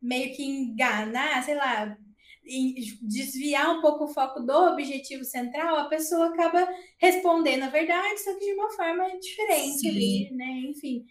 [0.00, 1.94] meio que enganar, sei lá,
[3.02, 6.66] desviar um pouco o foco do objetivo central, a pessoa acaba
[6.96, 10.62] respondendo a verdade, só que de uma forma diferente ali, né?
[10.70, 11.04] Enfim.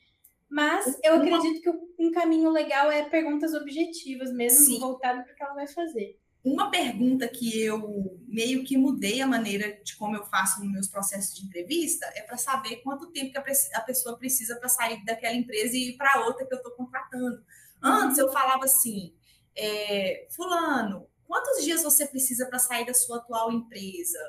[0.49, 4.79] Mas eu acredito que um caminho legal é perguntas objetivas mesmo, Sim.
[4.79, 6.17] voltado para o que ela vai fazer.
[6.45, 10.87] Uma pergunta que eu meio que mudei a maneira de como eu faço nos meus
[10.87, 13.39] processos de entrevista é para saber quanto tempo que
[13.73, 17.43] a pessoa precisa para sair daquela empresa e ir para outra que eu estou contratando.
[17.81, 19.15] Antes eu falava assim,
[19.57, 24.19] é, fulano, quantos dias você precisa para sair da sua atual empresa?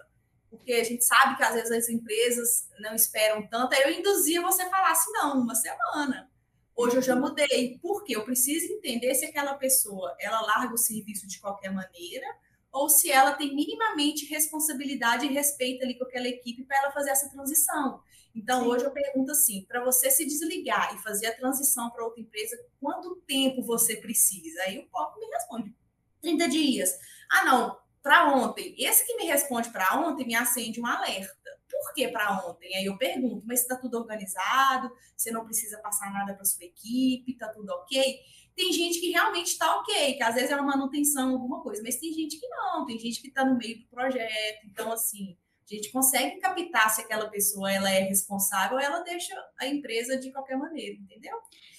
[0.48, 3.74] porque a gente sabe que às vezes as empresas não esperam tanto.
[3.74, 6.30] Aí eu induzia você a falar assim, não, uma semana.
[6.76, 11.26] Hoje eu já mudei, porque eu preciso entender se aquela pessoa ela larga o serviço
[11.26, 12.26] de qualquer maneira
[12.70, 17.10] ou se ela tem minimamente responsabilidade e respeito ali com aquela equipe para ela fazer
[17.10, 18.02] essa transição.
[18.34, 18.66] Então, Sim.
[18.66, 22.54] hoje eu pergunto assim: para você se desligar e fazer a transição para outra empresa,
[22.78, 24.60] quanto tempo você precisa?
[24.64, 25.74] Aí o POP me responde:
[26.20, 26.98] 30 dias.
[27.30, 28.74] Ah, não, para ontem.
[28.78, 31.55] Esse que me responde para ontem me acende um alerta.
[31.68, 32.74] Por que para ontem?
[32.76, 34.90] Aí eu pergunto, mas está tudo organizado?
[35.16, 37.32] Você não precisa passar nada para sua equipe?
[37.32, 38.20] Está tudo ok?
[38.54, 41.96] Tem gente que realmente está ok, que às vezes é uma manutenção, alguma coisa, mas
[41.96, 44.66] tem gente que não, tem gente que está no meio do projeto.
[44.66, 45.36] Então, assim,
[45.70, 50.32] a gente consegue captar se aquela pessoa ela é responsável, ela deixa a empresa de
[50.32, 51.36] qualquer maneira, entendeu?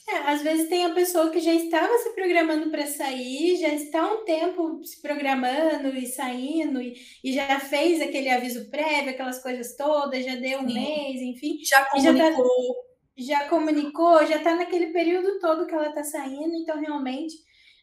[0.09, 4.09] É, às vezes tem a pessoa que já estava se programando para sair, já está
[4.13, 9.75] um tempo se programando e saindo, e, e, já fez aquele aviso prévio, aquelas coisas
[9.75, 10.73] todas, já deu um Sim.
[10.75, 11.59] mês, enfim.
[11.61, 12.15] Já comunicou.
[13.17, 17.35] Já, tá, já comunicou, já está naquele período todo que ela está saindo, então realmente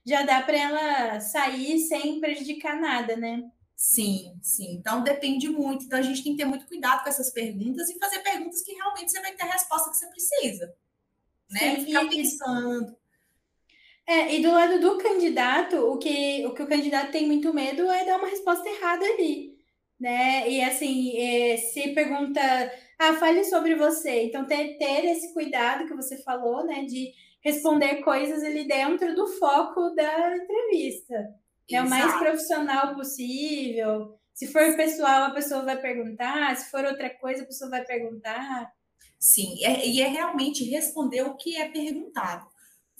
[0.06, 3.42] já dá para ela sair sem prejudicar nada, né?
[3.76, 4.76] Sim, sim.
[4.76, 5.84] Então depende muito.
[5.84, 8.72] Então a gente tem que ter muito cuidado com essas perguntas e fazer perguntas que
[8.72, 10.74] realmente você vai ter a resposta que você precisa.
[11.50, 11.76] Né?
[11.76, 12.96] Sim, Ficar e, pensando.
[14.06, 17.90] É, e do lado do candidato, o que, o que o candidato tem muito medo
[17.90, 19.54] é dar uma resposta errada ali.
[19.98, 20.50] Né?
[20.50, 22.40] E assim, é, se pergunta,
[22.98, 24.24] ah, fale sobre você.
[24.24, 26.84] Então, ter, ter esse cuidado que você falou, né?
[26.84, 31.34] De responder coisas ali dentro do foco da entrevista
[31.72, 34.18] é o mais profissional possível.
[34.32, 36.54] Se for pessoal, a pessoa vai perguntar.
[36.56, 38.72] Se for outra coisa, a pessoa vai perguntar.
[39.24, 42.46] Sim, é, e é realmente responder o que é perguntado.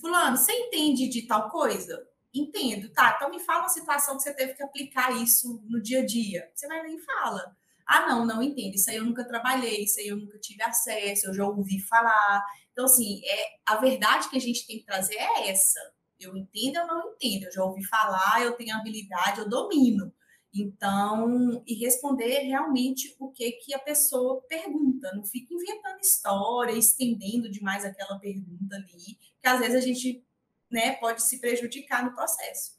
[0.01, 2.03] Fulano, você entende de tal coisa?
[2.33, 3.13] Entendo, tá.
[3.15, 6.51] Então me fala uma situação que você teve que aplicar isso no dia a dia.
[6.55, 7.55] Você vai nem fala.
[7.87, 8.75] Ah, não, não entendo.
[8.75, 12.43] Isso aí eu nunca trabalhei, isso aí eu nunca tive acesso, eu já ouvi falar.
[12.73, 15.79] Então, assim, é, a verdade que a gente tem que trazer é essa.
[16.19, 20.11] Eu entendo ou não entendo, eu já ouvi falar, eu tenho habilidade, eu domino.
[20.55, 27.51] Então, e responder realmente o que que a pessoa pergunta, não fica inventando história, estendendo
[27.51, 30.25] demais aquela pergunta ali, que às vezes a gente,
[30.71, 32.73] né, pode se prejudicar no processo.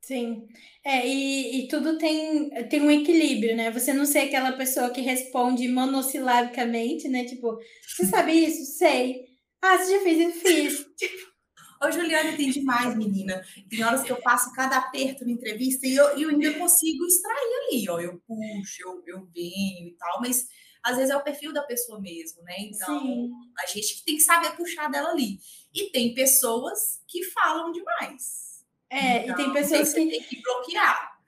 [0.00, 0.46] Sim,
[0.84, 3.70] é, e, e tudo tem, tem um equilíbrio, né?
[3.70, 7.24] Você não ser aquela pessoa que responde monossilabicamente, né?
[7.24, 7.58] Tipo,
[7.88, 8.76] você sabe isso?
[8.76, 9.24] Sei.
[9.62, 10.40] Ah, você já fez isso?
[10.40, 10.86] Fiz.
[11.82, 13.44] Ô, Juliana, tem demais, menina.
[13.68, 17.68] Tem horas que eu passo cada aperto na entrevista e eu, eu ainda consigo extrair
[17.68, 18.00] ali, ó.
[18.00, 20.46] Eu puxo, eu, eu venho e tal, mas
[20.82, 22.54] às vezes é o perfil da pessoa mesmo, né?
[22.58, 23.30] Então, Sim.
[23.58, 25.38] a gente tem que saber puxar dela ali.
[25.74, 28.64] E tem pessoas que falam demais.
[28.90, 31.18] É, então, e tem pessoas que tem que bloquear.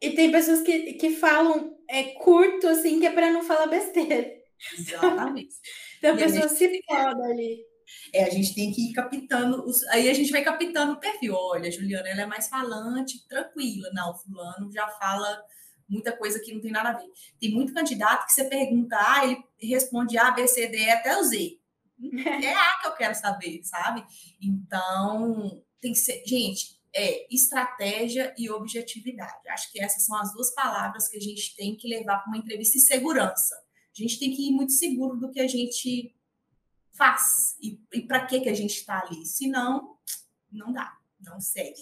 [0.00, 4.42] E tem pessoas que, que falam é curto, assim, que é para não falar besteira.
[4.78, 5.54] Exatamente.
[5.98, 7.71] então a pessoa se foda ali.
[8.12, 11.34] É, a gente tem que ir captando, os, aí a gente vai captando o perfil.
[11.34, 13.90] Olha, Juliana, ela é mais falante, tranquila.
[13.92, 15.42] Não, fulano já fala
[15.88, 17.08] muita coisa que não tem nada a ver.
[17.38, 21.22] Tem muito candidato que você pergunta, ah, ele responde A, B, C, D até o
[21.22, 21.58] Z.
[22.42, 24.04] É A que eu quero saber, sabe?
[24.40, 26.22] Então, tem que ser.
[26.26, 29.48] Gente, é estratégia e objetividade.
[29.48, 32.38] Acho que essas são as duas palavras que a gente tem que levar para uma
[32.38, 33.54] entrevista e segurança.
[33.54, 36.14] A gente tem que ir muito seguro do que a gente
[36.92, 39.24] faz e, e para que que a gente está ali.
[39.26, 39.96] Senão,
[40.50, 41.74] não dá, não segue.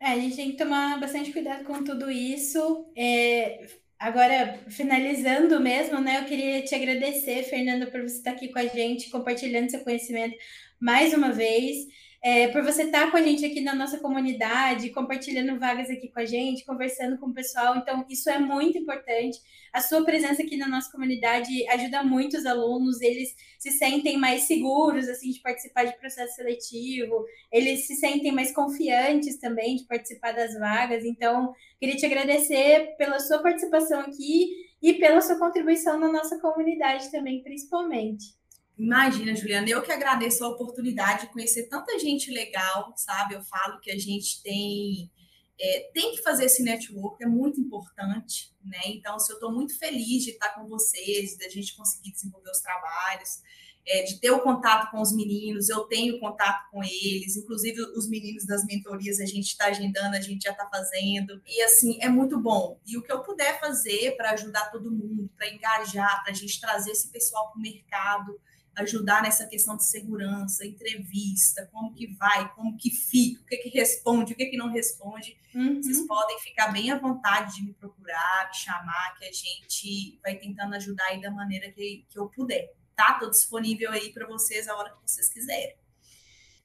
[0.00, 2.86] É, a gente tem que tomar bastante cuidado com tudo isso.
[2.96, 3.66] É,
[3.98, 6.20] agora, finalizando mesmo, né?
[6.20, 10.36] Eu queria te agradecer, Fernanda, por você estar aqui com a gente, compartilhando seu conhecimento
[10.78, 11.86] mais uma vez
[12.22, 16.20] é, por você estar com a gente aqui na nossa comunidade, compartilhando vagas aqui com
[16.20, 17.76] a gente, conversando com o pessoal.
[17.76, 19.38] Então, isso é muito importante.
[19.72, 24.42] A sua presença aqui na nossa comunidade ajuda muito os alunos, eles se sentem mais
[24.42, 30.32] seguros assim de participar de processo seletivo, eles se sentem mais confiantes também de participar
[30.32, 31.04] das vagas.
[31.04, 37.10] Então, queria te agradecer pela sua participação aqui e pela sua contribuição na nossa comunidade
[37.10, 38.35] também, principalmente.
[38.78, 43.34] Imagina, Juliana, eu que agradeço a oportunidade de conhecer tanta gente legal, sabe?
[43.34, 45.10] Eu falo que a gente tem
[45.58, 48.80] é, tem que fazer esse network, é muito importante, né?
[48.86, 52.60] Então, se eu estou muito feliz de estar com vocês, da gente conseguir desenvolver os
[52.60, 53.40] trabalhos,
[53.88, 58.08] é, de ter o contato com os meninos, eu tenho contato com eles, inclusive os
[58.08, 62.08] meninos das mentorias a gente está agendando, a gente já está fazendo, e assim, é
[62.08, 62.78] muito bom.
[62.84, 66.60] E o que eu puder fazer para ajudar todo mundo, para engajar, para a gente
[66.60, 68.38] trazer esse pessoal para o mercado,
[68.76, 73.68] ajudar nessa questão de segurança, entrevista, como que vai, como que fica, o que que
[73.70, 75.36] responde, o que que não responde.
[75.54, 75.82] Uhum.
[75.82, 80.36] Vocês podem ficar bem à vontade de me procurar, me chamar, que a gente vai
[80.36, 82.72] tentando ajudar aí da maneira que, que eu puder.
[82.94, 83.12] Tá?
[83.12, 85.74] Estou disponível aí para vocês a hora que vocês quiserem.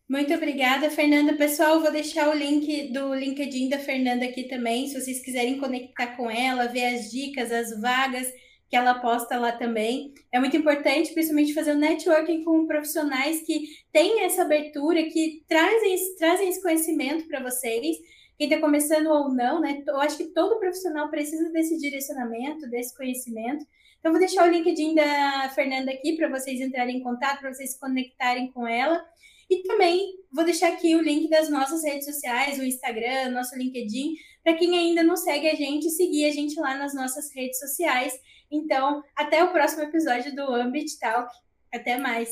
[0.08, 1.34] Muito obrigada, Fernanda.
[1.38, 6.18] Pessoal, vou deixar o link do LinkedIn da Fernanda aqui também, se vocês quiserem conectar
[6.18, 8.28] com ela, ver as dicas, as vagas
[8.72, 10.14] que ela posta lá também.
[10.32, 15.94] É muito importante, principalmente, fazer o networking com profissionais que têm essa abertura, que trazem,
[16.18, 17.98] trazem esse conhecimento para vocês.
[18.38, 19.84] quem está começando ou não, né?
[19.86, 23.66] Eu acho que todo profissional precisa desse direcionamento, desse conhecimento.
[24.00, 27.74] Então, vou deixar o LinkedIn da Fernanda aqui para vocês entrarem em contato, para vocês
[27.74, 29.04] se conectarem com ela.
[29.50, 34.16] E também vou deixar aqui o link das nossas redes sociais, o Instagram, nosso LinkedIn,
[34.42, 38.18] para quem ainda não segue a gente, seguir a gente lá nas nossas redes sociais.
[38.52, 41.34] Então, até o próximo episódio do Ambit Talk.
[41.74, 42.30] Até mais.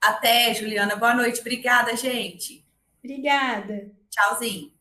[0.00, 0.96] Até, Juliana.
[0.96, 1.40] Boa noite.
[1.40, 2.66] Obrigada, gente.
[3.02, 3.90] Obrigada.
[4.10, 4.77] Tchauzinho.